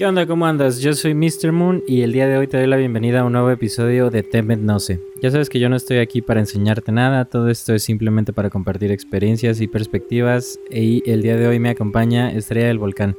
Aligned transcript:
¿Qué 0.00 0.06
onda? 0.06 0.26
¿Cómo 0.26 0.46
andas? 0.46 0.80
Yo 0.80 0.94
soy 0.94 1.12
Mr. 1.12 1.52
Moon 1.52 1.84
y 1.86 2.00
el 2.00 2.14
día 2.14 2.26
de 2.26 2.38
hoy 2.38 2.46
te 2.46 2.56
doy 2.56 2.66
la 2.66 2.78
bienvenida 2.78 3.20
a 3.20 3.24
un 3.24 3.32
nuevo 3.32 3.50
episodio 3.50 4.08
de 4.08 4.22
Temet 4.22 4.58
No 4.58 4.80
sé. 4.80 4.98
Ya 5.20 5.30
sabes 5.30 5.50
que 5.50 5.60
yo 5.60 5.68
no 5.68 5.76
estoy 5.76 5.98
aquí 5.98 6.22
para 6.22 6.40
enseñarte 6.40 6.90
nada, 6.90 7.26
todo 7.26 7.50
esto 7.50 7.74
es 7.74 7.82
simplemente 7.82 8.32
para 8.32 8.48
compartir 8.48 8.92
experiencias 8.92 9.60
y 9.60 9.66
perspectivas 9.66 10.58
y 10.70 11.02
el 11.04 11.20
día 11.20 11.36
de 11.36 11.46
hoy 11.46 11.58
me 11.58 11.68
acompaña 11.68 12.32
Estrella 12.32 12.68
del 12.68 12.78
Volcán. 12.78 13.14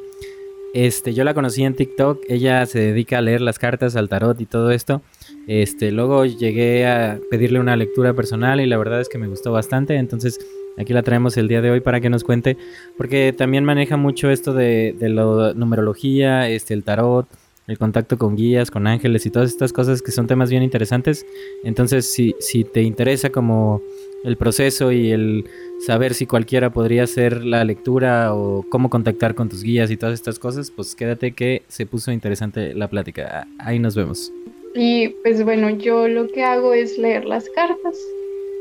Este, 0.74 1.14
yo 1.14 1.24
la 1.24 1.36
conocí 1.36 1.64
en 1.64 1.76
TikTok, 1.76 2.24
ella 2.28 2.66
se 2.66 2.80
dedica 2.80 3.20
a 3.20 3.22
leer 3.22 3.42
las 3.42 3.60
cartas, 3.60 3.96
al 3.96 4.10
tarot 4.10 4.42
y 4.42 4.48
todo 4.48 4.72
esto. 4.72 5.04
Este, 5.46 5.92
luego 5.92 6.26
llegué 6.26 6.88
a 6.88 7.20
pedirle 7.30 7.60
una 7.60 7.76
lectura 7.76 8.16
personal 8.16 8.60
y 8.60 8.66
la 8.66 8.80
verdad 8.80 9.02
es 9.02 9.08
que 9.08 9.20
me 9.20 9.28
gustó 9.28 9.52
bastante, 9.52 9.98
entonces 9.98 10.40
Aquí 10.78 10.94
la 10.94 11.04
traemos 11.04 11.38
el 11.38 11.48
día 11.48 11.62
de 11.62 11.72
hoy 11.72 11.80
para 11.82 12.00
que 12.00 12.10
nos 12.10 12.24
cuente, 12.24 12.58
porque 12.98 13.34
también 13.38 13.66
maneja 13.66 13.98
mucho 13.98 14.30
esto 14.30 14.54
de, 14.54 14.96
la 15.00 15.54
numerología, 15.54 16.50
este, 16.50 16.74
el 16.74 16.84
tarot, 16.84 17.28
el 17.68 17.78
contacto 17.78 18.18
con 18.18 18.36
guías, 18.36 18.72
con 18.72 18.88
ángeles 18.88 19.26
y 19.26 19.30
todas 19.30 19.50
estas 19.50 19.74
cosas 19.74 20.02
que 20.02 20.12
son 20.12 20.28
temas 20.28 20.50
bien 20.50 20.64
interesantes. 20.64 21.26
Entonces, 21.64 22.12
si, 22.12 22.36
si 22.40 22.64
te 22.64 22.82
interesa 22.82 23.30
como 23.30 23.82
el 24.24 24.38
proceso 24.38 24.92
y 24.92 25.12
el 25.12 25.46
saber 25.80 26.14
si 26.14 26.26
cualquiera 26.26 26.72
podría 26.72 27.04
hacer 27.04 27.44
la 27.44 27.64
lectura 27.64 28.34
o 28.34 28.64
cómo 28.70 28.90
contactar 28.90 29.36
con 29.36 29.50
tus 29.50 29.64
guías 29.64 29.90
y 29.92 29.98
todas 29.98 30.14
estas 30.14 30.38
cosas, 30.38 30.72
pues 30.72 30.96
quédate 30.96 31.32
que 31.32 31.64
se 31.68 31.86
puso 31.86 32.12
interesante 32.12 32.74
la 32.74 32.88
plática. 32.90 33.48
Ahí 33.60 33.80
nos 33.80 33.96
vemos. 33.96 34.32
Y 34.76 35.10
pues 35.24 35.44
bueno, 35.44 35.70
yo 35.70 36.08
lo 36.08 36.28
que 36.28 36.44
hago 36.44 36.74
es 36.74 36.98
leer 36.98 37.26
las 37.26 37.50
cartas 37.50 37.98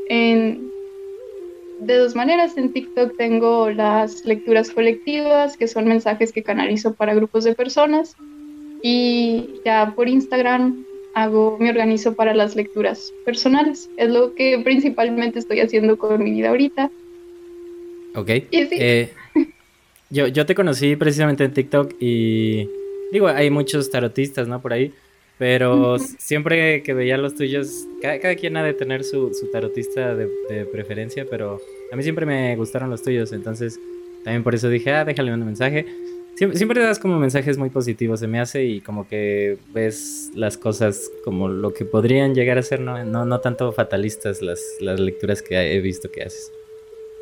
en 0.09 0.70
de 1.81 1.97
dos 1.97 2.15
maneras. 2.15 2.57
En 2.57 2.71
TikTok 2.71 3.17
tengo 3.17 3.69
las 3.69 4.23
lecturas 4.25 4.69
colectivas, 4.71 5.57
que 5.57 5.67
son 5.67 5.87
mensajes 5.87 6.31
que 6.31 6.43
canalizo 6.43 6.93
para 6.93 7.13
grupos 7.13 7.43
de 7.43 7.55
personas. 7.55 8.15
Y 8.81 9.49
ya 9.65 9.93
por 9.95 10.07
Instagram 10.07 10.85
hago, 11.13 11.57
me 11.59 11.69
organizo 11.69 12.13
para 12.13 12.33
las 12.33 12.55
lecturas 12.55 13.11
personales. 13.25 13.89
Es 13.97 14.09
lo 14.09 14.33
que 14.35 14.59
principalmente 14.63 15.39
estoy 15.39 15.59
haciendo 15.59 15.97
con 15.97 16.23
mi 16.23 16.31
vida 16.31 16.49
ahorita. 16.49 16.89
Ok. 18.15 18.29
Eh, 18.51 19.09
yo, 20.09 20.27
yo 20.27 20.45
te 20.45 20.55
conocí 20.55 20.95
precisamente 20.95 21.43
en 21.43 21.53
TikTok 21.53 21.95
y 21.99 22.69
digo, 23.11 23.27
hay 23.27 23.49
muchos 23.49 23.89
tarotistas, 23.89 24.47
¿no? 24.47 24.61
Por 24.61 24.73
ahí. 24.73 24.93
Pero 25.41 25.97
siempre 25.97 26.83
que 26.83 26.93
veía 26.93 27.17
los 27.17 27.33
tuyos, 27.33 27.87
cada, 27.99 28.35
quien 28.35 28.57
ha 28.57 28.63
de 28.63 28.75
tener 28.75 29.03
su, 29.03 29.31
tarotista 29.51 30.13
de, 30.13 30.27
preferencia, 30.71 31.25
pero 31.27 31.59
a 31.91 31.95
mí 31.95 32.03
siempre 32.03 32.27
me 32.27 32.55
gustaron 32.55 32.91
los 32.91 33.01
tuyos, 33.01 33.31
entonces 33.33 33.79
también 34.23 34.43
por 34.43 34.53
eso 34.53 34.69
dije, 34.69 34.91
ah, 34.91 35.03
déjale 35.03 35.33
un 35.33 35.43
mensaje. 35.43 35.87
Siempre, 36.35 36.59
siempre 36.59 36.83
das 36.83 36.99
como 36.99 37.17
mensajes 37.17 37.57
muy 37.57 37.71
positivos, 37.71 38.19
se 38.19 38.27
me 38.27 38.39
hace, 38.39 38.65
y 38.65 38.81
como 38.81 39.07
que 39.07 39.57
ves 39.73 40.29
las 40.35 40.59
cosas 40.59 41.09
como 41.25 41.47
lo 41.47 41.73
que 41.73 41.85
podrían 41.85 42.35
llegar 42.35 42.59
a 42.59 42.61
ser, 42.61 42.79
no, 42.79 43.03
no, 43.03 43.25
no 43.25 43.39
tanto 43.39 43.71
fatalistas 43.71 44.43
las, 44.43 44.61
las 44.79 44.99
lecturas 44.99 45.41
que 45.41 45.55
he 45.55 45.81
visto 45.81 46.11
que 46.11 46.21
haces. 46.21 46.51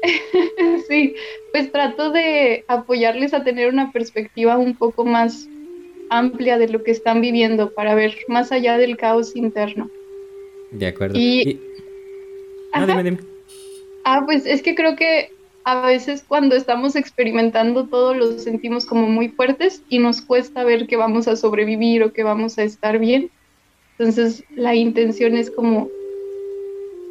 sí, 0.90 1.16
pues 1.54 1.72
trato 1.72 2.12
de 2.12 2.66
apoyarles 2.68 3.34
a 3.34 3.46
tener 3.46 3.70
una 3.70 3.94
perspectiva 3.94 4.58
un 4.58 4.76
poco 4.76 5.06
más 5.06 5.48
amplia 6.10 6.58
de 6.58 6.70
lo 6.70 6.84
que 6.84 6.92
están 6.92 7.22
viviendo 7.22 7.72
para 7.72 7.96
ver 7.96 8.16
más 8.28 8.52
allá 8.52 8.78
del 8.78 8.98
caos 8.98 9.36
interno. 9.36 9.90
De 10.72 10.88
acuerdo. 10.88 11.18
Y... 11.18 11.60
dime, 12.76 13.04
dime. 13.04 13.18
Ah, 14.04 14.24
pues 14.26 14.46
es 14.46 14.62
que 14.62 14.76
creo 14.76 14.96
que 14.96 15.32
a 15.64 15.86
veces 15.86 16.24
cuando 16.28 16.56
estamos 16.56 16.96
experimentando 16.96 17.86
todo 17.86 18.14
lo 18.14 18.40
sentimos 18.40 18.86
como 18.86 19.08
muy 19.08 19.30
fuertes 19.30 19.84
y 19.90 20.00
nos 20.00 20.22
cuesta 20.22 20.64
ver 20.64 20.88
que 20.88 20.96
vamos 20.96 21.28
a 21.28 21.36
sobrevivir 21.36 22.04
o 22.04 22.14
que 22.14 22.24
vamos 22.24 22.58
a 22.58 22.64
estar 22.64 22.98
bien. 22.98 23.30
Entonces 23.98 24.44
la 24.56 24.76
intención 24.76 25.36
es 25.36 25.52
como 25.52 25.90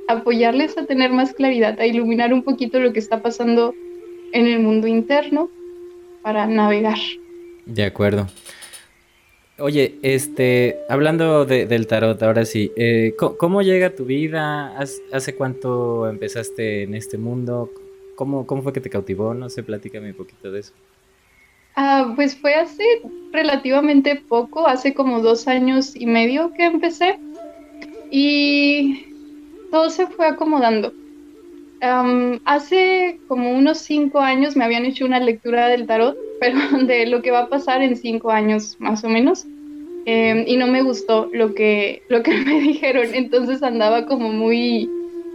apoyarles 0.08 0.76
a 0.78 0.86
tener 0.86 1.12
más 1.12 1.34
claridad, 1.34 1.78
a 1.78 1.86
iluminar 1.86 2.32
un 2.32 2.42
poquito 2.42 2.80
lo 2.80 2.92
que 2.92 2.98
está 2.98 3.22
pasando 3.22 3.74
en 4.32 4.46
el 4.46 4.60
mundo 4.60 4.86
interno 4.86 5.50
para 6.22 6.46
navegar. 6.46 6.98
De 7.66 7.84
acuerdo. 7.84 8.26
Oye, 9.60 9.98
este, 10.02 10.78
hablando 10.88 11.44
del 11.44 11.88
tarot, 11.88 12.22
ahora 12.22 12.44
sí, 12.44 12.70
eh, 12.76 13.14
¿cómo, 13.16 13.60
llega 13.62 13.94
tu 13.94 14.04
vida? 14.04 14.78
¿Hace 15.12 15.34
cuánto 15.34 16.08
empezaste 16.08 16.84
en 16.84 16.94
este 16.94 17.18
mundo? 17.18 17.72
¿Cómo, 18.14 18.46
¿Cómo 18.46 18.62
fue 18.62 18.72
que 18.72 18.80
te 18.80 18.88
cautivó? 18.88 19.34
No 19.34 19.48
sé, 19.50 19.64
platícame 19.64 20.10
un 20.10 20.16
poquito 20.16 20.52
de 20.52 20.60
eso. 20.60 20.72
Ah, 21.74 22.12
pues 22.14 22.36
fue 22.36 22.54
hace 22.54 22.84
relativamente 23.32 24.22
poco, 24.28 24.68
hace 24.68 24.94
como 24.94 25.20
dos 25.22 25.48
años 25.48 25.96
y 25.96 26.06
medio 26.06 26.52
que 26.52 26.64
empecé 26.64 27.18
y 28.12 29.06
todo 29.72 29.90
se 29.90 30.06
fue 30.06 30.26
acomodando. 30.26 30.92
Hace 31.80 33.20
como 33.28 33.52
unos 33.52 33.78
cinco 33.78 34.20
años 34.20 34.56
me 34.56 34.64
habían 34.64 34.84
hecho 34.84 35.04
una 35.04 35.20
lectura 35.20 35.68
del 35.68 35.86
tarot 35.86 36.16
pero 36.40 36.58
de 36.84 37.06
lo 37.06 37.22
que 37.22 37.30
va 37.30 37.40
a 37.40 37.48
pasar 37.48 37.82
en 37.82 37.96
cinco 37.96 38.30
años 38.30 38.76
más 38.78 39.04
o 39.04 39.08
menos. 39.08 39.46
Em, 40.04 40.44
y 40.46 40.56
no 40.56 40.66
me 40.68 40.82
gustó 40.82 41.28
lo 41.32 41.54
que, 41.54 42.02
lo 42.08 42.22
que 42.22 42.32
me 42.32 42.60
dijeron, 42.60 43.14
entonces 43.14 43.62
andaba 43.62 44.06
como 44.06 44.30
muy 44.30 44.88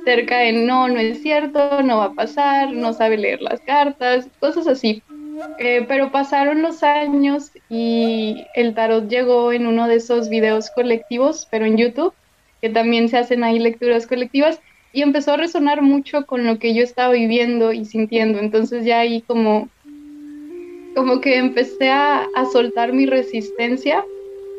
cerca 0.05 0.39
de 0.39 0.53
no, 0.53 0.87
no 0.87 0.99
es 0.99 1.21
cierto, 1.21 1.81
no 1.83 1.97
va 1.97 2.05
a 2.05 2.13
pasar, 2.13 2.73
no 2.73 2.93
sabe 2.93 3.17
leer 3.17 3.41
las 3.41 3.61
cartas, 3.61 4.27
cosas 4.39 4.67
así. 4.67 5.03
Eh, 5.59 5.85
pero 5.87 6.11
pasaron 6.11 6.61
los 6.61 6.83
años 6.83 7.51
y 7.69 8.45
el 8.55 8.73
tarot 8.75 9.07
llegó 9.07 9.51
en 9.51 9.67
uno 9.67 9.87
de 9.87 9.95
esos 9.95 10.29
videos 10.29 10.69
colectivos, 10.71 11.47
pero 11.49 11.65
en 11.65 11.77
YouTube, 11.77 12.13
que 12.61 12.69
también 12.69 13.09
se 13.09 13.17
hacen 13.17 13.43
ahí 13.43 13.59
lecturas 13.59 14.07
colectivas, 14.07 14.59
y 14.93 15.01
empezó 15.01 15.33
a 15.33 15.37
resonar 15.37 15.81
mucho 15.81 16.25
con 16.25 16.45
lo 16.45 16.59
que 16.59 16.73
yo 16.73 16.83
estaba 16.83 17.13
viviendo 17.13 17.73
y 17.73 17.85
sintiendo. 17.85 18.39
Entonces 18.39 18.85
ya 18.85 18.99
ahí 18.99 19.21
como 19.21 19.69
como 20.95 21.21
que 21.21 21.37
empecé 21.37 21.89
a, 21.89 22.27
soltar 22.51 22.93
mi 22.93 23.07
resistencia 23.07 24.05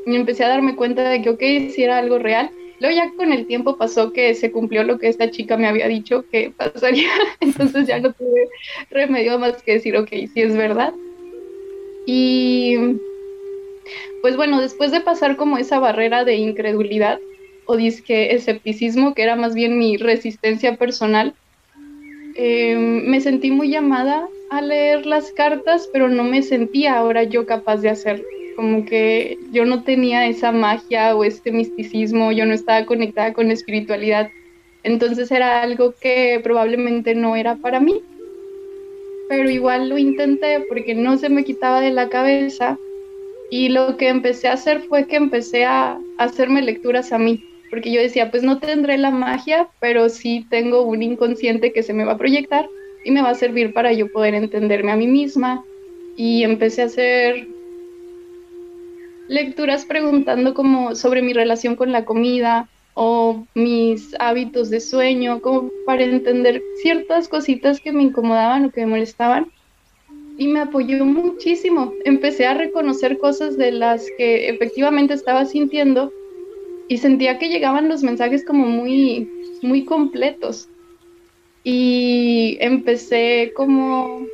y 0.04 0.16
empecé 0.16 0.44
a 0.44 0.48
darme 0.48 0.74
cuenta 0.74 1.08
de 1.08 1.22
que, 1.22 1.30
ok, 1.30 1.72
si 1.72 1.84
era 1.84 1.98
algo 1.98 2.18
real. 2.18 2.50
Luego 2.80 2.96
ya 2.96 3.12
con 3.16 3.32
el 3.32 3.46
tiempo 3.46 3.76
pasó 3.76 4.12
que 4.12 4.34
se 4.34 4.50
cumplió 4.50 4.82
lo 4.82 4.98
que 4.98 5.08
esta 5.08 5.30
chica 5.30 5.56
me 5.56 5.68
había 5.68 5.86
dicho 5.86 6.24
que 6.30 6.52
pasaría, 6.56 7.08
entonces 7.40 7.86
ya 7.86 8.00
no 8.00 8.12
tuve 8.12 8.48
remedio 8.90 9.38
más 9.38 9.62
que 9.62 9.74
decir, 9.74 9.96
ok, 9.96 10.08
si 10.32 10.42
es 10.42 10.56
verdad. 10.56 10.92
Y 12.04 12.76
pues 14.20 14.36
bueno, 14.36 14.60
después 14.60 14.90
de 14.90 15.00
pasar 15.00 15.36
como 15.36 15.56
esa 15.56 15.78
barrera 15.78 16.24
de 16.24 16.34
incredulidad 16.34 17.20
o 17.66 17.76
disque 17.76 18.34
escepticismo, 18.34 19.14
que 19.14 19.22
era 19.22 19.36
más 19.36 19.54
bien 19.54 19.78
mi 19.78 19.96
resistencia 19.96 20.76
personal, 20.76 21.34
em, 22.36 23.06
me 23.06 23.20
sentí 23.20 23.50
muy 23.50 23.70
llamada 23.70 24.28
a 24.50 24.60
leer 24.60 25.06
las 25.06 25.32
cartas, 25.32 25.88
pero 25.92 26.08
no 26.08 26.24
me 26.24 26.42
sentía 26.42 26.96
ahora 26.96 27.24
yo 27.24 27.46
capaz 27.46 27.78
de 27.78 27.88
hacerlo. 27.88 28.24
Como 28.56 28.84
que 28.84 29.36
yo 29.52 29.64
no 29.64 29.82
tenía 29.82 30.26
esa 30.26 30.52
magia 30.52 31.16
o 31.16 31.24
este 31.24 31.50
misticismo, 31.50 32.30
yo 32.30 32.46
no 32.46 32.54
estaba 32.54 32.86
conectada 32.86 33.32
con 33.32 33.50
espiritualidad. 33.50 34.30
Entonces 34.84 35.30
era 35.30 35.62
algo 35.62 35.94
que 36.00 36.40
probablemente 36.42 37.14
no 37.14 37.34
era 37.34 37.56
para 37.56 37.80
mí. 37.80 38.00
Pero 39.28 39.50
igual 39.50 39.88
lo 39.88 39.98
intenté 39.98 40.60
porque 40.68 40.94
no 40.94 41.16
se 41.18 41.30
me 41.30 41.44
quitaba 41.44 41.80
de 41.80 41.90
la 41.90 42.08
cabeza. 42.08 42.78
Y 43.50 43.70
lo 43.70 43.96
que 43.96 44.08
empecé 44.08 44.48
a 44.48 44.52
hacer 44.52 44.82
fue 44.82 45.06
que 45.06 45.16
empecé 45.16 45.64
a 45.64 45.98
hacerme 46.18 46.62
lecturas 46.62 47.12
a 47.12 47.18
mí. 47.18 47.42
Porque 47.74 47.90
yo 47.90 48.00
decía, 48.00 48.30
pues 48.30 48.44
no 48.44 48.60
tendré 48.60 48.96
la 48.98 49.10
magia, 49.10 49.66
pero 49.80 50.08
sí 50.08 50.46
tengo 50.48 50.82
un 50.82 51.02
inconsciente 51.02 51.72
que 51.72 51.82
se 51.82 51.92
me 51.92 52.04
va 52.04 52.12
a 52.12 52.18
proyectar 52.18 52.68
y 53.04 53.10
me 53.10 53.20
va 53.20 53.30
a 53.30 53.34
servir 53.34 53.72
para 53.72 53.92
yo 53.92 54.12
poder 54.12 54.32
entenderme 54.34 54.92
a 54.92 54.96
mí 54.96 55.08
misma. 55.08 55.64
Y 56.16 56.44
empecé 56.44 56.82
a 56.82 56.84
hacer 56.84 57.48
lecturas 59.26 59.86
preguntando 59.86 60.54
como 60.54 60.94
sobre 60.94 61.20
mi 61.20 61.32
relación 61.32 61.74
con 61.74 61.90
la 61.90 62.04
comida 62.04 62.68
o 62.94 63.44
mis 63.56 64.14
hábitos 64.20 64.70
de 64.70 64.78
sueño, 64.78 65.40
como 65.40 65.68
para 65.84 66.04
entender 66.04 66.62
ciertas 66.80 67.26
cositas 67.26 67.80
que 67.80 67.90
me 67.90 68.04
incomodaban 68.04 68.66
o 68.66 68.70
que 68.70 68.82
me 68.82 68.92
molestaban. 68.92 69.48
Y 70.38 70.46
me 70.46 70.60
apoyó 70.60 71.04
muchísimo. 71.04 71.92
Empecé 72.04 72.46
a 72.46 72.54
reconocer 72.54 73.18
cosas 73.18 73.58
de 73.58 73.72
las 73.72 74.06
que 74.16 74.48
efectivamente 74.48 75.14
estaba 75.14 75.44
sintiendo 75.44 76.12
y 76.88 76.98
sentía 76.98 77.38
que 77.38 77.48
llegaban 77.48 77.88
los 77.88 78.02
mensajes 78.02 78.44
como 78.44 78.66
muy, 78.66 79.28
muy 79.62 79.84
completos 79.84 80.68
y 81.64 82.58
empecé 82.60 83.52
como 83.56 84.26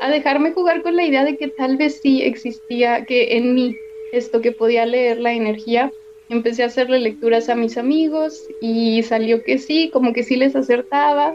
a 0.00 0.10
dejarme 0.10 0.52
jugar 0.52 0.82
con 0.82 0.94
la 0.94 1.04
idea 1.04 1.24
de 1.24 1.38
que 1.38 1.48
tal 1.48 1.78
vez 1.78 2.00
sí 2.02 2.22
existía 2.22 3.06
que 3.06 3.38
en 3.38 3.54
mí 3.54 3.74
esto 4.12 4.42
que 4.42 4.52
podía 4.52 4.84
leer 4.84 5.18
la 5.18 5.32
energía. 5.32 5.90
Empecé 6.28 6.62
a 6.62 6.66
hacerle 6.66 7.00
lecturas 7.00 7.48
a 7.48 7.54
mis 7.54 7.78
amigos 7.78 8.46
y 8.60 9.02
salió 9.02 9.42
que 9.42 9.58
sí, 9.58 9.90
como 9.92 10.12
que 10.12 10.22
sí 10.22 10.36
les 10.36 10.54
acertaba. 10.54 11.34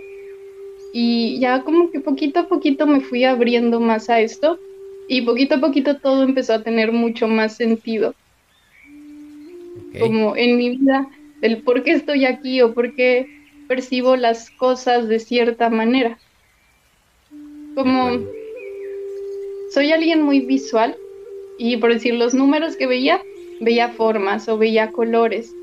Y 0.94 1.40
ya 1.40 1.64
como 1.64 1.90
que 1.90 2.00
poquito 2.00 2.42
a 2.42 2.48
poquito 2.48 2.86
me 2.86 3.02
fui 3.02 3.24
abriendo 3.24 3.80
más 3.80 4.10
a 4.10 4.22
esto. 4.22 4.60
y 5.08 5.24
poquito 5.24 5.56
a 5.56 5.60
poquito 5.60 5.98
todo 5.98 6.24
empezó 6.24 6.54
a 6.54 6.64
tener 6.64 6.92
mucho 6.92 7.28
más 7.28 7.58
sentido. 7.58 8.14
Como 10.00 10.36
en 10.36 10.58
mi 10.58 10.78
vida, 10.78 11.08
el 11.42 11.64
por 11.64 11.84
qué 11.84 11.92
estoy 11.92 12.26
aquí 12.26 12.62
o 12.62 12.74
por 12.74 12.96
qué 12.96 13.28
percibo 13.68 14.16
las 14.16 14.50
cosas 14.52 15.08
de 15.08 15.20
cierta 15.20 15.70
manera. 15.70 16.18
Como 17.76 18.20
soy 19.72 19.92
alguien 19.92 20.22
muy 20.22 20.42
visual 20.42 20.98
y 21.58 21.78
por 21.78 21.94
decir 21.94 22.16
los 22.16 22.34
números 22.34 22.76
que 22.76 22.88
veía, 22.88 23.22
veía 23.62 23.90
formas 23.90 24.50
o 24.50 24.58
veía 24.58 24.92
colores. 24.92 25.54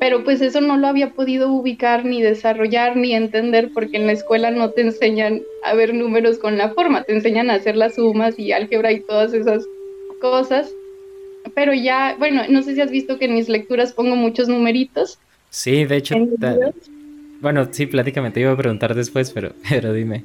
Pero 0.00 0.22
pues 0.24 0.40
eso 0.40 0.60
no 0.60 0.76
lo 0.76 0.86
había 0.86 1.10
podido 1.12 1.52
ubicar 1.52 2.04
ni 2.04 2.22
desarrollar 2.22 2.96
ni 2.96 3.14
entender 3.14 3.70
porque 3.74 3.96
en 3.96 4.06
la 4.06 4.12
escuela 4.12 4.50
no 4.50 4.70
te 4.70 4.82
enseñan 4.82 5.42
a 5.64 5.74
ver 5.74 5.92
números 5.92 6.38
con 6.38 6.56
la 6.56 6.70
forma, 6.70 7.02
te 7.02 7.12
enseñan 7.12 7.50
a 7.50 7.54
hacer 7.54 7.76
las 7.76 7.96
sumas 7.96 8.38
y 8.38 8.52
álgebra 8.52 8.92
y 8.92 9.00
todas 9.00 9.34
esas 9.34 9.66
cosas. 10.20 10.72
Pero 11.54 11.74
ya, 11.74 12.16
bueno, 12.18 12.42
no 12.48 12.62
sé 12.62 12.74
si 12.74 12.80
has 12.80 12.90
visto 12.90 13.18
que 13.18 13.26
en 13.26 13.34
mis 13.34 13.48
lecturas 13.48 13.92
pongo 13.92 14.16
muchos 14.16 14.48
numeritos. 14.48 15.18
Sí, 15.50 15.84
de 15.84 15.96
hecho, 15.96 16.14
bueno, 17.40 17.68
sí, 17.70 17.86
platícame, 17.86 18.30
te 18.30 18.40
iba 18.40 18.52
a 18.52 18.56
preguntar 18.56 18.94
después, 18.94 19.30
pero, 19.30 19.52
pero 19.68 19.92
dime. 19.92 20.24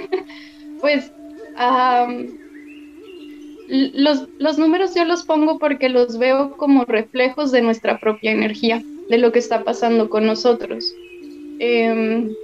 pues 0.80 1.10
los, 3.68 4.28
los 4.38 4.58
números 4.58 4.94
yo 4.94 5.04
los 5.04 5.24
pongo 5.24 5.58
porque 5.58 5.88
los 5.88 6.18
veo 6.18 6.56
como 6.56 6.84
reflejos 6.84 7.52
de 7.52 7.62
nuestra 7.62 7.98
propia 7.98 8.32
energía, 8.32 8.82
de 9.08 9.18
lo 9.18 9.32
que 9.32 9.38
está 9.38 9.64
pasando 9.64 10.10
con 10.10 10.26
nosotros. 10.26 10.94
Em, 11.58 12.34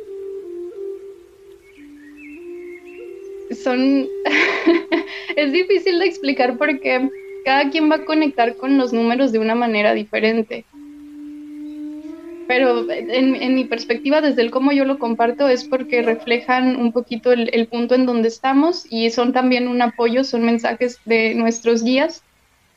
son... 3.62 4.08
es 5.36 5.52
difícil 5.52 5.98
de 5.98 6.06
explicar 6.06 6.56
porque 6.56 7.10
cada 7.44 7.70
quien 7.70 7.90
va 7.90 7.96
a 7.96 8.04
conectar 8.04 8.56
con 8.56 8.78
los 8.78 8.92
números 8.92 9.32
de 9.32 9.38
una 9.38 9.54
manera 9.54 9.94
diferente 9.94 10.64
pero 12.52 12.84
en, 12.90 13.54
mi 13.54 13.64
perspectiva, 13.64 14.20
desde 14.20 14.42
el 14.42 14.50
cómo 14.50 14.72
yo 14.72 14.84
lo 14.84 14.98
comparto, 14.98 15.48
es 15.48 15.64
porque 15.64 16.02
reflejan 16.02 16.76
un 16.76 16.92
poquito 16.92 17.32
el, 17.32 17.66
punto 17.66 17.94
en 17.94 18.04
donde 18.04 18.28
estamos 18.28 18.84
y 18.90 19.08
son 19.08 19.32
también 19.32 19.68
un 19.68 19.80
apoyo, 19.80 20.22
son 20.22 20.44
mensajes 20.44 20.98
de 21.06 21.34
nuestros 21.34 21.82
guías 21.82 22.22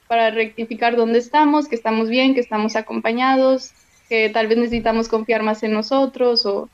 para 0.08 0.30
rectificar 0.32 0.96
dónde 0.96 1.20
estamos, 1.20 1.68
que 1.68 1.76
estamos 1.76 2.08
bien, 2.08 2.36
que 2.36 2.40
estamos 2.40 2.78
acompañados, 2.78 3.72
que 4.08 4.30
tal 4.30 4.48
vez 4.48 4.58
necesitamos 4.58 5.10
confiar 5.10 5.44
más 5.44 5.62
en 5.64 5.74
nosotros 5.74 6.46
o 6.46 6.70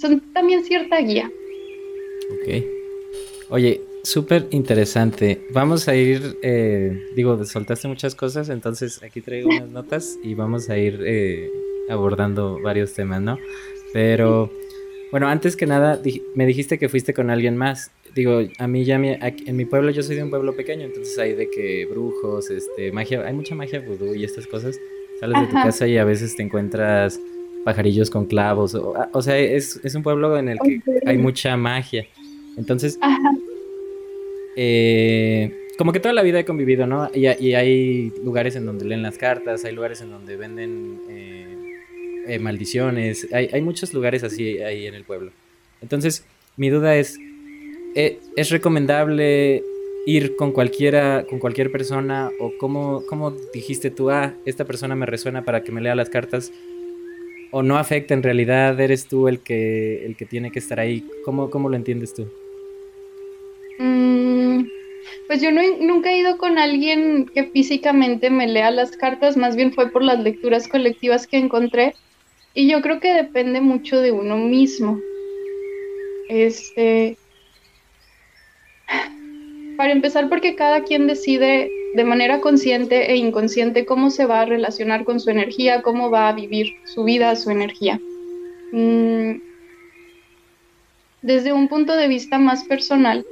son 0.00 0.32
también 0.32 0.64
cierta 0.64 0.98
guía. 1.00 1.30
Ok. 2.30 2.64
Oye, 3.50 3.82
súper 4.02 4.48
interesante. 4.50 5.42
Vamos 5.52 5.88
a 5.88 5.94
ir, 5.94 6.38
eh, 6.42 7.08
digo, 7.14 7.44
soltaste 7.44 7.88
muchas 7.88 8.14
cosas, 8.14 8.48
entonces 8.48 9.02
aquí 9.02 9.20
traigo 9.20 9.48
unas 9.50 9.68
notas 9.68 10.18
y 10.22 10.34
vamos 10.34 10.68
a 10.70 10.78
ir... 10.78 11.00
Eh, 11.04 11.50
abordando 11.90 12.60
varios 12.60 12.94
temas, 12.94 13.20
¿no? 13.20 13.38
Pero, 13.92 14.50
bueno, 15.10 15.28
antes 15.28 15.56
que 15.56 15.66
nada, 15.66 16.00
me 16.34 16.46
dijiste 16.46 16.78
que 16.78 16.88
fuiste 16.88 17.12
con 17.12 17.30
alguien 17.30 17.56
más. 17.56 17.90
Digo, 18.14 18.40
a 18.58 18.66
mí 18.66 18.84
ya 18.84 18.96
en 18.96 19.56
mi 19.56 19.64
pueblo, 19.64 19.90
yo 19.90 20.02
soy 20.02 20.16
de 20.16 20.22
un 20.22 20.30
pueblo 20.30 20.56
pequeño, 20.56 20.84
entonces 20.84 21.16
hay 21.18 21.34
de 21.34 21.50
que 21.50 21.86
brujos, 21.86 22.50
este, 22.50 22.90
magia, 22.92 23.24
hay 23.24 23.34
mucha 23.34 23.54
magia 23.54 23.80
vudú 23.80 24.14
y 24.14 24.24
estas 24.24 24.46
cosas. 24.46 24.78
Sales 25.20 25.40
de 25.40 25.46
tu 25.48 25.52
casa 25.52 25.86
y 25.86 25.98
a 25.98 26.04
veces 26.04 26.34
te 26.34 26.42
encuentras 26.42 27.20
pajarillos 27.64 28.08
con 28.08 28.24
clavos. 28.24 28.74
O, 28.74 28.94
ah, 28.96 29.22
sea, 29.22 29.36
es, 29.36 29.78
un 29.94 30.02
pueblo 30.02 30.36
en 30.38 30.48
el 30.48 30.58
que 30.58 30.80
hay 31.04 31.18
mucha 31.18 31.56
magia. 31.56 32.06
Entonces, 32.56 32.98
eh, 34.62 35.56
como 35.78 35.92
que 35.92 36.00
toda 36.00 36.12
la 36.12 36.20
vida 36.20 36.38
he 36.38 36.44
convivido, 36.44 36.86
¿no? 36.86 37.10
Y, 37.14 37.24
hay 37.24 38.12
lugares 38.22 38.54
en 38.56 38.66
donde 38.66 38.84
leen 38.84 39.00
las 39.02 39.16
cartas, 39.16 39.64
hay 39.64 39.74
lugares 39.74 40.02
en 40.02 40.10
donde 40.10 40.36
venden 40.36 41.00
eh, 41.08 41.46
eh, 42.26 42.38
maldiciones. 42.38 43.26
Hay, 43.32 43.62
muchos 43.62 43.94
lugares 43.94 44.22
así 44.22 44.58
ahí 44.58 44.86
en 44.86 44.94
el 44.94 45.04
pueblo. 45.04 45.32
Entonces, 45.80 46.26
mi 46.58 46.68
duda 46.68 46.96
es, 46.96 47.16
eh, 47.94 48.18
¿es 48.36 48.50
recomendable 48.50 49.64
ir 50.04 50.36
con 50.36 50.52
cualquiera, 50.52 51.24
con 51.26 51.38
cualquier 51.38 51.72
persona? 51.72 52.30
¿O 52.38 52.52
cómo, 52.58 53.02
cómo 53.08 53.30
dijiste 53.54 53.90
tú, 53.90 54.10
ah, 54.10 54.34
esta 54.44 54.66
persona 54.66 54.94
me 54.94 55.06
resuena 55.06 55.46
para 55.46 55.62
que 55.62 55.72
me 55.72 55.80
lea 55.80 55.94
las 55.94 56.10
cartas? 56.10 56.52
¿O 57.52 57.62
no 57.62 57.78
afecta 57.78 58.12
en 58.12 58.22
realidad? 58.22 58.78
¿Eres 58.78 59.06
tú 59.06 59.28
el 59.28 59.40
que, 59.40 60.04
el 60.04 60.14
que 60.14 60.26
tiene 60.26 60.52
que 60.52 60.58
estar 60.58 60.78
ahí? 60.78 61.08
¿Cómo, 61.24 61.48
cómo 61.48 61.70
lo 61.70 61.76
entiendes 61.76 62.12
tú? 62.12 62.28
Mm, 63.78 64.09
pues 65.30 65.40
yo 65.40 65.52
nunca 65.52 66.10
he 66.10 66.18
ido 66.18 66.38
con 66.38 66.58
alguien 66.58 67.24
que 67.32 67.44
físicamente 67.44 68.30
me 68.30 68.48
lea 68.48 68.72
las 68.72 68.96
cartas, 68.96 69.36
más 69.36 69.54
bien 69.54 69.72
fue 69.72 69.88
por 69.88 70.02
las 70.02 70.18
lecturas 70.18 70.66
colectivas 70.66 71.28
que 71.28 71.36
encontré 71.36 71.94
y 72.52 72.68
yo 72.68 72.82
creo 72.82 72.98
que 72.98 73.14
depende 73.14 73.60
mucho 73.60 74.00
de 74.00 74.10
uno 74.10 74.36
mismo. 74.38 74.98
Este, 76.28 77.16
para 79.76 79.92
empezar, 79.92 80.28
porque 80.28 80.56
cada 80.56 80.82
quien 80.82 81.06
decide 81.06 81.70
de 81.94 82.04
manera 82.04 82.40
consciente 82.40 83.12
e 83.12 83.14
inconsciente 83.14 83.86
cómo 83.86 84.10
se 84.10 84.26
va 84.26 84.40
a 84.40 84.46
relacionar 84.46 85.04
con 85.04 85.20
su 85.20 85.30
energía, 85.30 85.82
cómo 85.82 86.10
va 86.10 86.28
a 86.28 86.32
vivir 86.32 86.74
su 86.86 87.04
vida, 87.04 87.36
su 87.36 87.52
energía. 87.52 88.00
Mm, 88.72 89.34
desde 91.22 91.52
un 91.52 91.68
punto 91.68 91.94
de 91.94 92.08
vista 92.08 92.40
más 92.40 92.64
personal, 92.64 93.24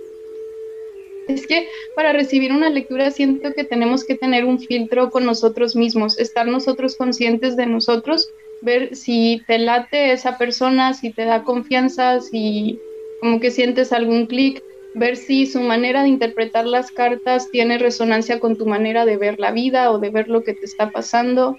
es 1.28 1.46
que 1.46 1.68
para 1.94 2.12
recibir 2.12 2.52
una 2.52 2.70
lectura 2.70 3.10
siento 3.10 3.52
que 3.54 3.64
tenemos 3.64 4.04
que 4.04 4.16
tener 4.16 4.44
un 4.44 4.58
filtro 4.58 5.10
con 5.10 5.24
nosotros 5.24 5.76
mismos, 5.76 6.18
estar 6.18 6.46
nosotros 6.46 6.96
conscientes 6.96 7.56
de 7.56 7.66
nosotros 7.66 8.28
ver 8.60 8.94
si 8.96 9.42
te 9.46 9.58
late 9.58 10.12
esa 10.12 10.38
persona, 10.38 10.94
si 10.94 11.12
te 11.12 11.24
da 11.24 11.44
confianza, 11.44 12.20
si 12.20 12.78
como 13.20 13.40
que 13.40 13.50
sientes 13.50 13.92
algún 13.92 14.26
clic, 14.26 14.62
ver 14.94 15.16
si 15.16 15.46
su 15.46 15.60
manera 15.60 16.02
de 16.02 16.08
interpretar 16.08 16.66
las 16.66 16.90
cartas 16.90 17.50
tiene 17.50 17.78
resonancia 17.78 18.40
con 18.40 18.56
tu 18.56 18.66
manera 18.66 19.04
de 19.04 19.16
ver 19.16 19.38
la 19.38 19.52
vida 19.52 19.90
o 19.90 19.98
de 19.98 20.10
ver 20.10 20.28
lo 20.28 20.42
que 20.42 20.54
te 20.54 20.64
está 20.64 20.90
pasando. 20.90 21.56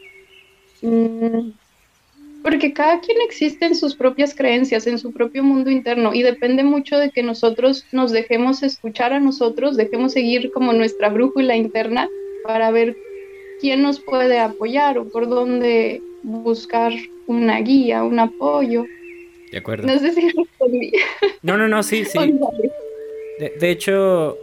Mm, 0.81 1.51
porque 2.43 2.73
cada 2.73 2.99
quien 3.01 3.17
existe 3.21 3.65
en 3.65 3.75
sus 3.75 3.95
propias 3.95 4.33
creencias, 4.33 4.87
en 4.87 4.97
su 4.97 5.11
propio 5.11 5.43
mundo 5.43 5.69
interno 5.69 6.13
y 6.13 6.23
depende 6.23 6.63
mucho 6.63 6.97
de 6.97 7.09
que 7.11 7.23
nosotros 7.23 7.85
nos 7.91 8.11
dejemos 8.11 8.63
escuchar 8.63 9.13
a 9.13 9.19
nosotros, 9.19 9.75
dejemos 9.75 10.13
seguir 10.13 10.51
como 10.51 10.73
nuestra 10.73 11.09
brújula 11.09 11.55
interna 11.55 12.07
para 12.43 12.71
ver 12.71 12.95
quién 13.59 13.81
nos 13.81 13.99
puede 13.99 14.39
apoyar 14.39 14.97
o 14.97 15.09
por 15.09 15.27
dónde 15.27 16.01
buscar 16.23 16.93
una 17.27 17.59
guía, 17.59 18.03
un 18.03 18.19
apoyo. 18.19 18.85
De 19.51 19.57
acuerdo. 19.57 19.87
No 19.87 19.99
sé 19.99 20.13
si 20.13 20.21
respondí. 20.29 20.91
No, 21.41 21.57
no, 21.57 21.67
no, 21.67 21.83
sí, 21.83 22.05
sí. 22.05 22.19
De, 23.39 23.71
hecho, 23.71 24.37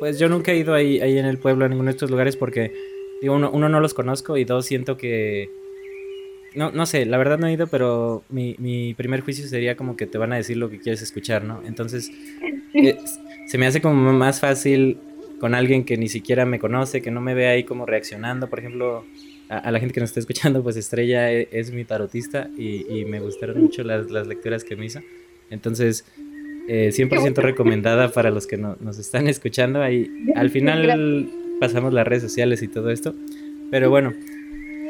pues 0.00 0.18
yo 0.18 0.28
nunca 0.28 0.50
he 0.50 0.56
ido 0.56 0.74
ahí, 0.74 1.00
ahí 1.00 1.16
en 1.16 1.26
el 1.26 1.38
pueblo, 1.38 1.64
a 1.64 1.68
ninguno 1.68 1.86
de 1.86 1.92
estos 1.92 2.10
lugares, 2.10 2.36
porque, 2.36 2.72
digo, 3.20 3.36
uno, 3.36 3.52
uno 3.52 3.68
no 3.68 3.78
los 3.78 3.94
conozco 3.94 4.36
y 4.36 4.44
dos, 4.44 4.66
siento 4.66 4.96
que... 4.96 5.48
No, 6.54 6.70
no 6.70 6.86
sé, 6.86 7.06
la 7.06 7.18
verdad 7.18 7.38
no 7.38 7.46
he 7.46 7.52
ido, 7.52 7.66
pero 7.66 8.24
mi, 8.28 8.56
mi 8.58 8.94
primer 8.94 9.20
juicio 9.20 9.46
sería 9.46 9.76
como 9.76 9.96
que 9.96 10.06
te 10.06 10.18
van 10.18 10.32
a 10.32 10.36
decir 10.36 10.56
lo 10.56 10.70
que 10.70 10.78
quieres 10.78 11.02
escuchar, 11.02 11.44
¿no? 11.44 11.62
Entonces, 11.66 12.10
eh, 12.74 12.98
se 13.46 13.58
me 13.58 13.66
hace 13.66 13.80
como 13.80 14.12
más 14.12 14.40
fácil 14.40 14.98
con 15.42 15.54
alguien 15.54 15.84
que 15.84 15.96
ni 15.96 16.08
siquiera 16.08 16.46
me 16.46 16.58
conoce, 16.58 17.02
que 17.02 17.10
no 17.10 17.20
me 17.20 17.34
ve 17.34 17.48
ahí 17.48 17.64
como 17.64 17.84
reaccionando. 17.84 18.48
Por 18.48 18.60
ejemplo, 18.60 19.04
a, 19.48 19.70
la 19.70 19.80
gente 19.80 19.92
que 19.92 20.00
nos 20.00 20.10
está 20.10 20.20
escuchando, 20.20 20.62
pues 20.62 20.76
Estrella 20.76 21.32
e, 21.32 21.48
es, 21.50 21.72
mi 21.72 21.84
tarotista 21.84 22.48
y, 22.56 23.04
me 23.06 23.18
gustaron 23.18 23.60
mucho 23.60 23.82
las, 23.82 24.08
lecturas 24.26 24.62
que 24.62 24.76
me 24.76 24.86
hizo. 24.86 25.00
Entonces, 25.50 26.04
100% 26.68 26.68
eh, 26.68 27.32
recomendada 27.42 28.12
para 28.12 28.30
los 28.30 28.46
que 28.46 28.56
nos 28.56 28.98
están 28.98 29.26
escuchando. 29.26 29.82
Ahí, 29.82 30.08
al 30.36 30.50
final 30.50 31.28
pasamos 31.58 31.92
las 31.92 32.06
redes 32.06 32.22
sociales 32.22 32.62
y 32.62 32.68
todo 32.68 32.90
esto. 32.90 33.14
Pero 33.70 33.90
bueno, 33.90 34.12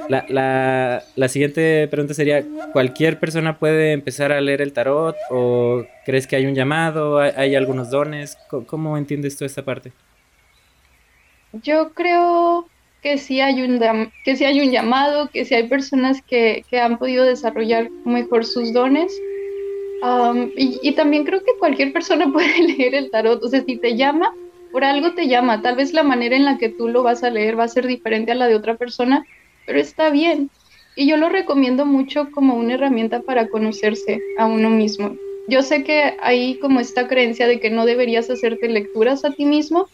la, 0.08 1.28
siguiente 1.28 1.88
pregunta 1.88 2.14
sería, 2.14 2.44
¿cualquier 2.72 3.18
persona 3.18 3.58
puede 3.58 3.92
empezar 3.92 4.32
a 4.32 4.40
leer 4.40 4.62
el 4.62 4.72
tarot 4.72 5.16
o 5.30 5.84
crees 6.04 6.26
que 6.26 6.36
hay 6.36 6.46
un 6.46 6.54
llamado, 6.54 7.18
hay, 7.18 7.54
algunos 7.54 7.90
dones? 7.90 8.36
¿Cómo, 8.66 8.96
entiendes 8.96 9.36
tú 9.36 9.44
esta 9.44 9.64
parte? 9.64 9.92
Yo 11.52 11.92
creo 11.92 12.66
que 13.02 13.18
sí 13.18 13.40
hay 13.40 13.62
un, 13.62 13.80
que 14.24 14.36
sí 14.36 14.44
hay 14.44 14.60
un 14.60 14.70
llamado, 14.70 15.28
que 15.28 15.44
sí 15.44 15.54
hay 15.54 15.68
personas 15.68 16.22
que, 16.22 16.64
han 16.80 16.98
podido 16.98 17.24
desarrollar 17.24 17.90
mejor 18.04 18.44
sus 18.44 18.72
dones. 18.72 19.12
y, 20.56 20.92
también 20.92 21.24
creo 21.24 21.40
que 21.40 21.52
cualquier 21.58 21.92
persona 21.92 22.26
puede 22.32 22.62
leer 22.62 22.94
el 22.94 23.10
tarot. 23.10 23.42
O 23.42 23.48
sea, 23.48 23.62
si 23.64 23.76
te 23.76 23.96
llama, 23.96 24.32
por 24.72 24.84
algo 24.84 25.12
te 25.12 25.28
llama. 25.28 25.62
Tal 25.62 25.76
vez 25.76 25.92
la 25.92 26.02
manera 26.02 26.34
en 26.34 26.44
la 26.44 26.58
que 26.58 26.70
tú 26.70 26.88
lo 26.88 27.02
vas 27.02 27.22
a 27.22 27.30
leer 27.30 27.58
va 27.58 27.64
a 27.64 27.68
ser 27.68 27.86
diferente 27.86 28.32
a 28.32 28.34
la 28.34 28.48
de 28.48 28.56
otra 28.56 28.76
persona, 28.76 29.24
pero 29.66 29.78
está 29.78 30.10
bien. 30.10 30.50
Y 30.94 31.06
yo 31.06 31.16
lo 31.16 31.28
recomiendo 31.28 31.86
mucho 31.86 32.30
como 32.30 32.54
una 32.54 32.74
herramienta 32.74 33.20
para 33.20 33.48
conocerse 33.48 34.20
a 34.38 34.46
uno 34.46 34.68
mismo. 34.68 35.16
Yo 35.48 35.62
sé 35.62 35.82
que 35.82 36.16
hay 36.20 36.58
como 36.58 36.80
esta 36.80 37.08
creencia 37.08 37.46
de 37.46 37.60
que 37.60 37.70
no 37.70 37.86
deberías 37.86 38.30
hacerte 38.30 38.68
lecturas 38.68 39.24
a 39.24 39.30
ti 39.30 39.44
mismo, 39.44 39.88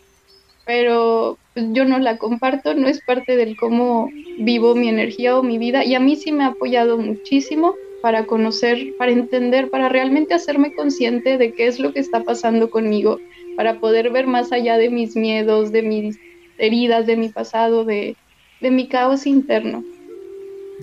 pero 0.66 1.38
yo 1.54 1.84
no 1.84 1.98
la 1.98 2.18
comparto, 2.18 2.74
no 2.74 2.88
es 2.88 3.00
parte 3.00 3.36
del 3.36 3.56
cómo 3.56 4.10
vivo 4.38 4.74
mi 4.74 4.88
energía 4.88 5.38
o 5.38 5.42
mi 5.42 5.56
vida 5.56 5.84
y 5.84 5.94
a 5.94 6.00
mí 6.00 6.16
sí 6.16 6.32
me 6.32 6.44
ha 6.44 6.48
apoyado 6.48 6.98
muchísimo 6.98 7.74
para 8.02 8.26
conocer, 8.26 8.94
para 8.98 9.12
entender, 9.12 9.70
para 9.70 9.88
realmente 9.88 10.34
hacerme 10.34 10.74
consciente 10.74 11.38
de 11.38 11.52
qué 11.52 11.66
es 11.66 11.80
lo 11.80 11.92
que 11.92 12.00
está 12.00 12.22
pasando 12.22 12.70
conmigo, 12.70 13.18
para 13.56 13.80
poder 13.80 14.10
ver 14.10 14.26
más 14.26 14.52
allá 14.52 14.76
de 14.76 14.90
mis 14.90 15.16
miedos, 15.16 15.72
de 15.72 15.82
mis 15.82 16.18
heridas, 16.58 17.06
de 17.06 17.16
mi 17.16 17.28
pasado, 17.30 17.84
de, 17.84 18.16
de 18.60 18.70
mi 18.70 18.88
caos 18.88 19.26
interno. 19.26 19.84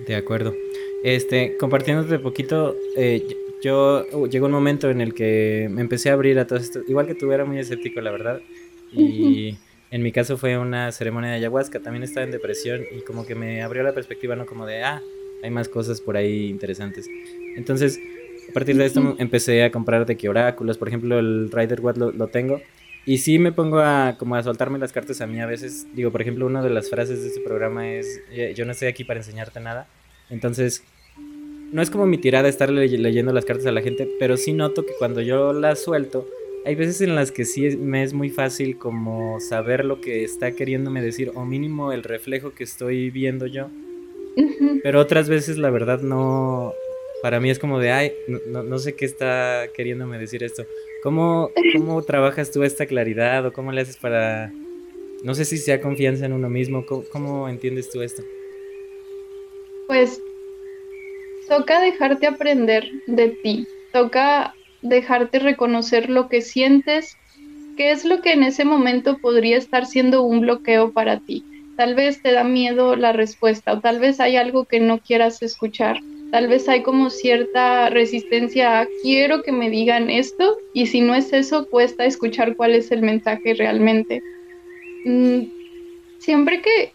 De 0.06 0.14
acuerdo. 0.14 0.54
Este, 1.02 1.56
compartiéndote 1.58 2.18
poquito, 2.18 2.74
eh, 2.96 3.26
yo 3.62 4.04
uh, 4.12 4.26
llegó 4.26 4.46
un 4.46 4.52
momento 4.52 4.90
en 4.90 5.00
el 5.00 5.14
que 5.14 5.68
me 5.70 5.80
empecé 5.80 6.10
a 6.10 6.14
abrir 6.14 6.38
a 6.38 6.46
todo 6.46 6.58
esto. 6.58 6.80
Igual 6.86 7.06
que 7.06 7.14
tú, 7.14 7.32
era 7.32 7.44
muy 7.44 7.58
escéptico, 7.58 8.00
la 8.00 8.10
verdad. 8.10 8.40
Y 8.92 9.56
en 9.90 10.02
mi 10.02 10.12
caso 10.12 10.36
fue 10.36 10.58
una 10.58 10.92
ceremonia 10.92 11.30
de 11.30 11.36
ayahuasca. 11.36 11.80
También 11.80 12.02
estaba 12.02 12.24
en 12.24 12.32
depresión 12.32 12.82
y 12.96 13.02
como 13.02 13.26
que 13.26 13.34
me 13.34 13.62
abrió 13.62 13.82
la 13.82 13.92
perspectiva, 13.92 14.36
¿no? 14.36 14.46
Como 14.46 14.66
de, 14.66 14.82
ah, 14.82 15.02
hay 15.42 15.50
más 15.50 15.68
cosas 15.68 16.00
por 16.00 16.16
ahí 16.16 16.48
interesantes. 16.48 17.08
Entonces, 17.56 17.98
a 18.48 18.52
partir 18.52 18.76
de 18.76 18.86
esto 18.86 19.16
empecé 19.18 19.64
a 19.64 19.70
comprar 19.70 20.06
de 20.06 20.16
que 20.16 20.28
oráculos. 20.28 20.78
Por 20.78 20.88
ejemplo, 20.88 21.18
el 21.18 21.50
Rider 21.50 21.80
Watt 21.80 21.96
lo, 21.96 22.12
lo, 22.12 22.28
tengo. 22.28 22.60
Y 23.06 23.18
sí 23.18 23.38
me 23.38 23.52
pongo 23.52 23.78
a 23.78 24.16
como 24.18 24.34
a 24.34 24.42
soltarme 24.42 24.80
las 24.80 24.92
cartas 24.92 25.20
a 25.20 25.28
mí 25.28 25.40
a 25.40 25.46
veces. 25.46 25.86
Digo, 25.94 26.10
por 26.10 26.20
ejemplo, 26.20 26.44
una 26.44 26.60
de 26.60 26.70
las 26.70 26.90
frases 26.90 27.22
de 27.22 27.28
este 27.28 27.40
programa 27.40 27.88
es, 27.88 28.20
yo 28.56 28.64
no 28.64 28.72
estoy 28.72 28.88
aquí 28.88 29.04
para 29.04 29.20
enseñarte 29.20 29.60
nada. 29.60 29.86
Entonces, 30.28 30.82
no 31.72 31.82
es 31.82 31.88
como 31.88 32.06
mi 32.06 32.18
tirada 32.18 32.48
estar 32.48 32.68
leyendo 32.68 33.32
las 33.32 33.44
cartas 33.44 33.66
a 33.66 33.72
la 33.72 33.80
gente, 33.80 34.08
pero 34.18 34.36
sí 34.36 34.52
noto 34.52 34.84
que 34.84 34.94
cuando 34.98 35.20
yo 35.20 35.52
las 35.52 35.82
suelto, 35.82 36.26
hay 36.64 36.74
veces 36.74 37.00
en 37.00 37.14
las 37.14 37.30
que 37.30 37.44
sí 37.44 37.76
me 37.76 38.02
es 38.02 38.12
muy 38.12 38.28
fácil 38.28 38.76
como 38.76 39.38
saber 39.38 39.84
lo 39.84 40.00
que 40.00 40.24
está 40.24 40.50
queriéndome 40.52 41.00
decir, 41.00 41.30
o 41.36 41.44
mínimo 41.44 41.92
el 41.92 42.02
reflejo 42.02 42.54
que 42.54 42.64
estoy 42.64 43.10
viendo 43.10 43.46
yo. 43.46 43.68
Pero 44.82 45.00
otras 45.00 45.28
veces 45.28 45.58
la 45.58 45.70
verdad 45.70 46.00
no, 46.00 46.72
para 47.22 47.38
mí 47.38 47.50
es 47.50 47.58
como 47.60 47.78
de, 47.78 47.92
ay, 47.92 48.12
no, 48.48 48.64
no 48.64 48.78
sé 48.78 48.94
qué 48.94 49.04
está 49.04 49.68
queriéndome 49.74 50.18
decir 50.18 50.42
esto. 50.42 50.64
¿Cómo, 51.06 51.52
¿Cómo 51.72 52.02
trabajas 52.02 52.50
tú 52.50 52.64
esta 52.64 52.84
claridad 52.84 53.46
o 53.46 53.52
cómo 53.52 53.70
le 53.70 53.82
haces 53.82 53.96
para, 53.96 54.52
no 55.22 55.34
sé 55.34 55.44
si 55.44 55.56
sea 55.56 55.80
confianza 55.80 56.26
en 56.26 56.32
uno 56.32 56.48
mismo, 56.48 56.84
cómo, 56.84 57.04
cómo 57.12 57.48
entiendes 57.48 57.88
tú 57.92 58.02
esto? 58.02 58.24
Pues 59.86 60.20
toca 61.48 61.80
dejarte 61.80 62.26
aprender 62.26 62.90
de 63.06 63.28
ti, 63.40 63.68
toca 63.92 64.56
dejarte 64.82 65.38
reconocer 65.38 66.10
lo 66.10 66.28
que 66.28 66.42
sientes, 66.42 67.16
qué 67.76 67.92
es 67.92 68.04
lo 68.04 68.20
que 68.20 68.32
en 68.32 68.42
ese 68.42 68.64
momento 68.64 69.18
podría 69.18 69.58
estar 69.58 69.86
siendo 69.86 70.24
un 70.24 70.40
bloqueo 70.40 70.90
para 70.90 71.20
ti. 71.20 71.44
Tal 71.76 71.94
vez 71.94 72.20
te 72.20 72.32
da 72.32 72.42
miedo 72.42 72.96
la 72.96 73.12
respuesta 73.12 73.74
o 73.74 73.80
tal 73.80 74.00
vez 74.00 74.18
hay 74.18 74.34
algo 74.34 74.64
que 74.64 74.80
no 74.80 74.98
quieras 74.98 75.40
escuchar. 75.40 76.00
Tal 76.30 76.48
vez 76.48 76.68
hay 76.68 76.82
como 76.82 77.10
cierta 77.10 77.88
resistencia 77.88 78.80
a 78.80 78.88
quiero 79.02 79.42
que 79.42 79.52
me 79.52 79.70
digan 79.70 80.10
esto 80.10 80.58
y 80.72 80.86
si 80.86 81.00
no 81.00 81.14
es 81.14 81.32
eso 81.32 81.68
cuesta 81.68 82.04
escuchar 82.04 82.56
cuál 82.56 82.74
es 82.74 82.90
el 82.90 83.02
mensaje 83.02 83.54
realmente. 83.54 84.22
Mm, 85.04 85.42
siempre 86.18 86.62
que 86.62 86.92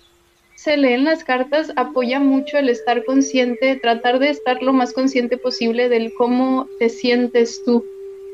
se 0.55 0.77
leen 0.77 1.05
las 1.05 1.23
cartas 1.23 1.71
apoya 1.75 2.19
mucho 2.19 2.57
el 2.57 2.69
estar 2.69 3.05
consciente, 3.05 3.77
tratar 3.77 4.19
de 4.19 4.29
estar 4.29 4.61
lo 4.61 4.73
más 4.73 4.93
consciente 4.93 5.37
posible 5.37 5.89
del 5.89 6.13
cómo 6.13 6.67
te 6.77 6.89
sientes 6.89 7.63
tú 7.65 7.85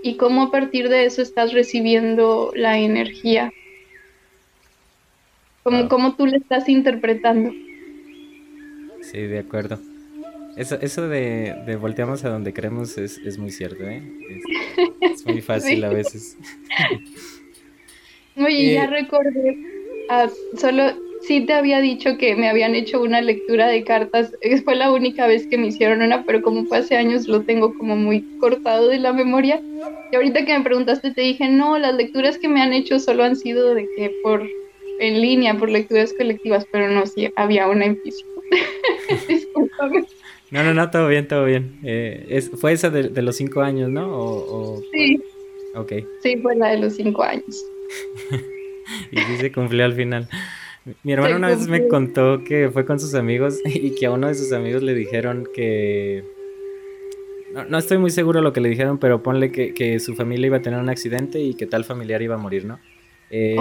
y 0.03 0.15
cómo 0.15 0.43
a 0.43 0.51
partir 0.51 0.89
de 0.89 1.05
eso 1.05 1.21
estás 1.21 1.53
recibiendo 1.53 2.51
la 2.55 2.79
energía. 2.79 3.53
Como, 5.63 5.87
cómo 5.89 6.15
tú 6.15 6.25
le 6.25 6.37
estás 6.37 6.67
interpretando. 6.67 7.51
Sí, 9.01 9.19
de 9.19 9.39
acuerdo. 9.39 9.79
Eso, 10.57 10.77
eso 10.81 11.07
de, 11.07 11.55
de 11.65 11.75
volteamos 11.75 12.25
a 12.25 12.29
donde 12.29 12.51
queremos 12.51 12.97
es, 12.97 13.19
es 13.19 13.37
muy 13.37 13.51
cierto, 13.51 13.87
¿eh? 13.87 14.01
Es, 15.01 15.23
muy 15.25 15.41
fácil 15.41 15.83
a 15.83 15.89
veces. 15.89 16.35
Oye, 18.37 18.73
ya 18.73 18.85
eh, 18.85 18.87
recordé, 18.87 19.57
ah, 20.09 20.27
solo 20.57 20.83
sí 21.21 21.41
te 21.41 21.53
había 21.53 21.79
dicho 21.79 22.17
que 22.17 22.35
me 22.35 22.49
habían 22.49 22.73
hecho 22.73 23.01
una 23.01 23.21
lectura 23.21 23.67
de 23.67 23.83
cartas. 23.83 24.31
Fue 24.63 24.75
la 24.75 24.91
única 24.91 25.27
vez 25.27 25.45
que 25.45 25.59
me 25.59 25.67
hicieron 25.67 26.01
una, 26.01 26.23
pero 26.23 26.41
como 26.41 26.65
fue 26.65 26.79
hace 26.79 26.97
años 26.97 27.27
lo 27.27 27.41
tengo 27.43 27.77
como 27.77 27.95
muy 27.95 28.23
cortado 28.39 28.87
de 28.87 28.97
la 28.97 29.13
memoria. 29.13 29.61
Y 30.11 30.15
ahorita 30.15 30.43
que 30.43 30.57
me 30.57 30.63
preguntaste 30.63 31.11
te 31.11 31.21
dije, 31.21 31.49
no, 31.49 31.77
las 31.77 31.93
lecturas 31.93 32.39
que 32.39 32.47
me 32.47 32.61
han 32.61 32.73
hecho 32.73 32.99
solo 32.99 33.23
han 33.23 33.35
sido 33.35 33.75
de 33.75 33.87
que 33.95 34.11
por 34.23 34.47
en 34.99 35.21
línea, 35.21 35.55
por 35.55 35.69
lecturas 35.69 36.13
colectivas, 36.13 36.65
pero 36.71 36.89
no, 36.89 37.05
sí, 37.05 37.31
había 37.35 37.67
una 37.67 37.85
en 37.85 38.01
físico. 38.01 38.41
Disculpame. 39.27 40.05
No, 40.51 40.63
no, 40.63 40.73
no, 40.73 40.89
todo 40.89 41.07
bien, 41.09 41.27
todo 41.27 41.45
bien. 41.45 41.79
Eh, 41.83 42.25
es, 42.29 42.49
fue 42.49 42.71
esa 42.71 42.89
de, 42.89 43.09
de, 43.09 43.21
los 43.21 43.35
cinco 43.35 43.61
años, 43.61 43.89
¿no? 43.89 44.07
O, 44.09 44.81
sí. 44.93 45.21
Ok. 45.75 45.93
Sí, 46.23 46.37
fue 46.37 46.55
la 46.55 46.69
de 46.69 46.79
los 46.79 46.95
cinco 46.95 47.23
años. 47.23 47.65
y 49.11 49.17
sí 49.17 49.37
se 49.37 49.51
cumplió 49.51 49.85
al 49.85 49.93
final. 49.93 50.29
Mi 51.03 51.13
hermano 51.13 51.35
una 51.35 51.49
vez 51.49 51.67
me 51.67 51.87
contó 51.87 52.43
que 52.45 52.69
fue 52.69 52.85
con 52.85 52.99
sus 52.99 53.13
amigos 53.13 53.59
y 53.65 53.95
que 53.95 54.05
a 54.05 54.11
uno 54.11 54.27
de 54.27 54.35
sus 54.35 54.51
amigos 54.53 54.83
le 54.83 54.93
dijeron 54.93 55.47
que... 55.53 56.23
No, 57.69 57.77
estoy 57.77 57.97
muy 57.97 58.11
seguro 58.11 58.39
de 58.39 58.43
lo 58.43 58.53
que 58.53 58.61
le 58.61 58.69
dijeron, 58.69 58.99
pero 58.99 59.23
ponle 59.23 59.51
que, 59.51 59.99
su 59.99 60.15
familia 60.15 60.47
iba 60.47 60.57
a 60.57 60.61
tener 60.61 60.79
un 60.79 60.89
accidente 60.89 61.39
y 61.39 61.55
que 61.55 61.65
tal 61.65 61.85
familiar 61.85 62.21
iba 62.21 62.35
a 62.35 62.37
morir, 62.37 62.65
¿no? 62.65 62.79
Eh, 63.31 63.55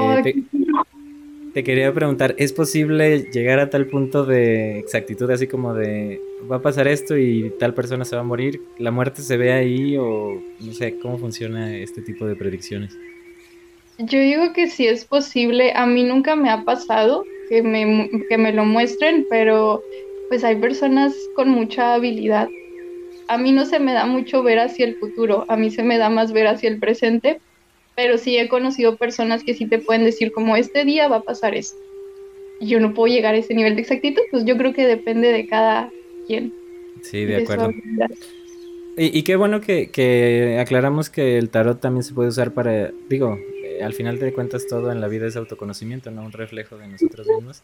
te, 1.56 1.64
quería 1.64 1.90
preguntar, 1.94 2.34
¿es 2.36 2.52
posible 2.52 3.30
llegar 3.32 3.60
a 3.60 3.70
tal 3.70 3.86
punto 3.86 4.26
de 4.26 4.78
exactitud, 4.78 5.30
así 5.30 5.46
como 5.46 5.72
de 5.72 6.20
va 6.52 6.56
a 6.56 6.60
pasar 6.60 6.86
esto 6.86 7.16
y 7.16 7.50
tal 7.58 7.72
persona 7.72 8.04
se 8.04 8.14
va 8.14 8.20
a 8.20 8.26
morir? 8.26 8.60
¿La 8.78 8.90
muerte 8.90 9.22
se 9.22 9.38
ve 9.38 9.54
ahí 9.54 9.96
o 9.96 10.38
no 10.60 10.72
sé 10.74 10.98
cómo 10.98 11.16
funciona 11.16 11.74
este 11.74 12.02
tipo 12.02 12.26
de 12.26 12.36
predicciones? 12.36 12.94
Yo 13.96 14.20
digo 14.20 14.52
que 14.52 14.68
sí 14.68 14.86
es 14.86 15.06
posible. 15.06 15.72
A 15.74 15.86
mí 15.86 16.04
nunca 16.04 16.36
me 16.36 16.50
ha 16.50 16.62
pasado 16.62 17.24
que 17.48 17.62
me, 17.62 18.10
que 18.28 18.36
me 18.36 18.52
lo 18.52 18.66
muestren, 18.66 19.26
pero 19.30 19.82
pues 20.28 20.44
hay 20.44 20.56
personas 20.56 21.14
con 21.36 21.48
mucha 21.48 21.94
habilidad. 21.94 22.50
A 23.28 23.38
mí 23.38 23.52
no 23.52 23.64
se 23.64 23.78
me 23.78 23.94
da 23.94 24.04
mucho 24.04 24.42
ver 24.42 24.58
hacia 24.58 24.84
el 24.84 24.96
futuro, 24.96 25.46
a 25.48 25.56
mí 25.56 25.70
se 25.70 25.82
me 25.82 25.96
da 25.96 26.10
más 26.10 26.34
ver 26.34 26.48
hacia 26.48 26.68
el 26.68 26.78
presente, 26.78 27.40
pero 27.96 28.18
sí 28.18 28.36
he 28.36 28.48
conocido 28.48 28.96
personas 28.96 29.42
que 29.42 29.54
sí 29.54 29.66
te 29.66 29.78
pueden 29.78 30.04
decir 30.04 30.30
como 30.30 30.56
este 30.56 30.84
día 30.84 31.08
va 31.08 31.16
a 31.16 31.22
pasar 31.22 31.54
esto. 31.54 31.78
Y 32.60 32.68
yo 32.68 32.80
no 32.80 32.94
puedo 32.94 33.12
llegar 33.12 33.34
a 33.34 33.38
ese 33.38 33.54
nivel 33.54 33.74
de 33.74 33.82
exactitud, 33.82 34.22
pues 34.30 34.44
yo 34.44 34.56
creo 34.56 34.72
que 34.72 34.86
depende 34.86 35.32
de 35.32 35.46
cada 35.46 35.90
quien. 36.26 36.54
Sí, 37.02 37.24
de, 37.24 37.36
acuerdo. 37.36 37.72
Y, 38.96 39.18
y, 39.18 39.22
qué 39.24 39.36
bueno 39.36 39.60
que, 39.60 39.90
que 39.90 40.58
aclaramos 40.60 41.10
que 41.10 41.36
el 41.36 41.50
tarot 41.50 41.80
también 41.80 42.02
se 42.02 42.14
puede 42.14 42.30
usar 42.30 42.54
para, 42.54 42.92
digo, 43.08 43.38
al 43.82 43.92
final 43.92 44.18
te 44.18 44.32
cuentas 44.32 44.66
todo 44.66 44.90
en 44.92 45.00
la 45.00 45.08
vida 45.08 45.26
es 45.26 45.36
autoconocimiento, 45.36 46.10
no 46.10 46.22
un 46.22 46.32
reflejo 46.32 46.78
de 46.78 46.88
nosotros 46.88 47.26
mismos. 47.26 47.62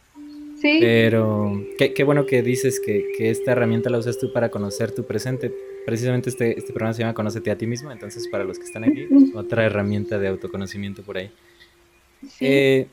Sí. 0.59 0.77
Pero 0.79 1.61
qué, 1.77 2.03
bueno 2.03 2.25
que 2.25 2.41
dices 2.41 2.79
que, 2.79 3.03
esta 3.19 3.51
herramienta 3.51 3.89
la 3.89 3.97
usas 3.97 4.17
tú 4.17 4.31
para 4.31 4.49
conocer 4.49 4.91
tu 4.91 5.05
presente. 5.05 5.53
Precisamente 5.85 6.29
este, 6.29 6.57
este 6.57 6.71
programa 6.71 6.93
se 6.93 7.01
llama 7.01 7.13
Conócete 7.13 7.51
a 7.51 7.57
ti 7.57 7.67
mismo, 7.67 7.91
entonces 7.91 8.27
para 8.29 8.43
los 8.43 8.57
que 8.57 8.65
están 8.65 8.83
aquí, 8.85 9.07
otra 9.33 9.65
herramienta 9.65 10.17
de 10.17 10.29
autoconocimiento 10.29 11.03
por 11.03 11.17
ahí. 11.17 11.29
Eh, 12.39 12.87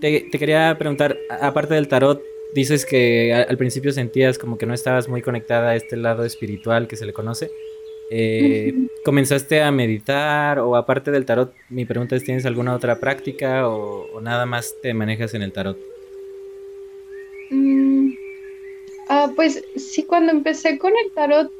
te, 0.00 0.30
quería 0.30 0.76
preguntar, 0.78 1.16
aparte 1.40 1.74
del 1.74 1.88
tarot, 1.88 2.22
dices 2.54 2.86
que 2.86 3.34
al 3.34 3.56
principio 3.56 3.92
sentías 3.92 4.38
como 4.38 4.58
que 4.58 4.66
no 4.66 4.74
estabas 4.74 5.08
muy 5.08 5.22
conectada 5.22 5.70
a 5.70 5.76
este 5.76 5.96
lado 5.96 6.24
espiritual 6.24 6.88
que 6.88 6.96
se 6.96 7.06
le 7.06 7.12
conoce. 7.12 7.50
Eh, 8.10 8.74
¿Comenzaste 9.04 9.60
a 9.62 9.70
meditar 9.70 10.60
o 10.60 10.76
aparte 10.76 11.10
del 11.10 11.26
tarot? 11.26 11.52
Mi 11.68 11.84
pregunta 11.84 12.16
es, 12.16 12.24
¿tienes 12.24 12.46
alguna 12.46 12.74
otra 12.74 12.98
práctica 12.98 13.68
o, 13.68 14.20
nada 14.20 14.46
más 14.46 14.74
te 14.82 14.94
manejas 14.94 15.34
en 15.34 15.42
el 15.42 15.52
tarot? 15.52 15.78
Mm, 17.50 18.12
ah, 19.08 19.30
pues 19.36 19.62
sí, 19.76 20.04
cuando 20.04 20.32
empecé 20.32 20.78
con 20.78 20.92
el 21.04 21.12
tarot, 21.12 21.52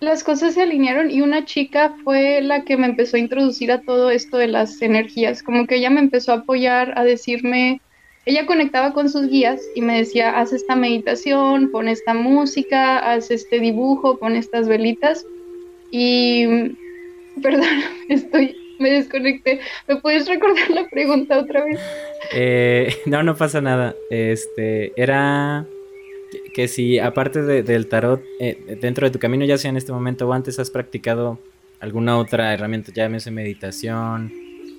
las 0.00 0.24
cosas 0.24 0.54
se 0.54 0.62
alinearon 0.62 1.10
y 1.10 1.20
una 1.20 1.44
chica 1.44 1.94
fue 2.02 2.40
la 2.40 2.64
que 2.64 2.78
me 2.78 2.86
empezó 2.86 3.16
a 3.16 3.20
introducir 3.20 3.70
a 3.70 3.82
todo 3.82 4.10
esto 4.10 4.38
de 4.38 4.48
las 4.48 4.80
energías, 4.80 5.42
como 5.42 5.66
que 5.66 5.76
ella 5.76 5.90
me 5.90 6.00
empezó 6.00 6.32
a 6.32 6.36
apoyar, 6.36 6.98
a 6.98 7.04
decirme, 7.04 7.82
ella 8.24 8.46
conectaba 8.46 8.94
con 8.94 9.10
sus 9.10 9.28
guías 9.28 9.60
y 9.74 9.82
me 9.82 9.98
decía, 9.98 10.38
haz 10.38 10.54
esta 10.54 10.74
meditación, 10.74 11.70
pon 11.70 11.86
esta 11.86 12.14
música, 12.14 12.98
haz 12.98 13.30
este 13.30 13.60
dibujo, 13.60 14.18
pon 14.18 14.36
estas 14.36 14.68
velitas. 14.68 15.26
Y, 15.90 16.46
perdón, 17.42 17.68
estoy, 18.08 18.56
me 18.78 18.90
desconecté. 18.90 19.60
¿Me 19.86 19.96
puedes 19.96 20.26
recordar 20.26 20.70
la 20.70 20.88
pregunta 20.88 21.38
otra 21.38 21.64
vez? 21.64 21.78
Eh, 22.32 22.94
no, 23.04 23.22
no 23.22 23.36
pasa 23.36 23.60
nada. 23.60 23.94
Este, 24.10 24.92
era 24.96 25.66
que 26.54 26.68
si 26.68 26.98
aparte 26.98 27.42
del 27.42 27.86
tarot, 27.86 28.22
eh, 28.38 28.78
dentro 28.80 29.06
de 29.06 29.10
tu 29.10 29.18
camino, 29.18 29.44
ya 29.44 29.58
sea 29.58 29.70
en 29.70 29.76
este 29.76 29.92
momento 29.92 30.28
o 30.28 30.32
antes, 30.32 30.58
has 30.58 30.70
practicado 30.70 31.38
alguna 31.80 32.18
otra 32.18 32.52
herramienta, 32.52 32.92
llámese 32.92 33.30
meditación, 33.30 34.32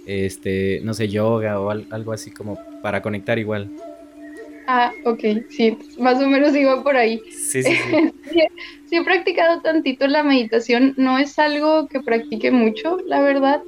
este, 0.05 0.81
no 0.83 0.93
sé, 0.93 1.07
yoga 1.07 1.59
o 1.59 1.69
algo 1.69 2.11
así 2.11 2.31
como 2.31 2.57
para 2.81 3.01
conectar 3.01 3.39
igual. 3.39 3.69
Ah, 4.67 4.91
ok, 5.05 5.23
sí, 5.49 5.77
más 5.97 6.21
o 6.21 6.27
menos 6.27 6.55
iba 6.55 6.83
por 6.83 6.95
ahí. 6.95 7.19
Sí, 7.31 7.63
sí, 7.63 7.75
sí. 8.31 8.41
he 8.91 9.03
practicado 9.03 9.61
tantito 9.61 10.07
la 10.07 10.23
meditación, 10.23 10.93
no 10.97 11.17
es 11.17 11.39
algo 11.39 11.87
que 11.87 12.01
practique 12.01 12.51
mucho, 12.51 12.97
la 13.05 13.21
verdad. 13.21 13.63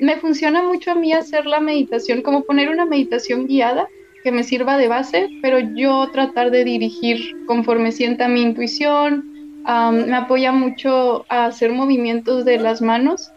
me 0.00 0.16
funciona 0.16 0.62
mucho 0.62 0.92
a 0.92 0.94
mí 0.94 1.12
hacer 1.12 1.46
la 1.46 1.60
meditación, 1.60 2.22
como 2.22 2.44
poner 2.44 2.70
una 2.70 2.86
meditación 2.86 3.46
guiada 3.46 3.88
que 4.22 4.32
me 4.32 4.44
sirva 4.44 4.76
de 4.76 4.88
base, 4.88 5.28
pero 5.42 5.58
yo 5.58 6.10
tratar 6.12 6.50
de 6.50 6.64
dirigir 6.64 7.44
conforme 7.46 7.92
sienta 7.92 8.28
mi 8.28 8.42
intuición. 8.42 9.24
me 9.64 10.16
apoya 10.16 10.52
mucho 10.52 11.24
a 11.28 11.46
hacer 11.46 11.72
movimientos 11.72 12.44
de 12.44 12.58
las 12.58 12.82
manos 12.82 13.30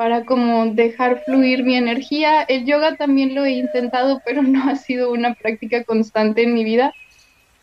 para 0.00 0.24
como 0.24 0.64
dejar 0.66 1.22
fluir 1.24 1.62
mi 1.62 1.76
energía. 1.76 2.42
El 2.44 2.64
yoga 2.64 2.96
también 2.96 3.34
lo 3.34 3.44
he 3.44 3.52
intentado, 3.52 4.22
pero 4.24 4.42
no 4.42 4.68
ha 4.68 4.76
sido 4.76 5.12
una 5.12 5.34
práctica 5.34 5.84
constante 5.84 6.42
en 6.42 6.54
mi 6.54 6.64
vida. 6.64 6.94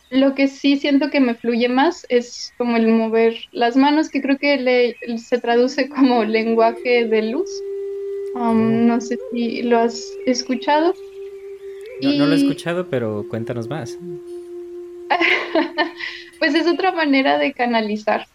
Lo 0.10 0.36
que 0.36 0.48
sí 0.48 0.78
siento 0.78 1.10
que 1.10 1.20
me 1.20 1.34
fluye 1.34 1.68
más 1.68 2.06
es 2.10 2.54
como 2.58 2.78
el 2.78 2.88
mover 2.88 3.36
las 3.52 3.76
manos, 3.76 4.10
que 4.10 4.22
creo 4.22 4.38
que 4.38 4.58
le, 4.58 5.18
se 5.18 5.40
traduce 5.40 5.90
como 5.96 6.24
lenguaje 6.24 7.06
de 7.06 7.24
luz. 7.24 7.50
Um, 8.36 8.86
no 8.86 9.02
sé 9.02 9.18
si 9.32 9.64
lo 9.64 9.80
has 9.80 10.00
escuchado. 10.28 10.94
No, 12.02 12.12
no 12.14 12.26
lo 12.26 12.34
he 12.34 12.38
escuchado, 12.38 12.88
pero 12.88 13.26
cuéntanos 13.30 13.68
más. 13.68 13.98
pues 16.40 16.56
es 16.56 16.68
otra 16.68 16.92
manera 16.92 17.38
de 17.38 17.54
canalizar. 17.54 18.28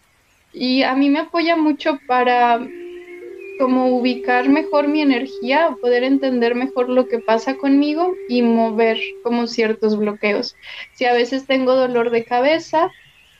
Y 0.53 0.83
a 0.83 0.95
mí 0.95 1.09
me 1.09 1.19
apoya 1.19 1.55
mucho 1.55 1.99
para 2.07 2.59
como 3.59 3.95
ubicar 3.97 4.49
mejor 4.49 4.87
mi 4.87 5.01
energía, 5.01 5.75
poder 5.81 6.03
entender 6.03 6.55
mejor 6.55 6.89
lo 6.89 7.07
que 7.07 7.19
pasa 7.19 7.55
conmigo 7.55 8.13
y 8.27 8.41
mover 8.41 8.99
como 9.23 9.47
ciertos 9.47 9.97
bloqueos. 9.97 10.55
Si 10.93 11.05
a 11.05 11.13
veces 11.13 11.45
tengo 11.45 11.75
dolor 11.75 12.09
de 12.09 12.25
cabeza, 12.25 12.91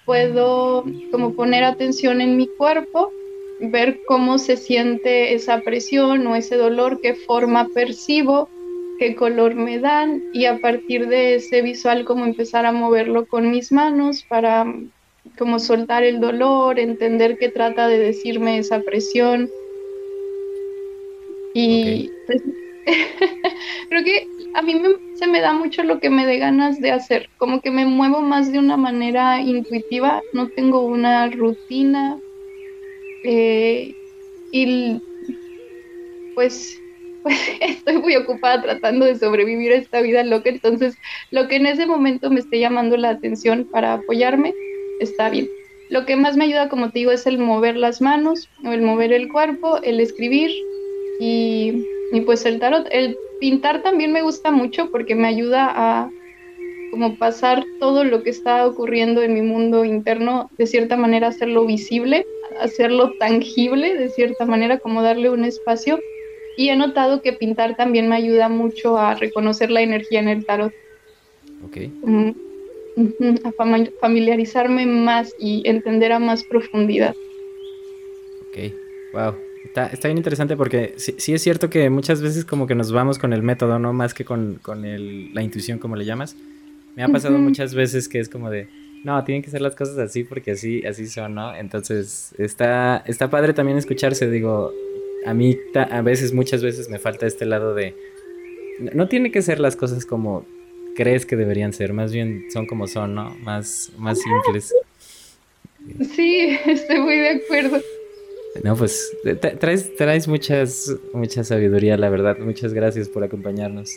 puedo 0.05 0.85
como 1.11 1.33
poner 1.33 1.63
atención 1.63 2.21
en 2.21 2.37
mi 2.37 2.47
cuerpo, 2.47 3.11
ver 3.59 3.99
cómo 4.07 4.37
se 4.37 4.57
siente 4.57 5.33
esa 5.33 5.61
presión 5.61 6.25
o 6.27 6.35
ese 6.35 6.57
dolor, 6.57 6.99
qué 7.01 7.15
forma 7.15 7.67
percibo, 7.73 8.49
qué 9.03 9.15
color 9.15 9.53
me 9.55 9.79
dan 9.79 10.23
y 10.31 10.45
a 10.45 10.59
partir 10.59 11.09
de 11.09 11.35
ese 11.35 11.61
visual 11.61 12.05
como 12.05 12.23
empezar 12.23 12.65
a 12.65 12.71
moverlo 12.71 13.25
con 13.25 13.51
mis 13.51 13.69
manos 13.69 14.23
para 14.23 14.65
como 15.37 15.59
soltar 15.59 16.03
el 16.03 16.21
dolor, 16.21 16.79
entender 16.79 17.37
qué 17.37 17.49
trata 17.49 17.89
de 17.89 17.97
decirme 17.97 18.59
esa 18.59 18.79
presión 18.79 19.49
y 21.53 22.09
pues, 22.27 22.41
creo 23.89 24.03
que 24.05 24.25
a 24.53 24.61
mí 24.61 24.81
se 25.15 25.27
me 25.27 25.41
da 25.41 25.51
mucho 25.51 25.83
lo 25.83 25.99
que 25.99 26.09
me 26.09 26.25
dé 26.25 26.37
ganas 26.37 26.79
de 26.79 26.91
hacer, 26.91 27.27
como 27.37 27.59
que 27.59 27.71
me 27.71 27.85
muevo 27.85 28.21
más 28.21 28.53
de 28.53 28.59
una 28.59 28.77
manera 28.77 29.41
intuitiva, 29.41 30.21
no 30.31 30.47
tengo 30.47 30.85
una 30.85 31.27
rutina. 31.27 32.17
Eh, 33.25 33.93
y 34.51 35.01
pues, 36.35 36.79
pues 37.23 37.35
estoy 37.61 37.97
muy 37.97 38.15
ocupada 38.15 38.61
tratando 38.61 39.05
de 39.05 39.17
sobrevivir 39.17 39.71
a 39.71 39.77
esta 39.77 40.01
vida 40.01 40.23
loca, 40.23 40.49
entonces 40.49 40.95
lo 41.31 41.47
que 41.47 41.55
en 41.55 41.65
ese 41.65 41.85
momento 41.85 42.29
me 42.29 42.39
esté 42.39 42.59
llamando 42.59 42.97
la 42.97 43.09
atención 43.09 43.67
para 43.71 43.93
apoyarme, 43.93 44.53
está 44.99 45.29
bien. 45.29 45.49
Lo 45.89 46.05
que 46.05 46.15
más 46.15 46.37
me 46.37 46.45
ayuda, 46.45 46.69
como 46.69 46.91
te 46.91 46.99
digo, 46.99 47.11
es 47.11 47.27
el 47.27 47.37
mover 47.37 47.75
las 47.75 48.01
manos, 48.01 48.49
o 48.65 48.71
el 48.71 48.81
mover 48.81 49.13
el 49.13 49.31
cuerpo, 49.31 49.79
el 49.83 49.99
escribir, 49.99 50.51
y, 51.19 51.83
pues 52.25 52.45
el 52.45 52.59
tarot, 52.59 52.87
el 52.91 53.17
pintar 53.39 53.81
también 53.81 54.11
me 54.11 54.21
gusta 54.21 54.51
mucho 54.51 54.89
porque 54.91 55.15
me 55.15 55.27
ayuda 55.27 55.71
a 55.73 56.09
como 56.91 57.17
pasar 57.17 57.63
todo 57.79 58.03
lo 58.03 58.21
que 58.21 58.29
está 58.29 58.67
ocurriendo 58.67 59.23
en 59.23 59.33
mi 59.33 59.41
mundo 59.41 59.83
interno, 59.83 60.51
de 60.57 60.67
cierta 60.67 60.95
manera 60.95 61.29
hacerlo 61.29 61.65
visible, 61.65 62.25
hacerlo 62.59 63.13
tangible, 63.19 63.95
de 63.95 64.09
cierta 64.09 64.45
manera 64.45 64.77
como 64.77 65.01
darle 65.01 65.31
un 65.31 65.43
espacio. 65.43 65.99
Y 66.57 66.69
he 66.69 66.75
notado 66.75 67.21
que 67.21 67.33
pintar 67.33 67.75
también 67.75 68.07
me 68.07 68.15
ayuda 68.15 68.49
mucho 68.49 68.97
a 68.97 69.15
reconocer 69.15 69.71
la 69.71 69.81
energía 69.81 70.19
en 70.19 70.27
el 70.27 70.45
tarot. 70.45 70.73
Ok. 71.65 71.77
Mm, 72.03 72.31
a 73.43 73.51
familiarizarme 73.99 74.85
más 74.85 75.33
y 75.39 75.67
entender 75.67 76.11
a 76.11 76.19
más 76.19 76.43
profundidad. 76.43 77.15
Ok, 78.49 78.73
wow. 79.13 79.33
Está, 79.65 80.07
bien 80.07 80.17
interesante 80.17 80.55
porque 80.55 80.93
sí, 80.97 81.33
es 81.33 81.41
cierto 81.41 81.69
que 81.69 81.89
muchas 81.89 82.21
veces 82.21 82.45
como 82.45 82.67
que 82.67 82.75
nos 82.75 82.91
vamos 82.91 83.17
con 83.17 83.33
el 83.33 83.41
método, 83.41 83.79
¿no? 83.79 83.93
Más 83.93 84.13
que 84.13 84.25
con, 84.25 84.59
la 85.33 85.41
intuición, 85.41 85.79
como 85.79 85.95
le 85.95 86.05
llamas. 86.05 86.35
Me 86.95 87.01
ha 87.01 87.07
pasado 87.07 87.39
muchas 87.39 87.73
veces 87.73 88.07
que 88.07 88.19
es 88.19 88.29
como 88.29 88.51
de, 88.51 88.67
no, 89.03 89.23
tienen 89.23 89.41
que 89.41 89.49
ser 89.49 89.61
las 89.61 89.75
cosas 89.75 89.97
así 89.97 90.23
porque 90.23 90.51
así, 90.51 90.85
así 90.85 91.07
son, 91.07 91.33
¿no? 91.33 91.55
Entonces, 91.55 92.35
está, 92.37 93.03
está 93.07 93.31
padre 93.31 93.53
también 93.53 93.77
escucharse, 93.79 94.29
digo, 94.29 94.71
a 95.25 95.33
mí 95.33 95.57
a 95.75 96.01
veces, 96.01 96.33
muchas 96.33 96.63
veces 96.63 96.89
me 96.89 96.99
falta 96.99 97.25
este 97.25 97.45
lado 97.45 97.73
de, 97.73 97.95
no 98.93 99.07
tiene 99.07 99.31
que 99.31 99.41
ser 99.41 99.59
las 99.59 99.75
cosas 99.75 100.05
como 100.05 100.45
crees 100.95 101.25
que 101.25 101.35
deberían 101.35 101.73
ser, 101.73 101.93
más 101.93 102.11
bien 102.11 102.45
son 102.51 102.65
como 102.65 102.87
son, 102.87 103.15
¿no? 103.15 103.35
Más, 103.43 103.91
más 103.97 104.19
simples. 104.19 104.73
Sí, 106.15 106.57
estoy 106.65 106.99
muy 106.99 107.17
de 107.17 107.29
acuerdo. 107.29 107.81
No, 108.63 108.75
pues 108.75 109.11
traes, 109.59 109.95
traes 109.95 110.27
muchas, 110.27 110.95
mucha 111.13 111.43
sabiduría, 111.43 111.97
la 111.97 112.09
verdad. 112.09 112.37
Muchas 112.37 112.73
gracias 112.73 113.09
por 113.09 113.23
acompañarnos. 113.23 113.89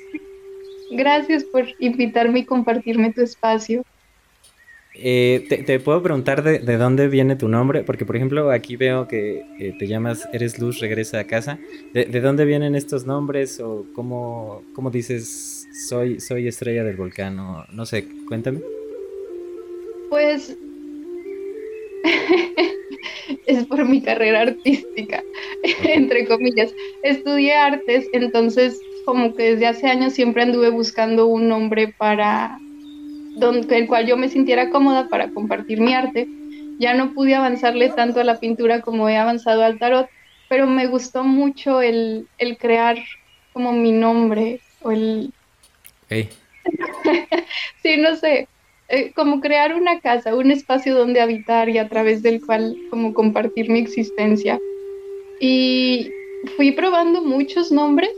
Gracias 0.90 1.44
por 1.44 1.66
invitarme 1.78 2.40
y 2.40 2.44
compartirme 2.46 3.12
tu 3.12 3.20
espacio. 3.20 3.84
Eh, 4.98 5.44
te, 5.66 5.78
puedo 5.80 6.02
preguntar 6.02 6.42
de, 6.42 6.76
dónde 6.78 7.08
viene 7.08 7.36
tu 7.36 7.48
nombre? 7.48 7.82
Porque, 7.82 8.06
por 8.06 8.16
ejemplo, 8.16 8.50
aquí 8.50 8.76
veo 8.76 9.06
que 9.06 9.44
eh, 9.58 9.74
te 9.78 9.86
llamas 9.86 10.28
Eres 10.32 10.58
Luz, 10.58 10.80
regresa 10.80 11.20
a 11.20 11.24
casa. 11.24 11.58
¿De, 11.92 12.20
dónde 12.20 12.44
vienen 12.44 12.74
estos 12.74 13.04
nombres? 13.04 13.60
¿O 13.60 13.86
cómo, 13.94 14.62
cómo 14.72 14.90
dices 14.90 15.66
soy, 15.86 16.20
soy 16.20 16.48
estrella 16.48 16.82
del 16.82 16.96
volcán? 16.96 17.36
no 17.36 17.86
sé, 17.86 18.06
cuéntame. 18.26 18.60
Pues 20.08 20.56
es 23.46 23.66
por 23.66 23.84
mi 23.84 24.00
carrera 24.02 24.42
artística, 24.42 25.22
entre 25.84 26.26
comillas. 26.26 26.74
Estudié 27.02 27.54
artes, 27.54 28.08
entonces 28.12 28.80
como 29.04 29.34
que 29.34 29.52
desde 29.52 29.66
hace 29.66 29.86
años 29.86 30.14
siempre 30.14 30.42
anduve 30.42 30.70
buscando 30.70 31.26
un 31.26 31.48
nombre 31.48 31.94
para 31.96 32.58
donde, 33.36 33.78
el 33.78 33.86
cual 33.86 34.06
yo 34.06 34.16
me 34.16 34.28
sintiera 34.28 34.70
cómoda 34.70 35.08
para 35.08 35.28
compartir 35.28 35.80
mi 35.80 35.94
arte. 35.94 36.26
Ya 36.78 36.94
no 36.94 37.12
pude 37.14 37.34
avanzarle 37.34 37.90
tanto 37.90 38.20
a 38.20 38.24
la 38.24 38.40
pintura 38.40 38.80
como 38.80 39.08
he 39.08 39.16
avanzado 39.16 39.62
al 39.62 39.78
tarot, 39.78 40.08
pero 40.48 40.66
me 40.66 40.86
gustó 40.86 41.24
mucho 41.24 41.80
el, 41.80 42.26
el 42.38 42.58
crear 42.58 42.98
como 43.52 43.72
mi 43.72 43.92
nombre 43.92 44.60
o 44.82 44.90
el... 44.90 45.32
sí, 47.82 47.96
no 47.96 48.16
sé, 48.16 48.48
eh, 48.88 49.12
como 49.14 49.40
crear 49.40 49.74
una 49.74 50.00
casa, 50.00 50.34
un 50.34 50.50
espacio 50.50 50.94
donde 50.94 51.20
habitar 51.20 51.68
y 51.68 51.78
a 51.78 51.88
través 51.88 52.22
del 52.22 52.44
cual 52.44 52.76
como 52.90 53.12
compartir 53.14 53.68
mi 53.68 53.80
existencia. 53.80 54.58
Y 55.40 56.10
fui 56.56 56.72
probando 56.72 57.22
muchos 57.22 57.72
nombres 57.72 58.12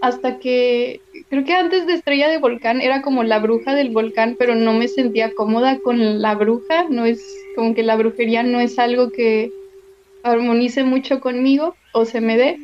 hasta 0.00 0.38
que 0.38 1.00
creo 1.28 1.44
que 1.44 1.52
antes 1.52 1.86
de 1.86 1.94
Estrella 1.94 2.28
de 2.28 2.38
Volcán 2.38 2.80
era 2.80 3.02
como 3.02 3.22
la 3.22 3.38
bruja 3.38 3.74
del 3.74 3.90
volcán, 3.90 4.36
pero 4.38 4.54
no 4.54 4.72
me 4.72 4.88
sentía 4.88 5.34
cómoda 5.34 5.78
con 5.78 6.22
la 6.22 6.34
bruja, 6.34 6.86
no 6.88 7.04
es 7.04 7.22
como 7.54 7.74
que 7.74 7.82
la 7.82 7.96
brujería 7.96 8.42
no 8.42 8.60
es 8.60 8.78
algo 8.78 9.10
que 9.10 9.50
armonice 10.22 10.84
mucho 10.84 11.20
conmigo 11.20 11.74
o 11.92 12.04
se 12.04 12.20
me 12.20 12.36
dé 12.36 12.58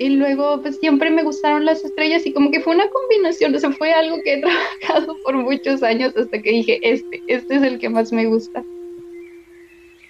y 0.00 0.08
luego 0.08 0.62
pues 0.62 0.78
siempre 0.78 1.10
me 1.10 1.22
gustaron 1.22 1.66
las 1.66 1.84
estrellas 1.84 2.24
y 2.24 2.32
como 2.32 2.50
que 2.50 2.60
fue 2.60 2.74
una 2.74 2.88
combinación, 2.88 3.54
o 3.54 3.58
sea, 3.58 3.70
fue 3.70 3.92
algo 3.92 4.16
que 4.24 4.34
he 4.34 4.40
trabajado 4.40 5.14
por 5.24 5.36
muchos 5.36 5.82
años 5.82 6.16
hasta 6.16 6.40
que 6.40 6.50
dije, 6.50 6.80
este, 6.82 7.22
este 7.28 7.56
es 7.56 7.62
el 7.62 7.78
que 7.78 7.90
más 7.90 8.10
me 8.10 8.24
gusta. 8.24 8.64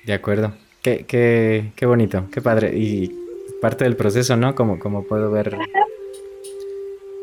De 0.06 0.12
acuerdo, 0.12 0.54
qué, 0.82 1.04
qué, 1.08 1.72
qué 1.74 1.86
bonito, 1.86 2.28
qué 2.32 2.40
padre 2.40 2.70
y 2.76 3.10
parte 3.60 3.82
del 3.82 3.96
proceso, 3.96 4.36
¿no? 4.36 4.54
Como, 4.54 4.78
como 4.78 5.02
puedo 5.02 5.30
ver. 5.32 5.58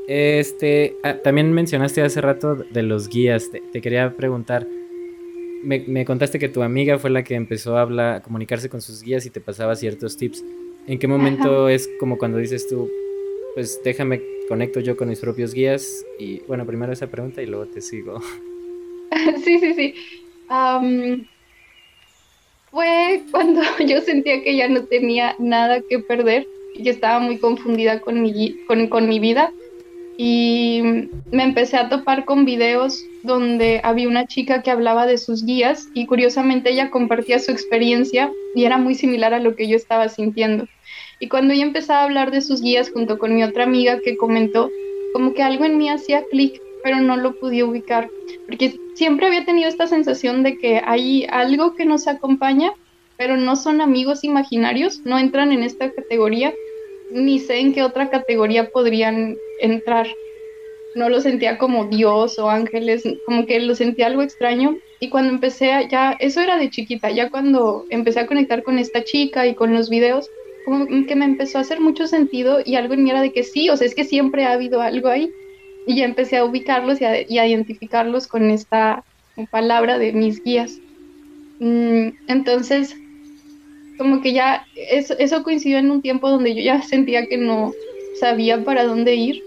Este, 0.08 0.96
ah, 1.04 1.18
también 1.22 1.52
mencionaste 1.52 2.02
hace 2.02 2.22
rato 2.22 2.56
de 2.56 2.82
los 2.82 3.10
guías, 3.10 3.52
te, 3.52 3.82
quería 3.82 4.16
preguntar, 4.16 4.66
me, 5.64 5.84
me, 5.86 6.06
contaste 6.06 6.40
que 6.40 6.48
tu 6.48 6.64
amiga 6.64 6.98
fue 6.98 7.10
la 7.10 7.26
que 7.26 7.36
empezó 7.36 7.78
a 7.78 7.82
hablar, 7.82 8.16
a 8.16 8.22
comunicarse 8.22 8.70
con 8.70 8.82
sus 8.82 9.04
guías 9.04 9.26
y 9.26 9.30
te 9.30 9.42
pasaba 9.42 9.76
ciertos 9.76 10.16
tips. 10.16 10.46
¿En 10.88 10.98
qué 10.98 11.08
momento 11.10 11.68
es 11.68 11.90
como 12.00 12.18
cuando 12.18 12.38
dices 12.38 12.70
tú, 12.70 12.90
pues 13.54 13.82
déjame 13.84 14.22
conecto 14.48 14.80
yo 14.80 14.96
con 14.96 15.10
mis 15.10 15.20
propios 15.20 15.54
guías? 15.54 16.06
Y 16.18 16.40
bueno, 16.48 16.66
primero 16.66 16.94
esa 16.94 17.08
pregunta 17.08 17.42
y 17.42 17.46
luego 17.46 17.66
te 17.68 17.82
sigo. 17.82 18.22
Sí, 19.44 19.60
sí, 19.60 19.74
sí. 19.74 19.96
fue 22.70 23.24
cuando 23.32 23.62
yo 23.88 24.02
sentía 24.02 24.44
que 24.44 24.56
ya 24.56 24.68
no 24.68 24.84
tenía 24.84 25.34
nada 25.40 25.82
que 25.90 26.00
perder 26.00 26.46
y 26.76 26.90
estaba 26.90 27.20
muy 27.20 27.38
confundida 27.38 28.02
con 28.02 28.22
mi, 28.22 28.58
con, 28.68 28.88
con 28.88 29.08
mi 29.08 29.20
vida 29.20 29.52
y 30.18 30.82
me 31.32 31.44
empecé 31.44 31.78
a 31.78 31.90
topar 31.90 32.26
con 32.26 32.44
videos 32.44 33.06
donde 33.22 33.82
había 33.84 34.08
una 34.08 34.26
chica 34.26 34.64
que 34.64 34.72
hablaba 34.72 35.06
de 35.06 35.20
sus 35.20 35.46
guías 35.46 35.90
y 35.94 36.08
curiosamente 36.08 36.72
ella 36.72 36.90
compartía 36.90 37.38
su 37.38 37.52
experiencia 37.52 38.32
y 38.56 38.66
era 38.66 38.78
muy 38.78 38.96
similar 38.96 39.36
a 39.36 39.40
lo 39.40 39.56
que 39.56 39.68
yo 39.68 39.76
estaba 39.76 40.10
sintiendo. 40.10 40.68
Y 41.20 41.28
cuando 41.28 41.54
ella 41.54 41.64
empezaba 41.64 42.02
a 42.02 42.06
hablar 42.06 42.32
de 42.32 42.42
sus 42.42 42.62
guías 42.62 42.90
junto 42.90 43.20
con 43.20 43.36
mi 43.36 43.44
otra 43.44 43.64
amiga 43.64 44.00
que 44.00 44.18
comentó, 44.18 44.72
como 45.14 45.34
que 45.34 45.44
algo 45.44 45.66
en 45.66 45.78
mí 45.78 45.90
hacía 45.90 46.24
clic, 46.32 46.62
pero 46.84 47.00
no 47.00 47.18
lo 47.18 47.40
podía 47.40 47.66
ubicar, 47.66 48.10
porque 48.48 48.76
siempre 48.96 49.28
había 49.28 49.46
tenido 49.46 49.70
esta 49.70 49.88
sensación 49.88 50.42
de 50.44 50.58
que 50.58 50.82
hay 50.84 51.26
algo 51.30 51.76
que 51.76 51.86
nos 51.86 52.08
acompaña, 52.08 52.72
pero 53.18 53.36
no 53.36 53.56
son 53.56 53.82
amigos 53.82 54.24
imaginarios, 54.24 55.02
no 55.06 55.18
entran 55.20 55.52
en 55.52 55.64
esta 55.64 55.92
categoría, 55.92 56.54
ni 57.12 57.40
sé 57.40 57.60
en 57.60 57.74
qué 57.74 57.84
otra 57.84 58.10
categoría 58.10 58.70
podrían 58.70 59.38
entrar. 59.60 60.08
No 60.96 61.10
lo 61.10 61.22
sentía 61.22 61.58
como 61.58 61.86
Dios 61.86 62.40
o 62.40 62.50
ángeles, 62.50 63.04
como 63.26 63.46
que 63.46 63.60
lo 63.60 63.76
sentía 63.76 64.08
algo 64.08 64.22
extraño. 64.22 64.78
Y 65.00 65.10
cuando 65.10 65.32
empecé 65.32 65.72
a, 65.72 65.88
ya, 65.88 66.16
eso 66.20 66.42
era 66.42 66.58
de 66.58 66.70
chiquita, 66.70 67.12
ya 67.12 67.30
cuando 67.30 67.86
empecé 67.90 68.20
a 68.20 68.28
conectar 68.28 68.64
con 68.64 68.80
esta 68.80 69.04
chica 69.04 69.46
y 69.46 69.54
con 69.54 69.74
los 69.74 69.90
videos, 69.90 70.30
como 70.66 70.86
que 71.06 71.16
me 71.16 71.26
empezó 71.26 71.60
a 71.60 71.62
hacer 71.62 71.80
mucho 71.80 72.08
sentido 72.08 72.60
y 72.66 72.76
algo 72.76 72.94
en 72.94 73.04
mí 73.04 73.10
era 73.10 73.22
de 73.22 73.32
que 73.32 73.44
sí, 73.44 73.70
o 73.70 73.78
sea, 73.78 73.88
es 73.88 73.96
que 73.96 74.04
siempre 74.04 74.44
ha 74.44 74.54
habido 74.54 74.82
algo 74.82 75.08
ahí. 75.08 75.32
Y 75.86 75.96
ya 75.96 76.06
empecé 76.06 76.38
a 76.38 76.44
ubicarlos 76.44 77.00
y 77.00 77.06
a, 77.06 77.48
identificarlos 77.48 78.28
con 78.28 78.50
esta 78.50 79.06
palabra 79.52 79.98
de 79.98 80.12
mis 80.12 80.44
guías. 80.44 80.80
Mm, 81.60 82.10
entonces, 82.28 82.96
como 83.98 84.22
que 84.22 84.34
ya 84.34 84.66
eso, 84.76 85.16
eso 85.18 85.44
coincidió 85.44 85.78
en 85.78 85.92
un 85.92 86.02
tiempo 86.02 86.30
donde 86.30 86.54
yo 86.54 86.62
ya 86.62 86.82
sentía 86.82 87.28
que 87.28 87.38
no 87.38 87.72
sabía 88.20 88.64
para 88.64 88.84
dónde 88.84 89.16
ir. 89.16 89.44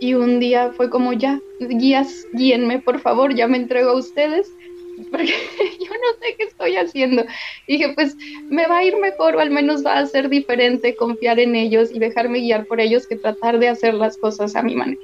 Y 0.00 0.14
un 0.14 0.40
día 0.40 0.72
fue 0.76 0.90
como, 0.90 1.12
ya, 1.12 1.40
guías, 1.60 2.26
guíenme, 2.32 2.80
por 2.80 3.00
favor, 3.00 3.34
ya 3.34 3.46
me 3.46 3.56
entrego 3.56 3.90
a 3.90 3.96
ustedes, 3.96 4.50
porque 5.10 5.32
yo 5.80 5.90
no 5.90 6.18
sé 6.20 6.34
qué 6.36 6.44
estoy 6.44 6.76
haciendo. 6.76 7.24
dije, 7.66 7.92
pues 7.94 8.16
me 8.50 8.66
va 8.66 8.78
a 8.78 8.84
ir 8.84 8.96
mejor 8.96 9.36
o 9.36 9.40
al 9.40 9.50
menos 9.50 9.84
va 9.84 9.98
a 9.98 10.06
ser 10.06 10.28
diferente 10.28 10.96
confiar 10.96 11.38
en 11.38 11.54
ellos 11.56 11.90
y 11.92 11.98
dejarme 11.98 12.40
guiar 12.40 12.66
por 12.66 12.80
ellos 12.80 13.06
que 13.06 13.16
tratar 13.16 13.58
de 13.58 13.68
hacer 13.68 13.94
las 13.94 14.16
cosas 14.18 14.56
a 14.56 14.62
mi 14.62 14.74
manera. 14.74 15.00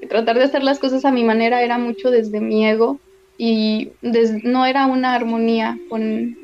Que 0.00 0.06
tratar 0.06 0.38
de 0.38 0.44
hacer 0.44 0.62
las 0.62 0.78
cosas 0.78 1.04
a 1.04 1.12
mi 1.12 1.24
manera 1.24 1.62
era 1.62 1.78
mucho 1.78 2.10
desde 2.10 2.40
mi 2.40 2.66
ego 2.66 3.00
y 3.36 3.92
no 4.42 4.66
era 4.66 4.86
una 4.86 5.14
armonía 5.14 5.78
con, 5.88 6.36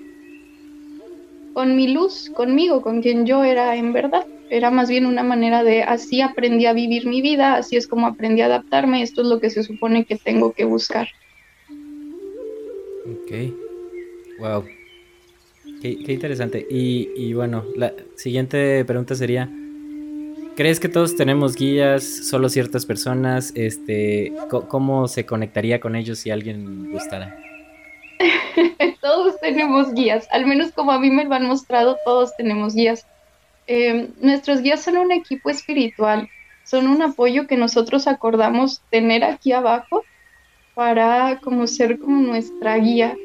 con 1.53 1.77
mi 1.77 1.89
luz, 1.89 2.31
conmigo, 2.31 2.83
con 2.83 3.03
quien 3.03 3.27
yo 3.27 3.43
era 3.45 3.77
en 3.77 3.93
verdad. 3.93 4.27
Era 4.51 4.71
más 4.71 4.89
bien 4.89 5.07
una 5.07 5.23
manera 5.23 5.65
de 5.65 5.83
así 5.83 6.21
aprendí 6.21 6.67
a 6.67 6.73
vivir 6.73 7.07
mi 7.07 7.23
vida, 7.23 7.55
así 7.55 7.77
es 7.77 7.89
como 7.89 8.07
aprendí 8.07 8.43
a 8.43 8.47
adaptarme, 8.47 9.03
esto 9.03 9.23
es 9.23 9.29
lo 9.29 9.41
que 9.41 9.51
se 9.51 9.63
supone 9.63 10.05
que 10.05 10.17
tengo 10.17 10.53
que 10.53 10.65
buscar. 10.65 11.09
Ok, 13.07 13.33
wow. 14.39 14.65
Qué, 15.81 16.13
interesante. 16.13 16.67
Y, 16.71 17.11
y, 17.15 17.35
bueno, 17.35 17.65
la 17.77 17.93
siguiente 18.17 18.85
pregunta 18.87 19.15
sería, 19.15 19.51
¿crees 20.57 20.81
que 20.81 20.89
todos 20.89 21.15
tenemos 21.15 21.57
guías, 21.57 22.03
solo 22.05 22.49
ciertas 22.49 22.87
personas? 22.87 23.53
Este, 23.55 24.33
¿Cómo 24.49 25.09
se 25.09 25.27
conectaría 25.27 25.81
con 25.81 25.95
ellos 25.95 26.19
si 26.19 26.31
alguien 26.31 26.91
gustara? 26.91 27.37
todos 29.01 29.39
tenemos 29.41 29.93
guías, 29.93 30.27
al 30.31 30.47
menos 30.47 30.73
como 30.73 30.93
a 30.93 30.99
mí 30.99 31.11
me 31.11 31.25
lo 31.25 31.35
han 31.35 31.47
mostrado, 31.47 31.99
todos 32.05 32.35
tenemos 32.37 32.75
guías. 32.75 33.07
Em, 33.67 34.09
nuestros 34.21 34.61
guías 34.61 34.83
son 34.83 34.99
un 34.99 35.13
equipo 35.13 35.49
espiritual, 35.49 36.29
son 36.65 36.87
un 36.87 37.03
apoyo 37.03 37.47
que 37.47 37.57
nosotros 37.57 38.07
acordamos 38.07 38.83
tener 38.91 39.25
aquí 39.25 39.53
abajo 39.53 40.05
para 40.75 41.41
como 41.41 41.67
ser 41.67 41.99
como 41.99 42.21
nuestra 42.21 42.77
guía, 42.77 43.17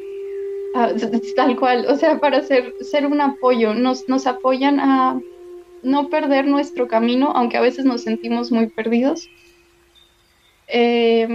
ah, 0.76 0.92
tal 1.36 1.56
cual, 1.58 1.86
o 1.90 1.96
sea, 1.96 2.20
para 2.20 2.42
ser, 2.44 2.74
ser 2.82 3.06
un 3.06 3.22
apoyo, 3.22 3.74
nos, 3.74 4.08
nos 4.08 4.28
apoyan 4.28 4.80
a 4.80 5.20
no 5.84 6.10
perder 6.10 6.46
nuestro 6.48 6.88
camino, 6.88 7.32
aunque 7.36 7.58
a 7.58 7.62
veces 7.62 7.86
nos 7.86 8.04
sentimos 8.04 8.52
muy 8.52 8.68
perdidos. 8.68 9.30
Eh, 10.68 11.28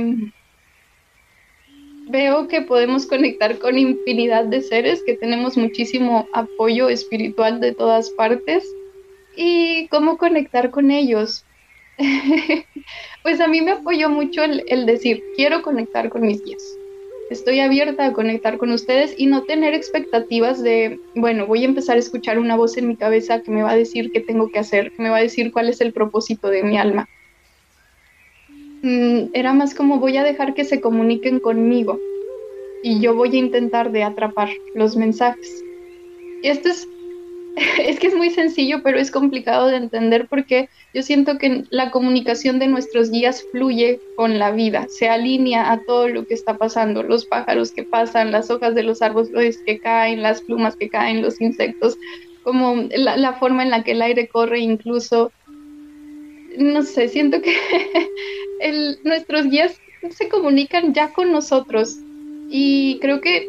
veo 2.08 2.48
que 2.48 2.62
podemos 2.62 3.06
conectar 3.06 3.58
con 3.58 3.78
infinidad 3.78 4.44
de 4.44 4.60
seres, 4.62 5.02
que 5.04 5.14
tenemos 5.14 5.56
muchísimo 5.56 6.28
apoyo 6.32 6.88
espiritual 6.88 7.60
de 7.60 7.72
todas 7.72 8.10
partes. 8.10 8.64
¿Y 9.36 9.88
cómo 9.88 10.16
conectar 10.16 10.70
con 10.70 10.90
ellos? 10.90 11.44
pues 13.22 13.40
a 13.40 13.46
mí 13.46 13.60
me 13.60 13.72
apoyó 13.72 14.08
mucho 14.08 14.42
el, 14.42 14.86
decir, 14.86 15.22
quiero 15.36 15.62
conectar 15.62 16.08
con 16.08 16.22
mis 16.22 16.44
guías. 16.44 16.62
Estoy 17.30 17.60
abierta 17.60 18.06
a 18.06 18.12
conectar 18.12 18.58
con 18.58 18.70
ustedes 18.70 19.14
y 19.16 19.26
no 19.26 19.44
tener 19.44 19.74
expectativas 19.74 20.62
de, 20.62 21.00
bueno, 21.14 21.46
voy 21.46 21.62
a 21.62 21.66
empezar 21.66 21.96
a 21.96 22.00
escuchar 22.00 22.38
una 22.38 22.56
voz 22.56 22.76
en 22.76 22.88
mi 22.88 22.96
cabeza 22.96 23.40
que 23.40 23.50
me 23.50 23.62
va 23.62 23.70
a 23.70 23.76
decir 23.76 24.10
qué 24.12 24.20
tengo 24.20 24.50
que 24.50 24.58
hacer, 24.58 24.92
que 24.92 25.02
me 25.02 25.08
va 25.08 25.16
a 25.16 25.22
decir 25.22 25.50
cuál 25.52 25.68
es 25.68 25.80
el 25.80 25.92
propósito 25.92 26.48
de 26.48 26.62
mi 26.62 26.76
alma 26.76 27.08
Mm, 28.84 29.30
era 29.32 29.54
más 29.54 29.74
como 29.74 29.98
voy 29.98 30.18
a 30.18 30.22
dejar 30.22 30.52
que 30.52 30.62
se 30.62 30.82
comuniquen 30.82 31.40
conmigo 31.40 31.98
y 32.82 33.00
yo 33.00 33.14
voy 33.14 33.34
a 33.34 33.38
intentar 33.38 33.90
de 33.92 34.02
atrapar 34.02 34.50
los 34.74 34.94
mensajes. 34.94 35.64
Y 36.42 36.48
esto 36.48 36.68
es, 36.68 36.86
es 37.78 38.00
que 38.00 38.08
es 38.08 38.14
muy 38.14 38.30
sencillo, 38.30 38.82
pero 38.82 38.98
es 38.98 39.10
complicado 39.10 39.68
de 39.68 39.76
entender 39.76 40.26
porque 40.28 40.68
yo 40.92 41.02
siento 41.02 41.38
que 41.38 41.64
la 41.70 41.90
comunicación 41.90 42.58
de 42.58 42.66
nuestros 42.66 43.10
guías 43.10 43.44
fluye 43.52 44.00
con 44.16 44.38
la 44.38 44.50
vida, 44.50 44.86
se 44.88 45.08
alinea 45.08 45.70
a 45.70 45.80
todo 45.84 46.08
lo 46.08 46.26
que 46.26 46.34
está 46.34 46.58
pasando, 46.58 47.02
los 47.02 47.26
pájaros 47.26 47.70
que 47.70 47.84
pasan, 47.84 48.32
las 48.32 48.50
hojas 48.50 48.74
de 48.74 48.82
los 48.82 49.02
árboles 49.02 49.58
que 49.64 49.78
caen, 49.78 50.22
las 50.22 50.40
plumas 50.42 50.76
que 50.76 50.88
caen, 50.88 51.22
los 51.22 51.40
insectos, 51.40 51.96
como 52.42 52.76
la, 52.94 53.32
forma 53.34 53.62
en 53.62 53.70
la 53.70 53.84
que 53.84 53.92
el 53.92 54.02
aire 54.02 54.28
corre 54.28 54.58
incluso 54.58 55.32
no 56.56 56.82
sé, 56.82 57.08
siento 57.08 57.40
que 57.42 57.56
nuestros 59.04 59.46
guías 59.48 59.80
se 60.10 60.28
comunican 60.28 60.94
ya 60.94 61.12
con 61.12 61.32
nosotros 61.32 61.98
y 62.48 62.98
creo 63.00 63.20
que 63.20 63.48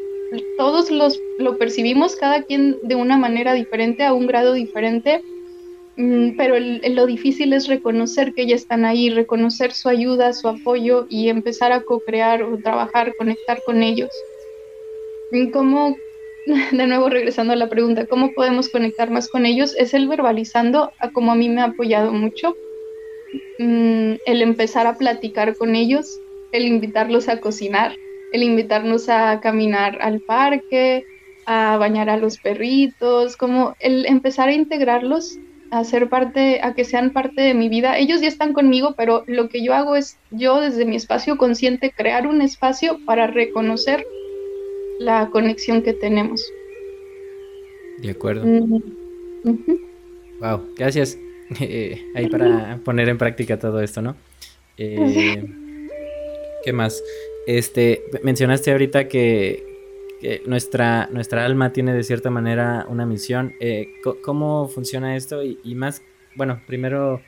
todos 0.58 0.92
los, 0.92 1.20
lo 1.40 1.58
percibimos, 1.58 2.16
cada 2.16 2.44
quien 2.44 2.78
de 2.84 2.96
una 2.96 3.18
manera 3.18 3.54
diferente, 3.54 4.04
a 4.04 4.14
un 4.14 4.28
grado 4.28 4.54
diferente, 4.54 5.22
mm, 5.98 6.38
pero 6.38 6.56
lo 6.60 7.06
difícil 7.06 7.54
es 7.54 7.68
reconocer 7.68 8.34
que 8.34 8.48
ya 8.48 8.56
están 8.56 8.86
ahí, 8.86 9.10
reconocer 9.10 9.74
su 9.74 9.90
ayuda, 9.90 10.34
su 10.34 10.48
apoyo 10.48 11.08
y 11.10 11.30
empezar 11.30 11.72
a 11.72 11.82
co-crear 11.82 12.44
o 12.44 12.58
trabajar, 12.58 13.14
conectar 13.18 13.60
con 13.66 13.84
ellos. 13.84 14.10
¿Cómo, 15.52 15.98
de 16.72 16.88
nuevo 16.88 17.10
regresando 17.10 17.54
a 17.54 17.58
la 17.58 17.70
pregunta, 17.70 18.06
cómo 18.06 18.34
podemos 18.34 18.70
conectar 18.70 19.10
más 19.12 19.30
con 19.30 19.46
ellos? 19.46 19.76
Es 19.78 19.94
el 19.94 20.08
verbalizando, 20.08 20.92
a 21.00 21.12
como 21.12 21.32
a 21.32 21.36
mí 21.36 21.50
me 21.50 21.62
ha 21.62 21.66
apoyado 21.66 22.12
mucho 22.14 22.56
Mm, 23.58 24.16
el 24.26 24.42
empezar 24.42 24.88
a 24.88 24.98
platicar 24.98 25.56
con 25.56 25.76
ellos, 25.76 26.20
el 26.52 26.66
invitarlos 26.66 27.30
a 27.30 27.40
cocinar, 27.40 27.96
el 28.36 28.44
invitarnos 28.44 29.10
a 29.10 29.40
caminar 29.42 29.98
al 30.02 30.20
parque, 30.20 31.06
a 31.46 31.78
bañar 31.78 32.10
a 32.10 32.18
los 32.18 32.38
perritos, 32.38 33.38
como 33.38 33.76
el 33.80 34.06
empezar 34.06 34.50
a 34.50 34.54
integrarlos, 34.54 35.38
a 35.72 35.84
ser 35.84 36.10
parte, 36.10 36.60
a 36.62 36.74
que 36.74 36.84
sean 36.84 37.12
parte 37.12 37.42
de 37.42 37.54
mi 37.54 37.70
vida. 37.70 37.98
Ellos 37.98 38.22
ya 38.22 38.28
están 38.28 38.54
conmigo, 38.54 38.94
pero 38.98 39.24
lo 39.28 39.50
que 39.50 39.64
yo 39.64 39.74
hago 39.74 39.96
es 39.96 40.18
yo 40.32 40.60
desde 40.60 40.86
mi 40.86 40.96
espacio 40.96 41.38
consciente 41.38 41.92
crear 41.92 42.28
un 42.28 42.42
espacio 42.42 43.00
para 43.06 43.28
reconocer 43.28 44.06
la 45.00 45.30
conexión 45.32 45.82
que 45.82 45.94
tenemos. 45.94 46.44
De 48.00 48.12
acuerdo. 48.12 48.44
Wow, 48.44 48.82
mm, 49.44 50.76
gracias. 50.78 51.18
Eh, 51.62 52.02
ahí 52.16 52.28
para 52.28 52.80
poner 52.84 53.08
en 53.08 53.20
práctica 53.20 53.60
todo 53.60 53.80
esto, 53.80 54.02
¿no? 54.02 54.16
Eh, 54.78 55.46
¿Qué 56.64 56.74
más? 56.74 57.04
Este, 57.48 58.04
mencionaste 58.24 58.72
ahorita 58.72 59.08
que, 59.08 59.64
nuestra, 60.48 61.08
nuestra 61.12 61.46
alma 61.46 61.72
tiene 61.72 61.94
de 61.94 62.04
cierta 62.04 62.30
manera 62.30 62.86
una 62.90 63.06
misión. 63.06 63.54
Eh, 63.60 63.94
¿Cómo 64.24 64.68
funciona 64.68 65.16
esto? 65.16 65.44
Y, 65.44 65.76
más, 65.76 66.02
bueno, 66.36 66.62
primero, 66.66 67.22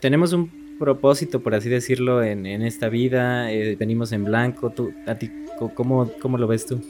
tenemos 0.00 0.32
un 0.32 0.78
propósito, 0.78 1.40
por 1.40 1.54
así 1.54 1.68
decirlo, 1.68 2.22
en, 2.22 2.46
esta 2.46 2.88
vida, 2.88 3.46
venimos 3.78 4.12
en 4.12 4.24
blanco. 4.24 4.70
¿Tú, 4.70 4.92
a 5.06 5.16
ti, 5.16 5.30
¿cómo, 5.74 6.10
¿Cómo 6.20 6.38
lo 6.38 6.46
ves 6.46 6.66
tú? 6.66 6.80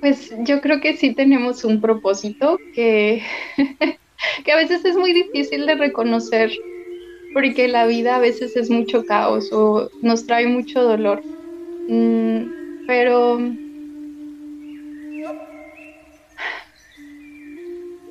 Pues 0.00 0.34
yo 0.40 0.60
creo 0.60 0.80
que 0.80 0.96
sí 0.96 1.14
tenemos 1.14 1.64
un 1.64 1.80
propósito 1.80 2.58
que 2.74 3.22
que 4.44 4.52
a 4.52 4.56
veces 4.56 4.84
es 4.84 4.96
muy 4.96 5.12
difícil 5.12 5.66
de 5.66 5.74
reconocer 5.74 6.50
porque 7.32 7.68
la 7.68 7.86
vida 7.86 8.16
a 8.16 8.20
veces 8.20 8.56
es 8.56 8.70
mucho 8.70 9.04
caos 9.04 9.52
o 9.52 9.88
nos 10.02 10.26
trae 10.26 10.46
mucho 10.46 10.82
dolor. 10.82 11.22
Mm, 11.88 12.86
pero 12.86 13.38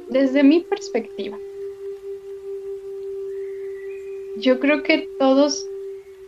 desde 0.10 0.43
mi 0.43 0.62
perspectiva, 0.62 1.38
yo 4.38 4.60
creo 4.60 4.84
que 4.84 5.08
todos 5.19 5.65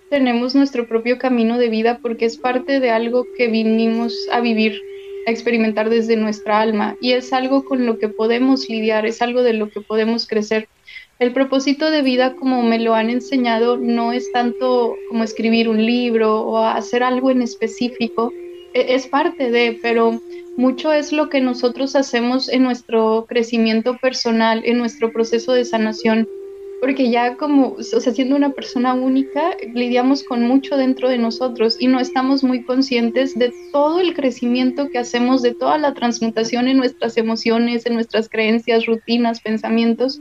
tenemos 0.09 0.53
nuestro 0.55 0.87
propio 0.87 1.17
camino 1.17 1.57
de 1.57 1.69
vida 1.69 1.99
porque 2.01 2.25
es 2.25 2.37
parte 2.37 2.81
de 2.81 2.89
algo 2.89 3.25
que 3.37 3.47
vinimos 3.47 4.13
a 4.31 4.41
vivir, 4.41 4.79
a 5.25 5.31
experimentar 5.31 5.89
desde 5.89 6.17
nuestra 6.17 6.59
alma 6.59 6.97
y 6.99 7.13
es 7.13 7.31
algo 7.31 7.63
con 7.63 7.85
lo 7.85 7.97
que 7.97 8.09
podemos 8.09 8.67
lidiar, 8.67 9.05
es 9.05 9.21
algo 9.21 9.41
de 9.41 9.53
lo 9.53 9.69
que 9.69 9.79
podemos 9.79 10.27
crecer. 10.27 10.67
El 11.21 11.33
propósito 11.33 11.91
de 11.91 12.01
vida, 12.01 12.33
como 12.33 12.63
me 12.63 12.79
lo 12.79 12.95
han 12.95 13.11
enseñado, 13.11 13.77
no 13.77 14.11
es 14.11 14.31
tanto 14.31 14.95
como 15.07 15.23
escribir 15.23 15.69
un 15.69 15.85
libro 15.85 16.41
o 16.41 16.57
hacer 16.57 17.03
algo 17.03 17.29
en 17.29 17.43
específico, 17.43 18.33
e-, 18.73 18.95
es 18.95 19.05
parte 19.05 19.51
de, 19.51 19.77
pero 19.83 20.19
mucho 20.57 20.91
es 20.91 21.13
lo 21.13 21.29
que 21.29 21.39
nosotros 21.39 21.95
hacemos 21.95 22.49
en 22.49 22.63
nuestro 22.63 23.27
crecimiento 23.29 23.99
personal, 23.99 24.63
en 24.65 24.79
nuestro 24.79 25.11
proceso 25.11 25.53
de 25.53 25.63
sanación 25.63 26.27
porque 26.81 27.11
ya 27.11 27.37
como, 27.37 27.73
o 27.73 27.83
sea, 27.83 28.11
siendo 28.11 28.35
una 28.35 28.53
persona 28.53 28.95
única, 28.95 29.55
lidiamos 29.71 30.23
con 30.23 30.41
mucho 30.47 30.77
dentro 30.77 31.09
de 31.09 31.19
nosotros 31.19 31.77
y 31.79 31.85
no 31.85 31.99
estamos 31.99 32.43
muy 32.43 32.63
conscientes 32.63 33.37
de 33.37 33.53
todo 33.71 33.99
el 33.99 34.15
crecimiento 34.15 34.89
que 34.89 34.97
hacemos, 34.97 35.43
de 35.43 35.53
toda 35.53 35.77
la 35.77 35.93
transmutación 35.93 36.67
en 36.67 36.77
nuestras 36.77 37.17
emociones, 37.17 37.85
en 37.85 37.93
nuestras 37.93 38.27
creencias, 38.29 38.87
rutinas, 38.87 39.41
pensamientos. 39.41 40.19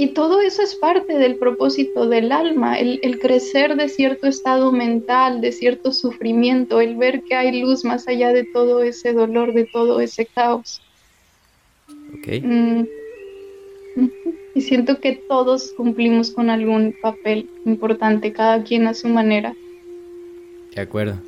Y 0.00 0.14
todo 0.14 0.40
eso 0.40 0.62
es 0.62 0.76
parte 0.76 1.18
del 1.18 1.36
propósito 1.36 2.08
del 2.08 2.32
alma, 2.32 2.78
el, 2.78 3.00
el 3.02 3.18
crecer 3.18 3.76
de 3.76 3.86
cierto 3.90 4.28
estado 4.28 4.72
mental, 4.72 5.42
de 5.42 5.52
cierto 5.52 5.92
sufrimiento, 5.92 6.80
el 6.80 6.96
ver 6.96 7.22
que 7.22 7.34
hay 7.34 7.60
luz 7.60 7.84
más 7.84 8.08
allá 8.08 8.32
de 8.32 8.44
todo 8.44 8.82
ese 8.82 9.12
dolor, 9.12 9.52
de 9.52 9.66
todo 9.66 10.00
ese 10.00 10.24
caos. 10.24 10.80
Ok. 12.18 12.42
Mm, 12.42 12.84
y 14.54 14.60
siento 14.62 15.00
que 15.00 15.16
todos 15.28 15.72
cumplimos 15.76 16.30
con 16.30 16.48
algún 16.48 16.94
papel 17.02 17.50
importante, 17.66 18.32
cada 18.32 18.64
quien 18.64 18.86
a 18.86 18.94
su 18.94 19.06
manera. 19.08 19.54
De 20.74 20.80
acuerdo. 20.80 21.20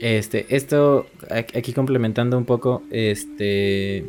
Este, 0.00 0.46
esto, 0.48 1.06
aquí 1.30 1.72
complementando 1.72 2.36
un 2.36 2.44
poco, 2.44 2.82
este, 2.90 4.04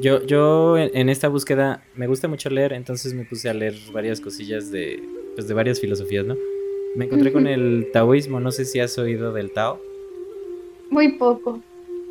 yo, 0.00 0.24
yo 0.24 0.78
en 0.78 1.08
esta 1.08 1.28
búsqueda 1.28 1.84
me 1.94 2.06
gusta 2.06 2.28
mucho 2.28 2.50
leer, 2.50 2.72
entonces 2.72 3.14
me 3.14 3.24
puse 3.24 3.48
a 3.48 3.54
leer 3.54 3.74
varias 3.92 4.20
cosillas 4.20 4.70
de, 4.70 5.02
pues 5.34 5.48
de 5.48 5.54
varias 5.54 5.80
filosofías, 5.80 6.24
¿no? 6.24 6.36
Me 6.94 7.04
encontré 7.04 7.30
con 7.30 7.46
el 7.46 7.88
taoísmo, 7.92 8.40
no 8.40 8.50
sé 8.50 8.64
si 8.64 8.80
has 8.80 8.96
oído 8.96 9.32
del 9.32 9.52
Tao. 9.52 9.80
Muy 10.88 11.12
poco. 11.12 11.60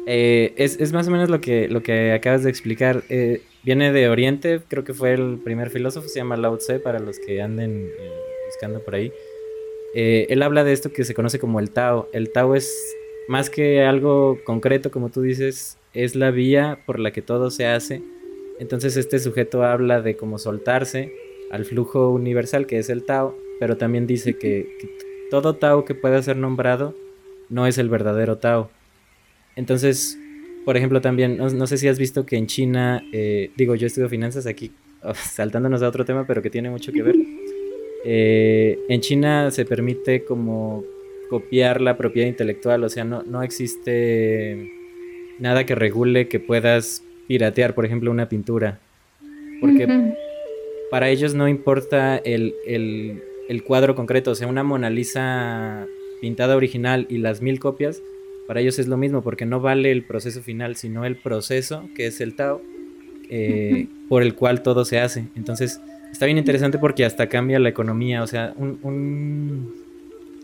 Eh, 0.06 0.54
es, 0.58 0.80
es, 0.80 0.94
más 0.94 1.08
o 1.08 1.12
menos 1.12 1.30
lo 1.30 1.42
que, 1.42 1.68
lo 1.68 1.82
que 1.82 2.12
acabas 2.12 2.44
de 2.44 2.52
explicar. 2.52 3.04
Eh, 3.10 3.42
viene 3.64 3.92
de 3.92 4.10
Oriente, 4.10 4.62
creo 4.68 4.84
que 4.84 4.94
fue 4.94 5.14
el 5.14 5.40
primer 5.44 5.72
filósofo, 5.72 6.08
se 6.08 6.20
llama 6.20 6.38
Lao 6.38 6.58
Tse, 6.58 6.78
para 6.80 7.00
los 7.00 7.18
que 7.18 7.42
anden 7.42 7.90
eh, 7.98 8.12
buscando 8.46 8.80
por 8.84 8.94
ahí. 8.94 9.12
Eh, 9.96 10.28
él 10.30 10.44
habla 10.44 10.64
de 10.64 10.74
esto 10.74 10.92
que 10.92 11.04
se 11.04 11.16
conoce 11.16 11.40
como 11.40 11.60
el 11.60 11.72
Tao. 11.72 12.08
El 12.12 12.32
Tao 12.32 12.54
es 12.54 12.72
más 13.28 13.50
que 13.50 13.82
algo 13.82 14.38
concreto, 14.44 14.92
como 14.92 15.10
tú 15.10 15.22
dices, 15.22 15.80
es 15.96 16.16
la 16.16 16.30
vía 16.30 16.80
por 16.86 17.00
la 17.00 17.12
que 17.12 17.22
todo 17.22 17.50
se 17.50 17.66
hace. 17.66 18.04
Entonces 18.60 18.98
este 18.98 19.20
sujeto 19.20 19.64
habla 19.64 20.02
de 20.02 20.16
cómo 20.16 20.38
soltarse 20.38 21.12
al 21.50 21.66
flujo 21.66 22.10
universal 22.12 22.68
que 22.68 22.78
es 22.78 22.90
el 22.90 23.04
Tao, 23.04 23.36
pero 23.60 23.78
también 23.78 24.06
dice 24.06 24.38
que, 24.38 24.68
todo 25.32 25.56
Tao 25.56 25.86
que 25.86 25.96
pueda 25.96 26.22
ser 26.22 26.38
nombrado 26.38 26.96
no 27.50 27.66
es 27.66 27.78
el 27.78 27.90
verdadero 27.90 28.38
Tao. 28.38 28.70
Entonces, 29.56 30.18
por 30.66 30.78
ejemplo, 30.78 31.00
también, 31.00 31.38
no, 31.38 31.68
sé 31.68 31.78
si 31.78 31.88
has 31.88 31.98
visto 31.98 32.26
que 32.26 32.36
en 32.36 32.48
China, 32.48 33.02
eh, 33.14 33.52
digo, 33.56 33.76
yo 33.76 33.88
estudio 33.88 34.10
finanzas 34.10 34.46
aquí, 34.48 34.72
saltándonos 35.14 35.82
a 35.82 35.88
otro 35.88 36.04
tema, 36.04 36.28
pero 36.28 36.42
que 36.42 36.50
tiene 36.50 36.70
mucho 36.70 36.92
que 36.92 37.04
ver. 37.04 37.16
Eh, 38.04 38.80
en 38.90 39.02
China 39.02 39.50
se 39.52 39.66
permite 39.66 40.26
como 40.26 40.84
copiar 41.30 41.82
la 41.82 41.98
propiedad 41.98 42.28
intelectual, 42.28 42.84
o 42.84 42.90
sea, 42.90 43.04
no, 43.04 43.24
no 43.24 43.42
existe 43.42 44.72
nada 45.40 45.66
que 45.66 45.76
regule 45.76 46.28
que 46.28 46.40
puedas 46.40 47.04
piratear, 47.28 47.76
por 47.76 47.86
ejemplo, 47.86 48.12
una 48.12 48.30
pintura. 48.30 48.80
Porque 49.62 49.88
para 50.92 51.10
ellos 51.10 51.34
no 51.34 51.48
importa 51.48 52.18
el, 52.18 52.54
el, 52.68 53.24
el 53.50 53.64
cuadro 53.64 53.96
concreto, 53.96 54.32
o 54.32 54.36
sea, 54.36 54.48
una 54.48 54.64
Mona 54.64 54.90
Lisa 54.90 55.88
pintada 56.22 56.56
original 56.56 57.08
y 57.10 57.18
las 57.18 57.42
mil 57.42 57.60
copias 57.60 58.02
para 58.48 58.60
ellos 58.60 58.78
es 58.80 58.88
lo 58.88 58.98
mismo, 58.98 59.24
porque 59.24 59.46
no 59.46 59.60
vale 59.60 59.92
el 59.92 60.04
proceso 60.04 60.42
final, 60.42 60.76
sino 60.76 61.06
el 61.06 61.16
proceso, 61.16 61.90
que 61.96 62.06
es 62.08 62.22
el 62.22 62.36
Tao, 62.36 62.62
eh, 63.30 63.88
por 64.08 64.22
el 64.22 64.36
cual 64.36 64.62
todo 64.62 64.86
se 64.86 65.00
hace. 65.00 65.26
Entonces, 65.36 65.82
está 66.12 66.26
bien 66.26 66.38
interesante 66.38 66.78
porque 66.78 67.06
hasta 67.06 67.28
cambia 67.28 67.60
la 67.60 67.70
economía, 67.70 68.22
o 68.22 68.28
sea, 68.28 68.54
un, 68.58 69.74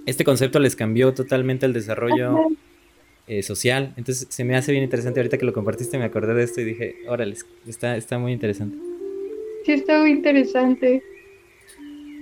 este 0.08 0.24
concepto 0.24 0.60
les 0.60 0.76
cambió 0.76 1.14
totalmente 1.14 1.68
el 1.68 1.74
desarrollo 1.74 2.48
eh, 3.32 3.44
social. 3.44 3.94
Entonces, 3.96 4.28
se 4.30 4.44
me 4.44 4.58
hace 4.58 4.74
bien 4.74 4.84
interesante. 4.84 5.22
Ahorita 5.22 5.38
que 5.38 5.46
lo 5.46 5.54
compartiste, 5.54 5.98
me 5.98 6.04
acordé 6.04 6.34
de 6.34 6.44
esto 6.44 6.60
y 6.60 6.66
dije, 6.66 6.98
órale, 7.08 7.34
está, 7.66 7.96
está 7.96 8.20
muy 8.20 8.34
interesante. 8.34 8.76
Sí, 9.66 9.72
está 9.72 10.02
muy 10.02 10.12
interesante. 10.12 11.02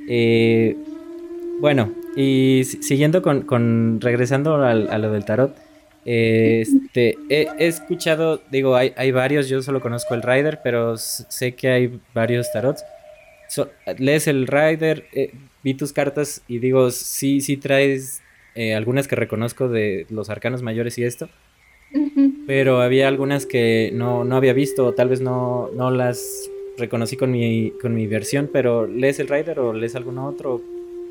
Eh, 0.08 0.76
bueno, 1.62 1.92
y 2.16 2.62
siguiendo 2.64 3.24
con, 3.24 3.42
con 3.42 4.00
regresando 4.02 4.64
a 4.64 4.76
lo 4.76 5.12
del 5.12 5.26
tarot, 5.26 5.56
este, 6.06 7.18
he, 7.28 7.48
escuchado, 7.58 8.44
digo, 8.52 8.76
hay, 8.76 8.94
hay, 8.96 9.12
varios, 9.12 9.50
yo 9.50 9.64
solo 9.64 9.82
conozco 9.82 10.14
el 10.14 10.22
Rider, 10.22 10.60
pero 10.64 10.96
sé 10.96 11.56
que 11.56 11.70
hay 11.70 12.00
varios 12.14 12.52
tarots. 12.52 12.86
lees 13.98 14.28
el 14.28 14.46
Rider, 14.46 15.06
eh, 15.14 15.32
vi 15.64 15.74
tus 15.74 15.92
cartas 15.92 16.44
y 16.48 16.60
digo, 16.60 16.92
sí, 16.92 17.42
sí 17.42 17.58
traes 17.58 18.22
eh, 18.56 18.76
algunas 18.76 19.08
que 19.08 19.16
reconozco 19.16 19.70
de 19.70 20.06
los 20.10 20.30
arcanos 20.30 20.62
mayores 20.62 20.98
y 20.98 21.04
esto, 21.04 21.30
pero 22.48 22.82
había 22.82 23.08
algunas 23.08 23.46
que 23.46 23.92
no, 23.94 24.24
no 24.24 24.36
había 24.36 24.54
visto, 24.54 24.88
o 24.88 24.94
tal 24.94 25.10
vez 25.10 25.22
no, 25.22 25.70
no 25.76 25.92
las 25.92 26.50
reconocí 26.78 27.18
con 27.18 27.32
mi, 27.32 27.72
con 27.82 27.94
mi 27.94 28.08
versión, 28.08 28.50
pero 28.52 28.88
¿lees 28.88 29.20
el 29.20 29.28
Rider 29.28 29.60
o 29.60 29.74
lees 29.74 29.96
algún 29.96 30.18
otro? 30.18 30.62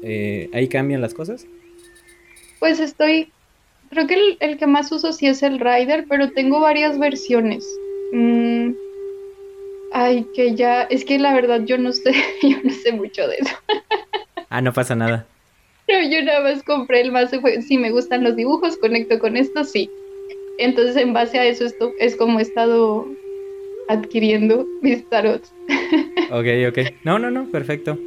Eh, 0.03 0.49
¿Ahí 0.53 0.69
cambian 0.69 1.01
las 1.01 1.15
cosas? 1.15 1.47
Pues 2.61 2.81
estoy 2.81 3.31
Creo 3.91 4.07
que 4.07 4.37
el, 4.41 4.59
que 4.59 4.67
más 4.67 4.93
uso 4.93 5.13
sí 5.13 5.27
es 5.27 5.43
el 5.43 5.59
Rider, 5.59 6.05
pero 6.09 6.31
tengo 6.31 6.61
varias 6.61 6.99
versiones. 6.99 7.67
Mm, 8.13 8.73
ay, 9.93 10.27
que 10.35 10.55
ya, 10.55 10.83
es 10.83 11.05
que 11.05 11.19
la 11.19 11.33
verdad 11.33 11.63
yo 11.65 11.79
no 11.79 11.93
sé, 11.93 12.13
yo 12.43 12.57
no 12.63 12.71
sé 12.71 12.93
mucho 12.93 13.27
de 13.27 13.37
eso. 13.37 13.55
ah, 14.51 14.61
no 14.61 14.73
pasa 14.73 14.95
nada. 14.95 15.27
No, 15.89 16.11
yo 16.11 16.23
nada 16.23 16.41
más 16.41 16.63
compré 16.63 17.01
el 17.01 17.13
mazo, 17.13 17.41
si 17.67 17.79
me 17.79 17.91
gustan 17.91 18.25
los 18.25 18.37
dibujos, 18.37 18.77
conecto 18.77 19.19
con 19.19 19.37
esto, 19.37 19.65
sí. 19.65 19.91
Entonces 20.59 20.97
en 20.97 21.13
base 21.13 21.39
a 21.39 21.47
eso 21.47 21.65
esto 21.65 21.93
es 21.99 22.17
como 22.17 22.39
he 22.39 22.43
estado 22.43 23.07
adquiriendo 23.89 24.67
mis 24.83 25.09
tarots. 25.09 25.53
ok, 26.31 26.47
ok. 26.69 26.79
No, 27.05 27.19
no, 27.19 27.31
no, 27.31 27.47
perfecto. 27.47 27.99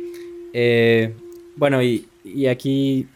Eh, 0.54 1.14
bueno, 1.56 1.82
y, 1.82 2.06
y 2.24 2.48
aquí 2.48 3.08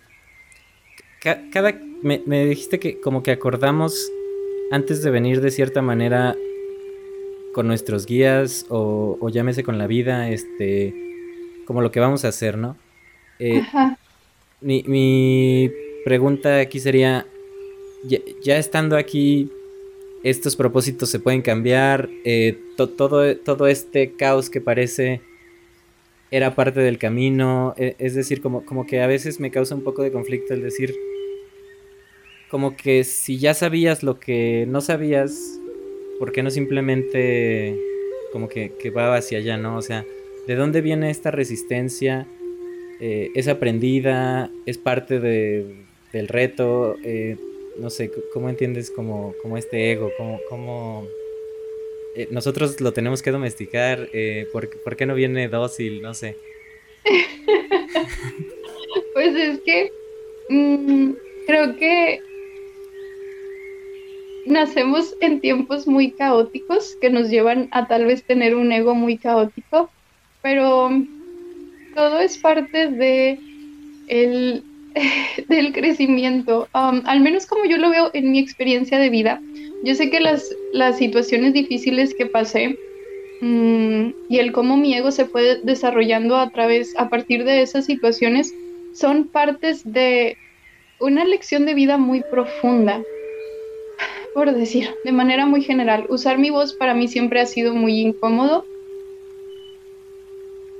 cada 1.51 1.73
me, 2.01 2.45
dijiste 2.45 2.79
que 2.79 2.99
como 2.99 3.23
que 3.23 3.31
acordamos 3.31 4.11
antes 4.71 5.01
de 5.01 5.09
venir 5.09 5.41
de 5.41 5.51
cierta 5.51 5.81
manera 5.81 6.35
con 7.53 7.67
nuestros 7.67 8.05
guías 8.05 8.65
o, 8.69 9.29
llámese 9.29 9.63
con 9.63 9.77
la 9.77 9.87
vida, 9.87 10.29
este, 10.29 10.93
como 11.65 11.81
lo 11.81 11.91
que 11.91 11.99
vamos 11.99 12.25
a 12.25 12.27
hacer, 12.27 12.57
¿no? 12.57 12.77
Eh, 13.39 13.63
mi, 14.61 15.71
pregunta 16.03 16.59
aquí 16.59 16.79
sería, 16.79 17.25
ya, 18.03 18.57
estando 18.57 18.97
aquí, 18.97 19.49
estos 20.23 20.55
propósitos 20.55 21.09
se 21.09 21.19
pueden 21.19 21.41
cambiar, 21.41 22.09
eh, 22.23 22.57
todo, 22.75 23.37
todo 23.37 23.67
este 23.67 24.13
caos 24.13 24.49
que 24.49 24.61
parece 24.61 25.21
era 26.31 26.55
parte 26.55 26.79
del 26.79 26.97
camino, 26.97 27.73
e, 27.77 27.95
es 27.99 28.15
decir, 28.15 28.41
como, 28.41 28.65
como 28.65 28.85
que 28.85 29.01
a 29.01 29.07
veces 29.07 29.39
me 29.39 29.51
causa 29.51 29.75
un 29.75 29.83
poco 29.83 30.01
de 30.01 30.11
conflicto 30.11 30.53
el 30.53 30.61
decir, 30.61 30.95
como 32.49 32.75
que 32.75 33.03
si 33.03 33.37
ya 33.37 33.53
sabías 33.53 34.03
lo 34.03 34.19
que 34.19 34.65
no 34.67 34.81
sabías, 34.81 35.59
¿por 36.19 36.31
qué 36.31 36.43
no 36.43 36.49
simplemente 36.49 37.77
como 38.31 38.49
que, 38.49 38.71
va 38.95 39.15
hacia 39.15 39.37
allá, 39.37 39.57
no? 39.57 39.77
O 39.77 39.81
sea, 39.81 40.05
¿de 40.47 40.55
dónde 40.55 40.81
viene 40.81 41.09
esta 41.09 41.31
resistencia? 41.31 42.27
Eh, 42.99 43.31
¿Es 43.35 43.47
aprendida? 43.47 44.49
¿Es 44.65 44.77
parte 44.77 45.19
del 45.19 46.27
reto? 46.27 46.95
Eh, 47.03 47.37
no 47.77 47.89
sé, 47.89 48.11
¿cómo 48.33 48.49
entiendes 48.49 48.89
como, 48.89 49.33
como 49.41 49.57
este 49.57 49.91
ego? 49.91 50.11
¿Cómo, 50.17 50.39
cómo 50.49 51.07
eh, 52.15 52.27
nosotros 52.31 52.79
lo 52.79 52.93
tenemos 52.93 53.21
que 53.21 53.31
domesticar? 53.31 54.09
¿por, 54.51 54.95
qué 54.95 55.05
no 55.05 55.15
viene 55.15 55.49
dócil? 55.49 56.01
No 56.01 56.13
sé. 56.13 56.37
pues 59.13 59.35
es 59.35 59.59
que 59.65 59.91
mm, 60.49 61.11
creo 61.47 61.75
que 61.75 62.21
nacemos 64.45 65.15
en 65.19 65.41
tiempos 65.41 65.87
muy 65.87 66.11
caóticos 66.11 66.95
que 67.01 67.09
nos 67.09 67.29
llevan 67.29 67.67
a 67.71 67.87
tal 67.87 68.05
vez 68.05 68.23
tener 68.23 68.55
un 68.55 68.71
ego 68.71 68.95
muy 68.95 69.17
caótico, 69.17 69.89
pero 70.41 70.89
todo 71.95 72.19
es 72.19 72.37
parte 72.37 72.89
de 72.89 73.39
el, 74.07 74.63
del 75.49 75.73
crecimiento, 75.73 76.67
um, 76.75 77.01
al 77.05 77.21
menos 77.21 77.47
como 77.47 77.65
yo 77.65 77.77
lo 77.77 77.89
veo 77.89 78.11
en 78.13 78.31
mi 78.31 78.39
experiencia 78.39 78.99
de 78.99 79.09
vida. 79.09 79.41
Yo 79.83 79.95
sé 79.95 80.09
que 80.09 80.19
las, 80.19 80.49
las 80.73 80.97
situaciones 80.97 81.53
difíciles 81.53 82.13
que 82.13 82.25
pasé 82.25 82.77
mm, 83.41 84.09
y 84.29 84.37
el 84.39 84.51
cómo 84.51 84.77
mi 84.77 84.93
ego 84.93 85.11
se 85.11 85.25
fue 85.25 85.59
desarrollando 85.63 86.37
a 86.37 86.49
través, 86.51 86.93
a 86.97 87.09
partir 87.09 87.43
de 87.43 87.61
esas 87.61 87.85
situaciones, 87.85 88.53
son 88.93 89.27
partes 89.27 89.81
de 89.83 90.37
una 90.99 91.25
lección 91.25 91.65
de 91.65 91.73
vida 91.73 91.97
muy 91.97 92.23
profunda, 92.31 93.01
por 94.33 94.53
decir, 94.53 94.89
de 95.03 95.11
manera 95.11 95.45
muy 95.45 95.61
general. 95.61 96.05
Usar 96.09 96.37
mi 96.37 96.49
voz 96.49 96.73
para 96.73 96.93
mí 96.93 97.07
siempre 97.07 97.41
ha 97.41 97.45
sido 97.45 97.73
muy 97.73 97.99
incómodo. 97.99 98.65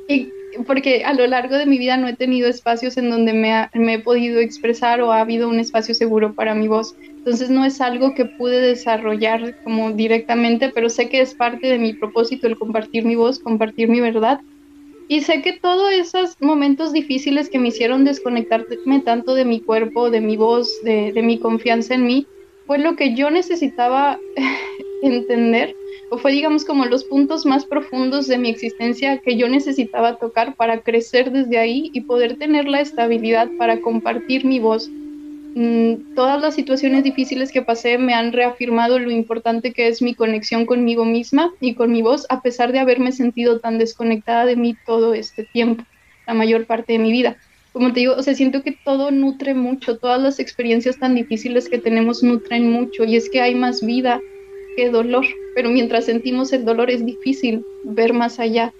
Y 0.08 0.30
porque 0.66 1.04
a 1.04 1.14
lo 1.14 1.28
largo 1.28 1.56
de 1.58 1.66
mi 1.66 1.78
vida 1.78 1.98
no 1.98 2.08
he 2.08 2.16
tenido 2.16 2.48
espacios 2.48 2.98
en 2.98 3.10
donde 3.10 3.34
me, 3.34 3.70
he 3.94 4.00
podido 4.00 4.40
expresar 4.40 5.02
o 5.02 5.12
ha 5.12 5.22
habido 5.22 5.50
un 5.50 5.60
espacio 5.60 5.94
seguro 5.96 6.34
para 6.34 6.56
mi 6.56 6.68
voz. 6.68 6.96
Entonces 7.24 7.50
no 7.50 7.66
es 7.66 7.82
algo 7.82 8.14
que 8.14 8.26
pude 8.26 8.62
desarrollar 8.62 9.56
como 9.64 9.92
directamente, 9.92 10.72
pero 10.74 10.90
sé 10.90 11.10
que 11.10 11.22
es 11.22 11.36
parte 11.36 11.68
de 11.68 11.80
mi 11.80 11.94
propósito 11.94 12.48
el 12.48 12.58
compartir 12.58 13.06
mi 13.06 13.16
voz, 13.16 13.40
compartir 13.40 13.90
mi 13.90 14.00
verdad. 14.00 14.40
Y 15.08 15.22
sé 15.22 15.42
que 15.42 15.60
todos 15.62 15.92
esos 15.92 16.36
momentos 16.40 16.92
difíciles 16.94 17.50
que 17.50 17.60
me 17.60 17.68
hicieron 17.68 18.06
desconectarme 18.06 19.02
tanto 19.04 19.36
de 19.36 19.46
mi 19.46 19.62
cuerpo, 19.62 20.10
de 20.10 20.22
mi 20.22 20.38
voz, 20.38 20.80
de 20.82 21.22
mi 21.24 21.40
confianza 21.40 21.96
en 21.96 22.06
mí, 22.06 22.28
fue 22.66 22.80
lo 22.80 22.96
que 22.96 23.16
yo 23.16 23.30
necesitaba 23.30 24.20
entender 25.02 25.76
o 26.10 26.18
fue 26.18 26.32
digamos 26.32 26.66
como 26.66 26.86
los 26.86 27.04
puntos 27.04 27.46
más 27.46 27.66
profundos 27.66 28.28
de 28.28 28.38
mi 28.38 28.50
existencia 28.50 29.20
que 29.20 29.38
yo 29.38 29.50
necesitaba 29.50 30.18
tocar 30.18 30.56
para 30.56 30.82
crecer 30.82 31.32
desde 31.32 31.58
ahí 31.58 31.90
y 31.94 32.02
poder 32.02 32.38
tener 32.38 32.68
la 32.68 32.82
estabilidad 32.82 33.50
para 33.58 33.82
compartir 33.82 34.46
mi 34.46 34.60
voz. 34.60 34.90
Mm, 35.56 36.16
todas 36.16 36.42
las 36.42 36.54
situaciones 36.54 37.04
difíciles 37.04 37.52
que 37.52 37.62
pasé 37.62 37.98
me 37.98 38.14
han 38.14 38.34
reafirmado 38.34 39.00
lo 39.00 39.10
importante 39.10 39.72
que 39.72 39.88
es 39.88 40.02
mi 40.02 40.14
conexión 40.14 40.66
conmigo 40.66 41.06
misma 41.06 41.52
y 41.60 41.74
con 41.74 41.92
mi 41.92 42.02
voz, 42.02 42.26
a 42.30 42.42
pesar 42.42 42.72
de 42.72 42.80
haberme 42.80 43.12
sentido 43.12 43.60
tan 43.60 43.78
desconectada 43.78 44.46
de 44.46 44.58
mí 44.58 44.76
todo 44.86 45.14
este 45.14 45.44
tiempo, 45.44 45.86
la 46.28 46.34
mayor 46.34 46.66
parte 46.66 46.94
de 46.94 47.00
mi 47.00 47.12
vida 47.12 47.38
como 47.76 47.92
te 47.92 48.00
digo, 48.00 48.14
o 48.16 48.24
sea, 48.24 48.34
siento 48.34 48.64
que 48.64 48.72
todo 48.72 49.12
nutre 49.12 49.54
mucho, 49.54 49.98
todas 49.98 50.22
las 50.22 50.40
experiencias 50.40 50.98
tan 50.98 51.14
difíciles 51.14 51.68
que 51.68 51.78
tenemos 51.78 52.24
nutren 52.24 52.72
mucho 52.72 53.04
y 53.04 53.18
es 53.18 53.30
que 53.30 53.42
hay 53.42 53.54
más 53.54 53.86
vida 53.86 54.22
que 54.78 54.90
dolor, 54.90 55.26
pero 55.56 55.70
mientras 55.70 56.06
sentimos 56.06 56.54
el 56.54 56.64
dolor 56.64 56.90
es 56.90 57.06
difícil 57.06 57.66
ver 57.84 58.14
más 58.14 58.40
allá. 58.40 58.74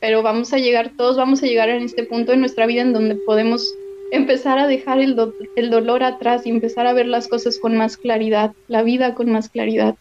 Pero 0.00 0.22
vamos 0.22 0.52
a 0.52 0.58
llegar, 0.58 0.92
todos 0.98 1.16
vamos 1.16 1.42
a 1.42 1.46
llegar 1.46 1.70
en 1.70 1.82
este 1.82 2.02
punto 2.02 2.32
de 2.32 2.36
nuestra 2.36 2.66
vida 2.66 2.82
en 2.82 2.92
donde 2.92 3.14
podemos 3.14 3.74
empezar 4.12 4.58
a 4.58 4.66
dejar 4.66 5.00
el, 5.00 5.16
el 5.56 5.70
dolor 5.70 6.02
atrás 6.02 6.44
y 6.44 6.50
empezar 6.50 6.86
a 6.86 6.92
ver 6.92 7.06
las 7.06 7.26
cosas 7.26 7.58
con 7.58 7.74
más 7.74 7.96
claridad, 7.96 8.52
la 8.68 8.82
vida 8.82 9.14
con 9.14 9.32
más 9.32 9.48
claridad. 9.48 9.94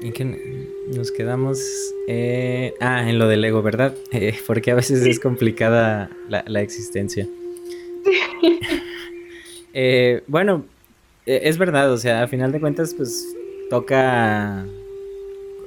¿En 0.00 0.12
qué 0.12 0.61
nos 0.88 1.10
quedamos? 1.12 1.60
Eh, 2.08 2.74
ah, 2.80 3.08
en 3.08 3.18
lo 3.18 3.28
del 3.28 3.44
ego, 3.44 3.62
¿verdad? 3.62 3.94
Eh, 4.12 4.34
porque 4.46 4.70
a 4.70 4.74
veces 4.74 5.04
es 5.06 5.18
complicada 5.18 6.10
la, 6.28 6.44
la 6.46 6.60
existencia. 6.62 7.28
Eh, 9.74 10.22
bueno, 10.26 10.66
es 11.24 11.56
verdad, 11.56 11.90
o 11.90 11.96
sea, 11.96 12.22
a 12.22 12.28
final 12.28 12.52
de 12.52 12.60
cuentas, 12.60 12.92
pues 12.92 13.34
toca 13.70 14.66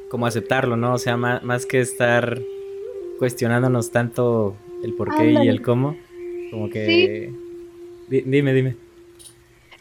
como 0.09 0.27
aceptarlo, 0.27 0.77
¿no? 0.77 0.93
O 0.93 0.97
sea, 0.99 1.17
más, 1.17 1.65
que 1.65 1.79
estar 1.79 2.39
cuestionándonos 3.17 3.89
tanto 3.89 4.55
el 4.83 4.93
por 4.93 5.15
qué 5.15 5.31
y 5.31 5.47
el 5.47 5.63
cómo, 5.63 5.97
como 6.51 6.69
que... 6.69 7.31
dime, 8.07 8.53
dime. 8.53 8.75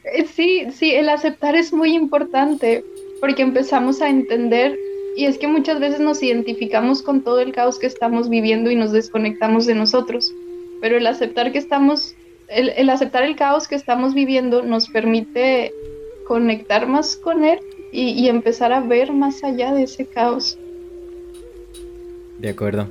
Eh, 0.04 0.26
sí, 0.26 0.66
sí, 0.72 0.92
el 0.92 1.08
aceptar 1.08 1.54
es 1.54 1.72
muy 1.72 1.94
importante 1.94 2.84
porque 3.20 3.42
empezamos 3.42 4.00
a 4.02 4.08
entender 4.08 4.78
y 5.16 5.26
es 5.26 5.38
que 5.38 5.46
muchas 5.46 5.80
veces 5.80 6.00
nos 6.00 6.22
identificamos 6.22 7.02
con 7.02 7.22
todo 7.22 7.40
el 7.40 7.52
caos 7.52 7.78
que 7.78 7.86
estamos 7.86 8.28
viviendo 8.28 8.70
y 8.70 8.76
nos 8.76 8.92
desconectamos 8.92 9.66
de 9.66 9.74
nosotros, 9.74 10.32
pero 10.80 10.96
el 10.96 11.06
aceptar 11.06 11.52
que 11.52 11.58
estamos, 11.58 12.14
el, 12.48 12.70
el 12.70 12.90
aceptar 12.90 13.22
el 13.22 13.36
caos 13.36 13.68
que 13.68 13.74
estamos 13.74 14.14
viviendo 14.14 14.62
nos 14.62 14.88
permite 14.88 15.72
conectar 16.26 16.86
más 16.86 17.16
con 17.16 17.44
él 17.44 17.60
y, 17.92 18.28
empezar 18.28 18.72
a 18.72 18.80
ver 18.80 19.12
más 19.12 19.44
allá 19.44 19.72
de 19.72 19.84
ese 19.84 20.04
caos. 20.06 20.58
De 22.40 22.48
acuerdo. 22.48 22.88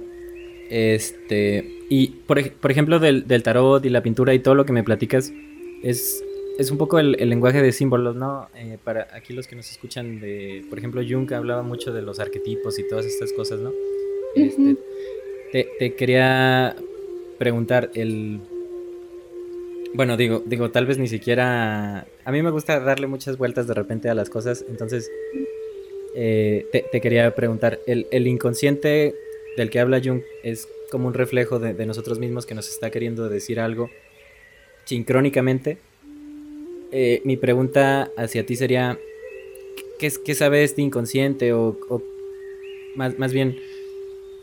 Este, 0.70 1.82
y 1.90 2.08
por, 2.08 2.40
ejemplo, 2.40 3.00
del, 3.00 3.44
tarot 3.44 3.86
y 3.86 3.90
la 3.90 4.02
pintura 4.02 4.34
y 4.34 4.40
todo 4.40 4.56
lo 4.56 4.66
que 4.66 4.72
me 4.72 4.84
platicas, 4.84 5.34
es, 5.84 6.24
es 6.58 6.72
un 6.72 6.78
poco 6.78 7.00
el, 7.00 7.12
lenguaje 7.12 7.62
de 7.62 7.72
símbolos, 7.72 8.16
¿no? 8.16 8.50
Eh, 8.56 8.78
para 8.84 9.08
aquí 9.14 9.34
los 9.34 9.48
que 9.48 9.56
nos 9.56 9.70
escuchan 9.70 10.20
de, 10.20 10.66
por 10.70 10.78
ejemplo, 10.78 11.02
Jung 11.08 11.32
hablaba 11.34 11.64
mucho 11.64 11.94
de 11.94 12.02
los 12.02 12.20
arquetipos 12.20 12.80
y 12.80 12.88
todas 12.88 13.06
estas 13.06 13.34
cosas, 13.34 13.60
¿no? 13.60 13.72
Este, 14.36 14.78
te, 15.52 15.70
te, 15.78 15.96
quería 15.96 16.76
preguntar, 17.38 17.92
el, 17.94 18.40
bueno, 19.94 20.18
digo, 20.18 20.42
digo, 20.46 20.72
tal 20.72 20.88
vez 20.88 20.98
ni 20.98 21.08
siquiera. 21.08 22.08
A 22.26 22.32
mí 22.32 22.42
me 22.42 22.50
gusta 22.50 22.80
darle 22.80 23.06
muchas 23.06 23.38
vueltas 23.38 23.68
de 23.68 23.76
repente 23.76 24.10
a 24.10 24.16
las 24.16 24.30
cosas. 24.30 24.66
Entonces, 24.68 25.12
eh, 26.16 26.66
te, 26.92 27.00
quería 27.00 27.36
preguntar: 27.36 27.80
¿el, 27.86 28.28
inconsciente 28.28 29.14
del 29.56 29.70
que 29.70 29.80
habla 29.80 30.02
Jung 30.04 30.22
es 30.42 30.68
como 30.90 31.08
un 31.08 31.14
reflejo 31.14 31.60
de, 31.60 31.86
nosotros 31.86 32.18
mismos 32.18 32.48
que 32.48 32.56
nos 32.56 32.70
está 32.70 32.90
queriendo 32.90 33.30
decir 33.30 33.60
algo 33.60 33.90
sincrónicamente? 34.86 35.78
Eh, 36.96 37.22
mi 37.26 37.38
pregunta 37.38 38.12
hacia 38.16 38.46
ti 38.46 38.56
sería: 38.56 39.00
¿qué, 39.98 40.12
qué 40.24 40.36
sabe 40.36 40.64
este 40.64 40.84
inconsciente? 40.84 41.52
O, 41.52 41.76
más, 42.96 43.18
más 43.18 43.34
bien 43.34 43.58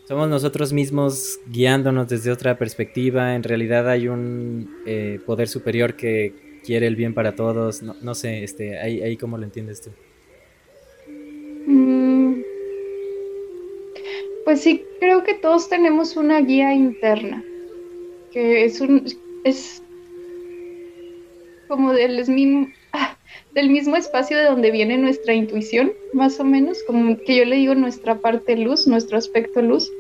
somos 0.09 0.29
nosotros 0.29 0.73
mismos 0.73 1.39
guiándonos 1.47 2.09
desde 2.09 2.33
otra 2.33 2.59
perspectiva. 2.59 3.37
En 3.37 3.45
realidad 3.45 3.89
hay 3.89 4.09
un 4.09 4.69
eh, 4.85 5.21
poder 5.25 5.47
superior 5.47 5.95
que 5.95 6.33
quiere 6.65 6.89
el 6.89 6.97
bien 6.97 7.15
para 7.15 7.37
todos. 7.37 7.83
No, 7.83 8.15
sé, 8.17 8.43
este, 8.43 8.81
ahí, 8.81 9.01
ahí 9.01 9.17
cómo 9.17 9.39
lo 9.39 9.45
entiendes 9.45 9.83
tú. 9.83 9.91
Mm, 11.67 12.41
pues 14.45 14.61
sí, 14.61 14.85
creo 14.99 15.23
que 15.23 15.35
todos 15.35 15.69
tenemos 15.69 16.17
una 16.17 16.41
guía 16.41 16.75
interna, 16.75 17.45
que 18.33 18.65
es 18.65 18.81
un 18.81 19.05
es 19.45 19.85
como 21.71 21.95
del 21.95 22.27
mismo, 22.29 22.69
ah, 22.93 23.17
del 23.55 23.71
mismo 23.71 23.97
espacio 23.97 24.37
de 24.37 24.45
donde 24.45 24.71
viene 24.71 24.99
nuestra 24.99 25.33
intuición, 25.33 25.93
más 26.13 26.39
o 26.39 26.45
menos, 26.45 26.83
como 26.87 27.17
que 27.17 27.37
yo 27.37 27.47
le 27.47 27.57
digo 27.57 27.75
nuestra 27.75 28.17
parte 28.17 28.57
luz, 28.57 28.87
nuestro 28.87 29.17
aspecto 29.17 29.63
luz 29.63 29.91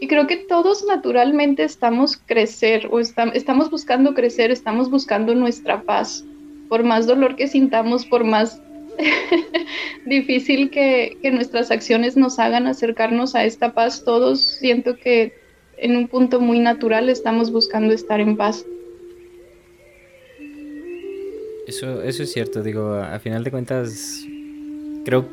y 0.00 0.06
creo 0.06 0.26
que 0.26 0.36
todos 0.36 0.84
naturalmente 0.84 1.64
estamos 1.64 2.16
crecer 2.16 2.88
o 2.90 3.00
estamos 3.00 3.70
buscando 3.70 4.14
crecer, 4.14 4.50
estamos 4.50 4.90
buscando 4.90 5.34
nuestra 5.34 5.82
paz. 5.82 6.24
Por 6.68 6.84
más 6.84 7.06
dolor 7.06 7.36
que 7.36 7.48
sintamos, 7.48 8.04
por 8.06 8.24
más 8.24 8.60
difícil 10.06 10.70
que, 10.70 11.16
que, 11.22 11.30
nuestras 11.30 11.70
acciones 11.70 12.16
nos 12.16 12.38
hagan 12.38 12.66
acercarnos 12.66 13.34
a 13.34 13.44
esta 13.44 13.72
paz, 13.72 14.04
todos 14.04 14.40
siento 14.40 14.96
que 14.96 15.32
en 15.78 15.96
un 15.96 16.08
punto 16.08 16.40
muy 16.40 16.58
natural 16.58 17.08
estamos 17.08 17.50
buscando 17.50 17.94
estar 17.94 18.20
en 18.20 18.36
paz. 18.36 18.64
Eso, 21.68 22.02
eso 22.02 22.22
es 22.22 22.32
cierto, 22.32 22.62
digo, 22.62 22.94
a 22.94 23.18
final 23.18 23.44
de 23.44 23.50
cuentas, 23.50 24.24
creo 25.04 25.28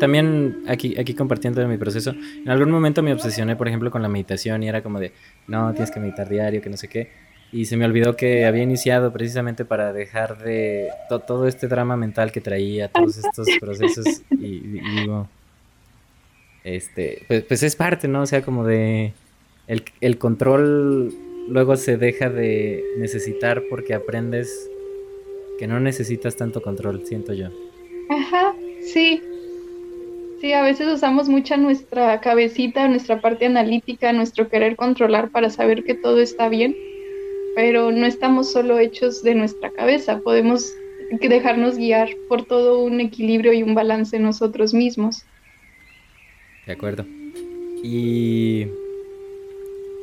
también 0.00 0.64
aquí, 0.68 0.98
aquí 0.98 1.12
compartiendo 1.12 1.68
mi 1.68 1.76
proceso, 1.76 2.12
en 2.12 2.48
algún 2.48 2.70
momento 2.70 3.02
me 3.02 3.12
obsesioné, 3.12 3.56
por 3.56 3.68
ejemplo, 3.68 3.90
con 3.90 4.00
la 4.00 4.08
meditación 4.08 4.62
y 4.62 4.68
era 4.68 4.82
como 4.82 4.98
de, 4.98 5.12
no, 5.46 5.70
tienes 5.72 5.90
que 5.90 6.00
meditar 6.00 6.30
diario, 6.30 6.62
que 6.62 6.70
no 6.70 6.78
sé 6.78 6.88
qué. 6.88 7.10
Y 7.52 7.66
se 7.66 7.76
me 7.76 7.84
olvidó 7.84 8.16
que 8.16 8.46
había 8.46 8.62
iniciado 8.62 9.12
precisamente 9.12 9.66
para 9.66 9.92
dejar 9.92 10.38
de 10.38 10.88
todo 11.26 11.46
este 11.46 11.68
drama 11.68 11.94
mental 11.98 12.32
que 12.32 12.40
traía, 12.40 12.88
todos 12.88 13.18
estos 13.18 13.46
procesos. 13.60 14.22
Y, 14.30 14.60
digo, 14.60 15.28
este, 16.64 17.22
pues, 17.28 17.42
pues, 17.42 17.62
es 17.62 17.76
parte, 17.76 18.08
¿no? 18.08 18.22
O 18.22 18.26
sea, 18.26 18.40
como 18.40 18.64
de 18.64 19.12
el, 19.66 19.84
el 20.00 20.16
control 20.16 21.12
luego 21.50 21.76
se 21.76 21.98
deja 21.98 22.30
de 22.30 22.82
necesitar 22.96 23.62
porque 23.68 23.92
aprendes 23.92 24.70
que 25.58 25.66
no 25.66 25.80
necesitas 25.80 26.36
tanto 26.36 26.62
control, 26.62 27.06
siento 27.06 27.32
yo. 27.32 27.48
Ajá, 28.08 28.54
sí, 28.80 29.20
Sí, 30.40 30.52
a 30.52 30.62
veces 30.62 30.86
usamos 30.88 31.28
mucha 31.28 31.56
nuestra 31.56 32.20
cabecita, 32.20 32.86
nuestra 32.88 33.20
parte 33.20 33.46
analítica, 33.46 34.12
nuestro 34.12 34.48
querer 34.48 34.76
controlar 34.76 35.30
para 35.30 35.48
saber 35.48 35.82
que 35.84 35.94
todo 35.94 36.20
está 36.20 36.50
bien, 36.50 36.76
pero 37.54 37.90
no 37.90 38.04
estamos 38.04 38.52
solo 38.52 38.78
hechos 38.78 39.22
de 39.22 39.34
nuestra 39.34 39.70
cabeza, 39.70 40.20
podemos 40.20 40.74
dejarnos 41.20 41.78
guiar 41.78 42.10
por 42.28 42.44
todo 42.44 42.82
un 42.82 43.00
equilibrio 43.00 43.54
y 43.54 43.62
un 43.62 43.74
balance 43.74 44.16
en 44.16 44.24
nosotros 44.24 44.74
mismos. 44.74 45.24
De 46.66 46.72
acuerdo. 46.72 47.06
Y 47.82 48.66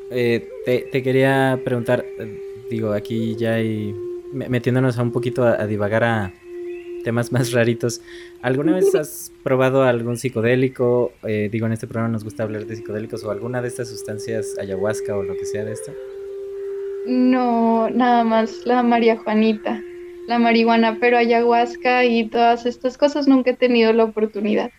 eh, 0.10 0.50
te, 0.66 1.04
quería 1.04 1.60
preguntar, 1.64 2.04
digo, 2.72 2.92
aquí 2.92 3.36
ya 3.36 3.56
hay, 3.56 3.94
metiéndonos 4.34 4.98
a 4.98 5.04
un 5.04 5.12
poquito 5.12 5.44
a, 5.44 5.66
divagar 5.68 6.04
a 6.04 6.34
temas 7.04 7.32
más 7.32 7.52
raritos, 7.52 8.02
¿alguna 8.42 8.74
vez 8.74 8.96
has 8.96 9.32
probado 9.44 9.84
algún 9.84 10.18
psicodélico? 10.18 11.12
Eh, 11.24 11.50
digo, 11.52 11.66
en 11.66 11.74
este 11.74 11.88
programa 11.88 12.12
nos 12.12 12.24
gusta 12.24 12.44
hablar 12.44 12.66
de 12.66 12.76
psicodélicos 12.76 13.24
o 13.24 13.32
alguna 13.32 13.62
de 13.62 13.68
estas 13.68 13.90
sustancias, 13.90 14.56
ayahuasca 14.60 15.16
o 15.16 15.24
lo 15.24 15.34
que 15.36 15.46
sea 15.46 15.64
de 15.66 15.74
esto. 15.74 15.92
No, 17.06 17.90
nada 17.90 18.24
más 18.24 18.66
la 18.66 18.82
María 18.82 19.18
Juanita, 19.18 19.82
la 20.28 20.40
marihuana, 20.40 20.98
pero 21.00 21.18
ayahuasca 21.18 22.06
y 22.06 22.30
todas 22.30 22.66
estas 22.66 22.98
cosas 22.98 23.28
nunca 23.28 23.52
he 23.52 23.56
tenido 23.56 23.92
la 23.92 24.06
oportunidad. 24.06 24.72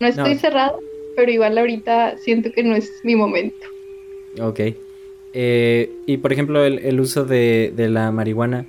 No 0.00 0.08
estoy 0.08 0.34
cerrada, 0.34 0.74
pero 1.16 1.30
igual 1.30 1.56
ahorita 1.56 2.18
siento 2.18 2.52
que 2.52 2.62
no 2.62 2.74
es 2.74 2.90
mi 3.04 3.16
momento. 3.16 3.66
Ok. 4.40 4.60
Eh, 5.32 5.90
y 6.06 6.16
por 6.18 6.32
ejemplo, 6.32 6.64
el, 6.64 7.00
uso 7.00 7.24
de, 7.24 7.72
la 7.76 8.10
marihuana, 8.12 8.66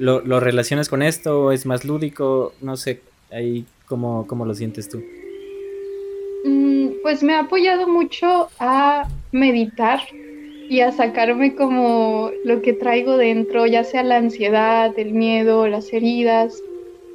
¿lo, 0.00 0.40
relacionas 0.40 0.88
con 0.88 1.02
esto 1.02 1.52
es 1.52 1.66
más 1.66 1.84
lúdico? 1.84 2.54
No 2.60 2.76
sé, 2.76 3.00
ahí 3.30 3.64
cómo, 3.86 4.26
cómo 4.26 4.46
lo 4.46 4.54
sientes 4.54 4.88
tú. 4.88 5.02
Mm, 6.44 6.88
pues 7.02 7.22
me 7.22 7.34
ha 7.34 7.40
apoyado 7.40 7.86
mucho 7.86 8.48
a 8.58 9.06
meditar 9.32 10.00
y 10.68 10.80
a 10.80 10.92
sacarme 10.92 11.54
como 11.54 12.30
lo 12.44 12.62
que 12.62 12.72
traigo 12.72 13.16
dentro, 13.16 13.66
ya 13.66 13.84
sea 13.84 14.02
la 14.02 14.16
ansiedad, 14.16 14.96
el 14.98 15.12
miedo, 15.12 15.68
las 15.68 15.92
heridas, 15.92 16.62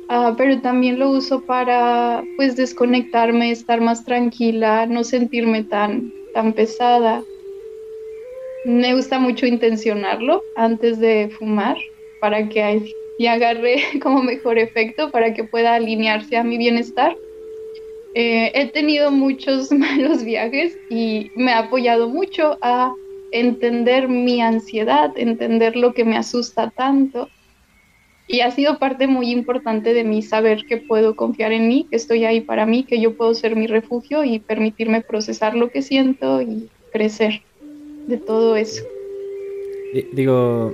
ah, 0.09 0.35
pero 0.37 0.61
también 0.61 0.99
lo 0.99 1.09
uso 1.09 1.41
para 1.41 2.23
pues 2.35 2.55
desconectarme, 2.55 3.51
estar 3.51 3.81
más 3.81 4.03
tranquila, 4.05 4.85
no 4.85 5.03
sentirme 5.03 5.63
tan, 5.63 6.13
tan 6.33 6.53
pesada. 6.53 7.23
Me 8.65 8.93
gusta 8.93 9.19
mucho 9.19 9.45
intencionarlo 9.45 10.43
antes 10.55 10.99
de 10.99 11.31
fumar 11.37 11.77
para 12.19 12.47
que 12.49 12.93
y 13.17 13.27
agarre 13.27 13.77
como 14.01 14.23
mejor 14.23 14.57
efecto, 14.57 15.11
para 15.11 15.33
que 15.33 15.43
pueda 15.43 15.75
alinearse 15.75 16.37
a 16.37 16.43
mi 16.43 16.57
bienestar. 16.57 17.15
Eh, 18.13 18.51
he 18.53 18.67
tenido 18.67 19.11
muchos 19.11 19.71
malos 19.71 20.23
viajes 20.23 20.77
y 20.89 21.31
me 21.35 21.51
ha 21.51 21.59
apoyado 21.59 22.09
mucho 22.09 22.57
a 22.61 22.93
entender 23.31 24.07
mi 24.07 24.41
ansiedad, 24.41 25.11
entender 25.17 25.75
lo 25.75 25.93
que 25.93 26.05
me 26.05 26.17
asusta 26.17 26.69
tanto. 26.71 27.29
Y 28.27 28.39
ha 28.39 28.49
sido 28.49 28.79
parte 28.79 29.05
muy 29.05 29.29
importante 29.29 29.93
de 29.93 30.03
mí 30.03 30.23
saber 30.23 30.65
que 30.65 30.77
puedo 30.77 31.15
confiar 31.15 31.51
en 31.51 31.67
mí, 31.67 31.85
que 31.89 31.95
estoy 31.95 32.25
ahí 32.25 32.41
para 32.41 32.65
mí, 32.65 32.83
que 32.83 32.99
yo 32.99 33.15
puedo 33.15 33.35
ser 33.35 33.55
mi 33.55 33.67
refugio 33.67 34.23
y 34.23 34.39
permitirme 34.39 35.01
procesar 35.01 35.55
lo 35.55 35.69
que 35.69 35.83
siento 35.83 36.41
y 36.41 36.67
crecer 36.91 37.43
de 38.07 38.17
todo 38.17 38.55
eso. 38.55 38.83
Digo, 40.13 40.73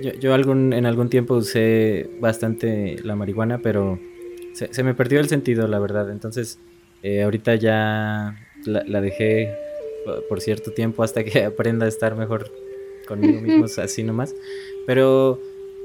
yo, 0.00 0.34
algún, 0.34 0.72
en 0.72 0.86
algún 0.86 1.08
tiempo 1.08 1.34
usé 1.34 2.10
bastante 2.20 2.96
la 3.02 3.16
marihuana, 3.16 3.58
pero 3.58 3.98
se, 4.52 4.82
me 4.82 4.94
perdió 4.94 5.20
el 5.20 5.28
sentido, 5.28 5.66
la 5.68 5.78
verdad. 5.78 6.10
Entonces, 6.10 6.58
eh, 7.02 7.22
ahorita 7.22 7.54
ya 7.56 8.36
la, 8.64 8.84
la, 8.86 9.00
dejé 9.00 9.52
por 10.28 10.40
cierto 10.40 10.72
tiempo 10.72 11.02
hasta 11.02 11.24
que 11.24 11.44
aprenda 11.44 11.86
a 11.86 11.88
estar 11.88 12.16
mejor 12.16 12.50
conmigo 13.06 13.40
mismo, 13.42 13.64
así 13.64 14.02
nomás. 14.02 14.34
Pero 14.86 15.40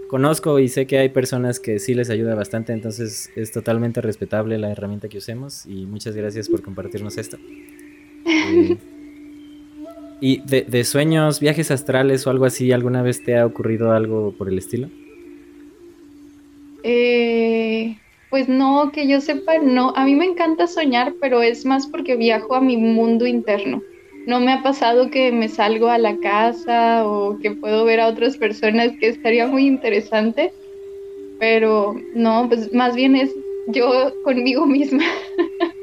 conozco 0.07 0.59
y 0.59 0.67
sé 0.67 0.87
que 0.87 0.97
hay 0.97 1.09
personas 1.09 1.59
que 1.59 1.79
sí 1.79 1.93
les 1.93 2.09
ayuda 2.09 2.35
bastante, 2.35 2.73
entonces 2.73 3.31
es 3.35 3.51
totalmente 3.51 4.01
respetable 4.01 4.57
la 4.57 4.71
herramienta 4.71 5.07
que 5.07 5.19
usemos 5.19 5.65
y 5.65 5.85
muchas 5.85 6.15
gracias 6.15 6.49
por 6.49 6.61
compartirnos 6.61 7.17
esto. 7.17 7.37
Eh, 8.51 8.77
¿Y 10.21 10.41
de, 10.41 10.83
sueños, 10.83 11.39
viajes 11.39 11.71
astrales 11.71 12.27
o 12.27 12.29
algo 12.29 12.45
así, 12.45 12.71
alguna 12.71 13.01
vez 13.01 13.23
te 13.23 13.37
ha 13.37 13.45
ocurrido 13.45 13.91
algo 13.91 14.33
por 14.37 14.49
el 14.49 14.57
estilo? 14.57 14.89
Eh, 16.83 17.97
pues 18.29 18.49
no, 18.49 18.91
que 18.91 19.07
yo 19.07 19.21
sepa, 19.21 19.57
no. 19.59 19.93
A 19.95 20.05
mí 20.05 20.15
me 20.15 20.25
encanta 20.25 20.67
soñar, 20.67 21.13
pero 21.21 21.41
es 21.41 21.65
más 21.65 21.87
porque 21.87 22.15
viajo 22.15 22.55
a 22.55 22.61
mi 22.61 22.77
mundo 22.77 23.25
interno 23.25 23.81
no 24.29 24.39
me 24.39 24.53
ha 24.53 24.61
pasado 24.61 25.09
que 25.09 25.31
me 25.31 25.47
salgo 25.47 25.87
a 25.87 25.97
la 25.97 26.15
casa 26.17 27.03
o 27.03 27.39
que 27.39 27.49
puedo 27.49 27.83
ver 27.83 27.99
a 27.99 28.07
otras 28.07 28.37
personas, 28.37 28.91
que 28.99 29.09
estaría 29.09 29.47
muy 29.47 29.65
interesante, 29.65 30.53
pero 31.39 31.95
no, 32.13 32.47
pues 32.47 32.71
más 32.71 32.95
bien 32.95 33.15
es 33.15 33.31
yo 33.67 34.13
conmigo 34.23 34.67
misma. 34.67 35.03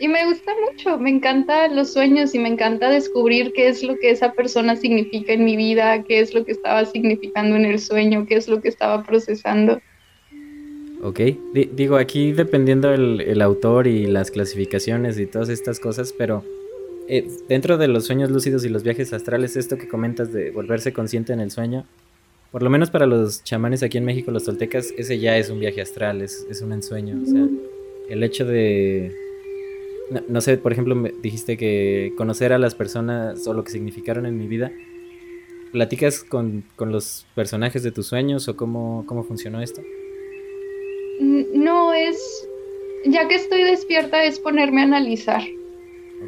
y 0.00 0.08
me 0.08 0.24
gusta 0.26 0.52
mucho, 0.68 0.98
me 0.98 1.10
encantan 1.10 1.76
los 1.76 1.92
sueños 1.92 2.34
y 2.34 2.38
me 2.38 2.48
encanta 2.48 2.90
descubrir 2.90 3.52
qué 3.52 3.68
es 3.68 3.82
lo 3.82 3.96
que 3.96 4.10
esa 4.10 4.32
persona 4.32 4.76
significa 4.76 5.32
en 5.32 5.44
mi 5.44 5.56
vida, 5.56 6.02
qué 6.04 6.20
es 6.20 6.34
lo 6.34 6.44
que 6.44 6.52
estaba 6.52 6.84
significando 6.84 7.56
en 7.56 7.64
el 7.64 7.78
sueño, 7.78 8.26
qué 8.26 8.36
es 8.36 8.48
lo 8.48 8.60
que 8.60 8.68
estaba 8.68 9.02
procesando. 9.04 9.80
Ok, 11.02 11.20
digo 11.52 11.96
aquí 11.96 12.32
dependiendo 12.32 12.92
el 12.92 13.42
autor 13.42 13.86
y 13.86 14.06
las 14.06 14.30
clasificaciones 14.30 15.18
y 15.18 15.26
todas 15.26 15.50
estas 15.50 15.78
cosas, 15.78 16.14
pero 16.16 16.42
eh, 17.06 17.28
dentro 17.48 17.76
de 17.76 17.86
los 17.86 18.06
sueños 18.06 18.30
lúcidos 18.30 18.64
y 18.64 18.70
los 18.70 18.82
viajes 18.82 19.12
astrales, 19.12 19.56
esto 19.56 19.76
que 19.76 19.88
comentas 19.88 20.32
de 20.32 20.50
volverse 20.50 20.92
consciente 20.94 21.34
en 21.34 21.40
el 21.40 21.50
sueño, 21.50 21.84
por 22.50 22.62
lo 22.62 22.70
menos 22.70 22.90
para 22.90 23.04
los 23.04 23.44
chamanes 23.44 23.82
aquí 23.82 23.98
en 23.98 24.06
México, 24.06 24.30
los 24.30 24.44
toltecas, 24.44 24.94
ese 24.96 25.18
ya 25.18 25.36
es 25.36 25.50
un 25.50 25.60
viaje 25.60 25.82
astral, 25.82 26.22
es, 26.22 26.46
un 26.62 26.72
ensueño. 26.72 27.20
O 27.22 27.26
sea, 27.26 27.46
el 28.08 28.22
hecho 28.22 28.46
de. 28.46 29.12
No, 30.28 30.40
sé, 30.40 30.58
por 30.58 30.72
ejemplo, 30.72 30.94
me 30.94 31.12
dijiste 31.22 31.56
que 31.56 32.12
conocer 32.16 32.52
a 32.52 32.58
las 32.58 32.74
personas 32.74 33.46
o 33.46 33.54
lo 33.54 33.64
que 33.64 33.72
significaron 33.72 34.26
en 34.26 34.36
mi 34.36 34.46
vida. 34.46 34.70
¿Platicas 35.72 36.22
con, 36.22 36.64
los 36.78 37.26
personajes 37.34 37.82
de 37.82 37.90
tus 37.90 38.06
sueños 38.06 38.46
o 38.48 38.56
cómo, 38.56 39.04
cómo 39.06 39.24
funcionó 39.24 39.60
esto? 39.60 39.82
No, 41.20 41.92
es. 41.92 42.48
Ya 43.06 43.28
que 43.28 43.34
estoy 43.34 43.62
despierta, 43.62 44.24
es 44.24 44.38
ponerme 44.38 44.82
a 44.82 44.84
analizar. 44.84 45.42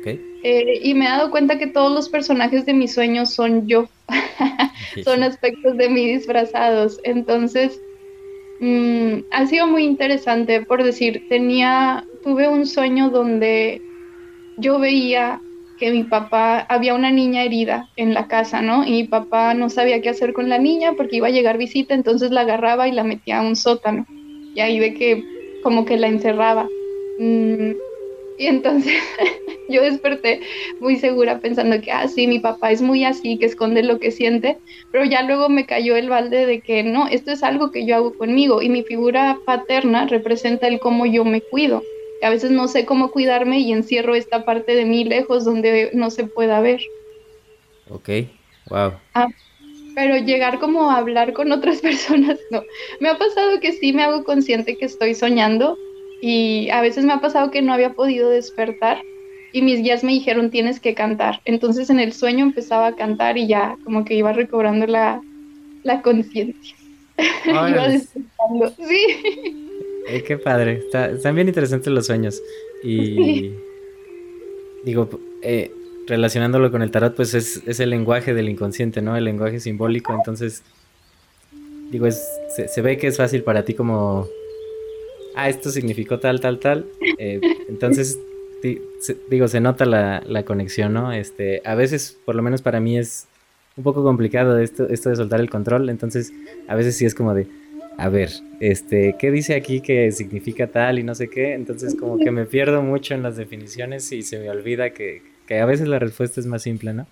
Eh, 0.04 0.80
y 0.82 0.94
me 0.94 1.06
he 1.06 1.08
dado 1.08 1.30
cuenta 1.30 1.58
que 1.58 1.66
todos 1.66 1.92
los 1.92 2.08
personajes 2.08 2.66
de 2.66 2.74
mis 2.74 2.92
sueños 2.92 3.30
son 3.30 3.66
yo, 3.66 3.88
son 5.04 5.22
aspectos 5.22 5.76
de 5.76 5.88
mí 5.88 6.06
disfrazados. 6.06 7.00
Entonces, 7.04 7.80
mm, 8.60 9.18
ha 9.32 9.46
sido 9.46 9.66
muy 9.66 9.84
interesante, 9.84 10.62
por 10.62 10.84
decir, 10.84 11.26
tenía, 11.28 12.04
tuve 12.26 12.48
un 12.48 12.66
sueño 12.66 13.10
donde 13.10 13.80
yo 14.56 14.80
veía 14.80 15.40
que 15.78 15.92
mi 15.92 16.02
papá, 16.02 16.58
había 16.58 16.92
una 16.94 17.12
niña 17.12 17.44
herida 17.44 17.88
en 17.94 18.14
la 18.14 18.26
casa, 18.26 18.62
¿no? 18.62 18.84
Y 18.84 18.90
mi 18.90 19.04
papá 19.04 19.54
no 19.54 19.70
sabía 19.70 20.02
qué 20.02 20.08
hacer 20.08 20.32
con 20.32 20.48
la 20.48 20.58
niña 20.58 20.94
porque 20.96 21.18
iba 21.18 21.28
a 21.28 21.30
llegar 21.30 21.56
visita, 21.56 21.94
entonces 21.94 22.32
la 22.32 22.40
agarraba 22.40 22.88
y 22.88 22.92
la 22.92 23.04
metía 23.04 23.38
a 23.38 23.42
un 23.42 23.54
sótano. 23.54 24.06
Y 24.56 24.58
ahí 24.58 24.80
de 24.80 24.94
que 24.94 25.22
como 25.62 25.84
que 25.84 25.98
la 25.98 26.08
encerraba. 26.08 26.68
Mm, 27.20 27.70
y 28.38 28.46
entonces 28.46 28.94
yo 29.68 29.82
desperté 29.82 30.40
muy 30.80 30.96
segura 30.96 31.38
pensando 31.38 31.80
que, 31.80 31.92
ah, 31.92 32.08
sí, 32.08 32.26
mi 32.26 32.40
papá 32.40 32.72
es 32.72 32.82
muy 32.82 33.04
así, 33.04 33.38
que 33.38 33.46
esconde 33.46 33.84
lo 33.84 34.00
que 34.00 34.10
siente, 34.10 34.58
pero 34.90 35.04
ya 35.04 35.22
luego 35.22 35.48
me 35.48 35.64
cayó 35.64 35.94
el 35.94 36.08
balde 36.08 36.44
de 36.44 36.60
que 36.60 36.82
no, 36.82 37.06
esto 37.06 37.30
es 37.30 37.44
algo 37.44 37.70
que 37.70 37.86
yo 37.86 37.94
hago 37.94 38.18
conmigo 38.18 38.62
y 38.62 38.68
mi 38.68 38.82
figura 38.82 39.38
paterna 39.46 40.08
representa 40.08 40.66
el 40.66 40.80
cómo 40.80 41.06
yo 41.06 41.24
me 41.24 41.40
cuido. 41.40 41.84
A 42.22 42.30
veces 42.30 42.50
no 42.50 42.68
sé 42.68 42.84
cómo 42.86 43.10
cuidarme 43.10 43.60
y 43.60 43.72
encierro 43.72 44.14
esta 44.14 44.44
parte 44.44 44.74
de 44.74 44.84
mí 44.84 45.04
lejos 45.04 45.44
donde 45.44 45.90
no 45.92 46.10
se 46.10 46.24
pueda 46.24 46.60
ver. 46.60 46.80
Ok, 47.88 48.08
wow. 48.68 48.92
Ah, 49.14 49.28
pero 49.94 50.16
llegar 50.16 50.58
como 50.58 50.90
a 50.90 50.96
hablar 50.96 51.32
con 51.32 51.52
otras 51.52 51.80
personas, 51.82 52.38
no. 52.50 52.62
Me 53.00 53.08
ha 53.08 53.18
pasado 53.18 53.60
que 53.60 53.72
sí 53.72 53.92
me 53.92 54.02
hago 54.02 54.24
consciente 54.24 54.76
que 54.76 54.86
estoy 54.86 55.14
soñando, 55.14 55.76
y 56.20 56.70
a 56.70 56.80
veces 56.80 57.04
me 57.04 57.12
ha 57.12 57.20
pasado 57.20 57.50
que 57.50 57.62
no 57.62 57.72
había 57.72 57.92
podido 57.92 58.30
despertar 58.30 59.00
y 59.52 59.62
mis 59.62 59.82
guías 59.82 60.04
me 60.04 60.12
dijeron 60.12 60.50
tienes 60.50 60.80
que 60.80 60.94
cantar. 60.94 61.40
Entonces 61.44 61.90
en 61.90 62.00
el 62.00 62.12
sueño 62.12 62.44
empezaba 62.44 62.88
a 62.88 62.96
cantar 62.96 63.38
y 63.38 63.46
ya 63.46 63.76
como 63.84 64.04
que 64.04 64.14
iba 64.14 64.32
recobrando 64.32 64.86
la, 64.86 65.20
la 65.82 66.02
conciencia. 66.02 66.76
iba 67.46 67.88
despertando. 67.88 68.74
Sí. 68.86 69.62
qué 70.26 70.38
padre. 70.38 70.82
están 71.14 71.34
bien 71.34 71.48
interesantes 71.48 71.92
los 71.92 72.06
sueños. 72.06 72.42
Y 72.82 73.52
digo, 74.84 75.08
eh, 75.42 75.70
relacionándolo 76.06 76.70
con 76.70 76.82
el 76.82 76.90
tarot, 76.90 77.14
pues 77.14 77.34
es, 77.34 77.62
es, 77.66 77.80
el 77.80 77.90
lenguaje 77.90 78.34
del 78.34 78.48
inconsciente, 78.48 79.02
¿no? 79.02 79.16
El 79.16 79.24
lenguaje 79.24 79.60
simbólico. 79.60 80.14
Entonces, 80.14 80.62
digo, 81.90 82.06
es, 82.06 82.26
se 82.68 82.80
ve 82.82 82.96
que 82.96 83.08
es 83.08 83.16
fácil 83.16 83.42
para 83.42 83.64
ti 83.64 83.74
como 83.74 84.28
ah, 85.36 85.48
esto 85.48 85.70
significó 85.70 86.18
tal, 86.18 86.40
tal, 86.40 86.58
tal. 86.58 86.86
Eh, 87.18 87.40
entonces, 87.68 88.18
digo, 89.30 89.46
se 89.46 89.60
nota 89.60 89.84
la, 89.84 90.42
conexión, 90.44 90.94
¿no? 90.94 91.12
Este, 91.12 91.62
a 91.64 91.76
veces, 91.76 92.18
por 92.24 92.34
lo 92.34 92.42
menos 92.42 92.62
para 92.62 92.80
mí, 92.80 92.98
es 92.98 93.28
un 93.76 93.84
poco 93.84 94.02
complicado 94.02 94.58
esto, 94.58 94.88
esto 94.88 95.10
de 95.10 95.16
soltar 95.16 95.40
el 95.40 95.50
control. 95.50 95.88
Entonces, 95.90 96.32
a 96.66 96.74
veces 96.74 96.96
sí 96.96 97.04
es 97.04 97.14
como 97.14 97.34
de, 97.34 97.46
a 97.98 98.08
ver, 98.08 98.30
este, 98.60 99.16
¿qué 99.18 99.30
dice 99.30 99.54
aquí 99.54 99.80
que 99.80 100.12
significa 100.12 100.66
tal 100.66 100.98
y 100.98 101.02
no 101.02 101.14
sé 101.14 101.28
qué? 101.28 101.54
Entonces 101.54 101.94
como 101.94 102.18
que 102.18 102.30
me 102.30 102.44
pierdo 102.44 102.82
mucho 102.82 103.14
en 103.14 103.22
las 103.22 103.36
definiciones 103.36 104.12
y 104.12 104.22
se 104.22 104.38
me 104.38 104.50
olvida 104.50 104.90
que, 104.90 105.22
que 105.46 105.60
a 105.60 105.66
veces 105.66 105.88
la 105.88 105.98
respuesta 105.98 106.40
es 106.40 106.46
más 106.46 106.62
simple, 106.62 106.92
¿no? 106.92 107.06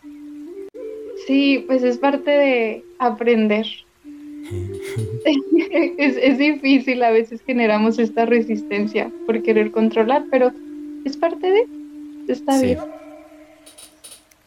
Sí, 1.27 1.65
pues 1.67 1.83
es 1.83 1.97
parte 1.99 2.31
de 2.31 2.85
aprender. 2.99 3.67
es, 5.99 6.17
es, 6.21 6.39
difícil, 6.39 7.03
a 7.03 7.11
veces 7.11 7.41
generamos 7.47 7.99
esta 7.99 8.27
resistencia 8.27 9.11
por 9.25 9.43
querer 9.43 9.71
controlar, 9.71 10.25
pero 10.31 10.53
es 11.07 11.17
parte 11.17 11.51
de, 11.51 11.67
está 12.29 12.61
bien. 12.61 12.79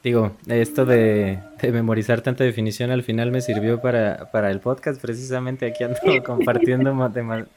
Digo, 0.08 0.38
esto 0.48 0.86
de, 0.86 1.38
memorizar 1.62 2.22
tanta 2.22 2.46
definición 2.46 2.92
al 2.92 3.04
final 3.04 3.30
me 3.30 3.42
sirvió 3.42 3.82
para, 3.82 4.32
para 4.32 4.50
el 4.52 4.62
podcast, 4.62 5.02
precisamente 5.02 5.66
aquí 5.66 5.84
ando 5.84 5.98
compartiendo 6.26 6.96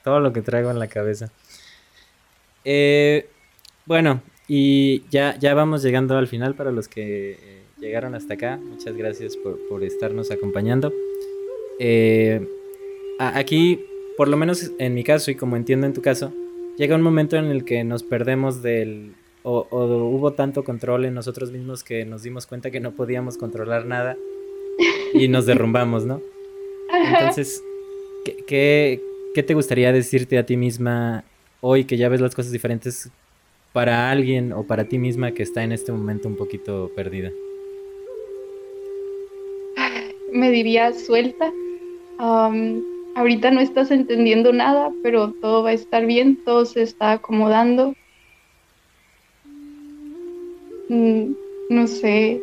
todo 0.03 0.19
lo 0.19 0.33
que 0.33 0.43
traigo 0.43 0.69
en 0.73 0.81
la 0.81 0.89
cabeza. 0.89 1.31
Eh, 2.65 3.29
bueno, 3.87 4.21
y 4.49 5.05
ya, 5.11 5.39
ya 5.39 5.55
vamos 5.55 5.85
llegando 5.85 6.19
al 6.19 6.27
final 6.27 6.57
para 6.57 6.73
los 6.73 6.89
que 6.89 7.39
eh, 7.41 7.63
llegaron 7.79 8.17
hasta 8.17 8.35
acá. 8.35 8.57
Muchas 8.57 8.97
gracias 8.97 9.37
por, 9.37 9.57
por 9.69 9.85
estarnos 9.85 10.33
acompañando. 10.33 10.93
Eh, 11.79 12.49
aquí, 13.21 13.87
por 14.17 14.27
lo 14.27 14.37
menos 14.37 14.73
en 14.81 14.95
mi 14.95 15.05
caso 15.05 15.31
y 15.31 15.37
como 15.37 15.55
entiendo 15.55 15.87
en 15.87 15.93
tu 15.93 16.03
caso, 16.03 16.33
llega 16.77 16.97
un 16.97 17.03
momento 17.03 17.37
en 17.37 17.45
el 17.45 17.65
que 17.65 17.85
nos 17.85 18.03
perdemos 18.03 18.61
del... 18.61 19.15
O, 19.43 19.67
hubo 19.71 20.33
tanto 20.33 20.65
control 20.65 21.07
en 21.07 21.15
nosotros 21.15 21.51
mismos 21.51 21.83
que 21.83 22.05
nos 22.05 22.23
dimos 22.23 22.47
cuenta 22.47 22.71
que 22.71 22.81
no 22.81 22.93
podíamos 22.93 23.39
controlar 23.39 23.87
nada 23.87 24.17
y 25.15 25.29
nos 25.29 25.47
derrumbamos, 25.47 26.05
¿no? 26.05 26.21
Entonces, 26.93 27.63
¿qué, 28.47 29.01
qué 29.35 29.43
te 29.43 29.55
gustaría 29.55 29.93
decirte 29.93 30.37
a 30.39 30.45
ti 30.45 30.57
misma 30.57 31.25
hoy 31.61 31.85
que 31.85 31.97
ya 31.97 32.09
ves 32.09 32.21
las 32.21 32.35
cosas 32.35 32.53
diferentes 32.53 33.11
para 33.73 34.11
alguien 34.11 34.53
o 34.53 34.65
para 34.65 34.85
ti 34.85 34.99
misma 34.99 35.33
que 35.33 35.43
está 35.43 35.63
en 35.63 35.73
este 35.73 35.93
momento 35.93 36.29
un 36.29 36.37
poquito 36.37 36.91
perdida? 36.95 37.31
Me 40.33 40.51
diría 40.51 40.93
suelta, 40.93 41.53
ahorita 42.19 43.51
no 43.51 43.61
estás 43.61 43.91
entendiendo 43.91 44.53
nada, 44.53 44.93
pero 45.03 45.33
todo 45.41 45.63
va 45.63 45.71
a 45.71 45.75
estar 45.75 46.07
bien, 46.07 46.37
todo 46.45 46.65
se 46.67 46.83
está 46.83 47.13
acomodando. 47.13 47.95
Mm, 50.91 51.37
no 51.69 51.87
sé, 51.87 52.43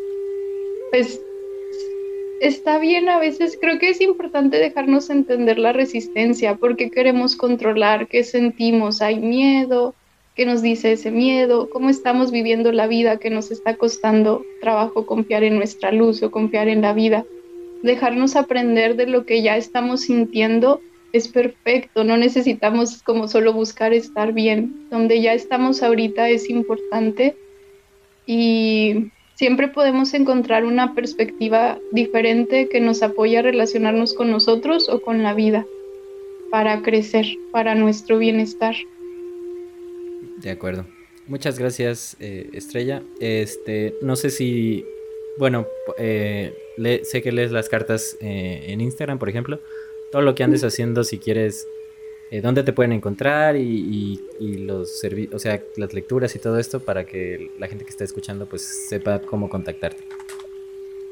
pues 0.89 1.19
está 2.39 2.79
bien 2.79 3.09
a 3.09 3.19
veces, 3.19 3.57
creo 3.59 3.77
que 3.77 3.89
es 3.89 3.99
importante 3.99 4.55
dejarnos 4.55 5.09
entender 5.09 5.59
la 5.59 5.73
resistencia, 5.73 6.55
porque 6.55 6.89
queremos 6.89 7.35
controlar, 7.35 8.07
qué 8.07 8.23
sentimos, 8.23 9.01
hay 9.01 9.19
miedo, 9.19 9.95
qué 10.33 10.45
nos 10.45 10.61
dice 10.61 10.93
ese 10.93 11.11
miedo, 11.11 11.69
cómo 11.69 11.89
estamos 11.89 12.31
viviendo 12.31 12.71
la 12.71 12.87
vida, 12.87 13.17
que 13.17 13.29
nos 13.29 13.51
está 13.51 13.75
costando 13.75 14.45
trabajo 14.61 15.05
confiar 15.05 15.43
en 15.43 15.57
nuestra 15.57 15.91
luz 15.91 16.23
o 16.23 16.31
confiar 16.31 16.69
en 16.69 16.81
la 16.81 16.93
vida. 16.93 17.25
Dejarnos 17.83 18.37
aprender 18.37 18.95
de 18.95 19.07
lo 19.07 19.25
que 19.25 19.41
ya 19.41 19.57
estamos 19.57 20.03
sintiendo 20.03 20.79
es 21.11 21.27
perfecto, 21.27 22.05
no 22.05 22.15
necesitamos 22.15 23.03
como 23.03 23.27
solo 23.27 23.51
buscar 23.51 23.91
estar 23.91 24.31
bien, 24.31 24.87
donde 24.89 25.21
ya 25.21 25.33
estamos 25.33 25.83
ahorita 25.83 26.29
es 26.29 26.49
importante 26.49 27.35
y 28.27 29.09
siempre 29.33 29.69
podemos 29.69 30.13
encontrar 30.13 30.65
una 30.65 30.93
perspectiva 30.93 31.79
diferente 31.91 32.69
que 32.69 32.79
nos 32.79 33.01
apoya 33.01 33.39
a 33.39 33.43
relacionarnos 33.43 34.13
con 34.13 34.29
nosotros 34.29 34.89
o 34.89 35.01
con 35.01 35.23
la 35.23 35.33
vida 35.33 35.65
para 36.51 36.83
crecer, 36.83 37.25
para 37.51 37.73
nuestro 37.73 38.19
bienestar. 38.19 38.75
De 40.37 40.51
acuerdo. 40.51 40.85
Muchas 41.27 41.57
gracias, 41.57 42.15
eh, 42.19 42.49
Estrella. 42.53 43.01
Este, 43.19 43.95
no 44.01 44.15
sé 44.15 44.29
si 44.29 44.85
bueno, 45.37 45.67
eh, 45.97 46.53
sé 47.03 47.21
que 47.21 47.31
lees 47.31 47.51
las 47.51 47.69
cartas 47.69 48.17
eh, 48.21 48.65
en 48.67 48.81
Instagram, 48.81 49.19
por 49.19 49.29
ejemplo. 49.29 49.59
Todo 50.11 50.21
lo 50.21 50.35
que 50.35 50.43
andes 50.43 50.63
haciendo, 50.63 51.03
si 51.03 51.19
quieres, 51.19 51.67
eh, 52.31 52.41
dónde 52.41 52.63
te 52.63 52.73
pueden 52.73 52.91
encontrar 52.91 53.55
y, 53.55 54.19
los 54.39 55.01
o 55.31 55.39
sea, 55.39 55.61
las 55.77 55.93
lecturas 55.93 56.35
y 56.35 56.39
todo 56.39 56.59
esto 56.59 56.81
para 56.81 57.05
que 57.05 57.51
la 57.57 57.67
gente 57.67 57.85
que 57.85 57.91
está 57.91 58.03
escuchando 58.03 58.47
pues 58.47 58.87
sepa 58.89 59.19
cómo 59.19 59.47
contactarte. 59.49 60.03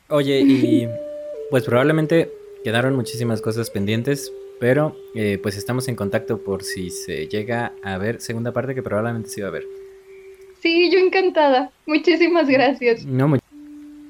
Oye, 0.09 0.39
y 0.41 0.87
pues 1.51 1.65
probablemente 1.65 2.31
quedaron 2.63 2.95
muchísimas 2.95 3.41
cosas 3.41 3.69
pendientes, 3.71 4.33
pero 4.61 4.95
eh, 5.15 5.41
pues 5.43 5.57
estamos 5.57 5.89
en 5.89 5.97
contacto 5.97 6.39
por 6.39 6.63
si 6.63 6.91
se 6.91 7.27
llega 7.27 7.73
a 7.83 7.99
ver 7.99 8.21
segunda 8.21 8.53
parte 8.53 8.77
que 8.77 8.83
probablemente 8.83 9.29
se 9.29 9.43
va 9.43 9.49
a 9.49 9.53
ver. 9.53 9.65
Sí, 10.61 10.89
yo 10.93 11.01
encantada. 11.01 11.73
Muchísimas 11.87 12.49
gracias. 12.49 13.05
No, 13.05 13.37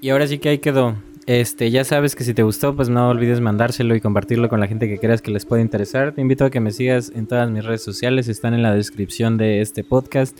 y 0.00 0.10
ahora 0.10 0.26
sí 0.26 0.38
que 0.38 0.50
ahí 0.50 0.58
quedó. 0.58 0.94
Este, 1.28 1.70
ya 1.70 1.84
sabes 1.84 2.16
que 2.16 2.24
si 2.24 2.32
te 2.32 2.42
gustó, 2.42 2.74
pues 2.74 2.88
no 2.88 3.10
olvides 3.10 3.42
mandárselo 3.42 3.94
y 3.94 4.00
compartirlo 4.00 4.48
con 4.48 4.60
la 4.60 4.66
gente 4.66 4.88
que 4.88 4.96
creas 4.96 5.20
que 5.20 5.30
les 5.30 5.44
puede 5.44 5.60
interesar. 5.60 6.14
Te 6.14 6.22
invito 6.22 6.46
a 6.46 6.50
que 6.50 6.58
me 6.58 6.70
sigas 6.70 7.12
en 7.14 7.26
todas 7.26 7.50
mis 7.50 7.66
redes 7.66 7.82
sociales, 7.82 8.28
están 8.28 8.54
en 8.54 8.62
la 8.62 8.74
descripción 8.74 9.36
de 9.36 9.60
este 9.60 9.84
podcast. 9.84 10.38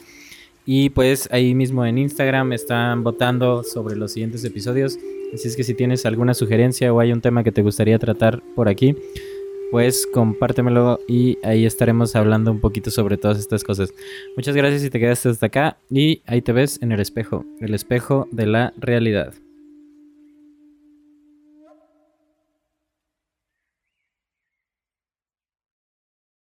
Y 0.65 0.89
pues 0.89 1.29
ahí 1.31 1.55
mismo 1.55 1.85
en 1.85 1.99
Instagram 1.99 2.55
están 2.55 3.05
votando 3.05 3.65
sobre 3.65 3.97
los 3.97 4.13
siguientes 4.13 4.43
episodios. 4.45 4.99
Así 5.35 5.49
es 5.49 5.57
que 5.57 5.63
si 5.63 5.75
tienes 5.75 6.07
alguna 6.07 6.33
sugerencia 6.33 6.91
o 6.91 7.01
hay 7.01 7.13
un 7.13 7.21
tema 7.21 7.45
que 7.45 7.53
te 7.53 7.61
gustaría 7.61 7.99
tratar 7.99 8.43
por 8.57 8.71
aquí, 8.71 8.97
pues 9.71 10.09
compártemelo 10.11 11.01
y 11.07 11.37
ahí 11.43 11.67
estaremos 11.67 12.17
hablando 12.17 12.51
un 12.51 12.61
poquito 12.61 12.91
sobre 12.91 13.19
todas 13.19 13.39
estas 13.39 13.63
cosas. 13.63 13.93
Muchas 14.37 14.57
gracias 14.57 14.81
si 14.81 14.89
te 14.89 14.99
quedaste 14.99 15.29
hasta 15.29 15.45
acá 15.45 15.77
y 15.91 16.23
ahí 16.25 16.41
te 16.41 16.53
ves 16.53 16.79
en 16.81 16.93
el 16.93 17.01
espejo, 17.01 17.45
el 17.61 17.75
espejo 17.75 18.27
de 18.33 18.47
la 18.47 18.73
realidad. 18.79 19.35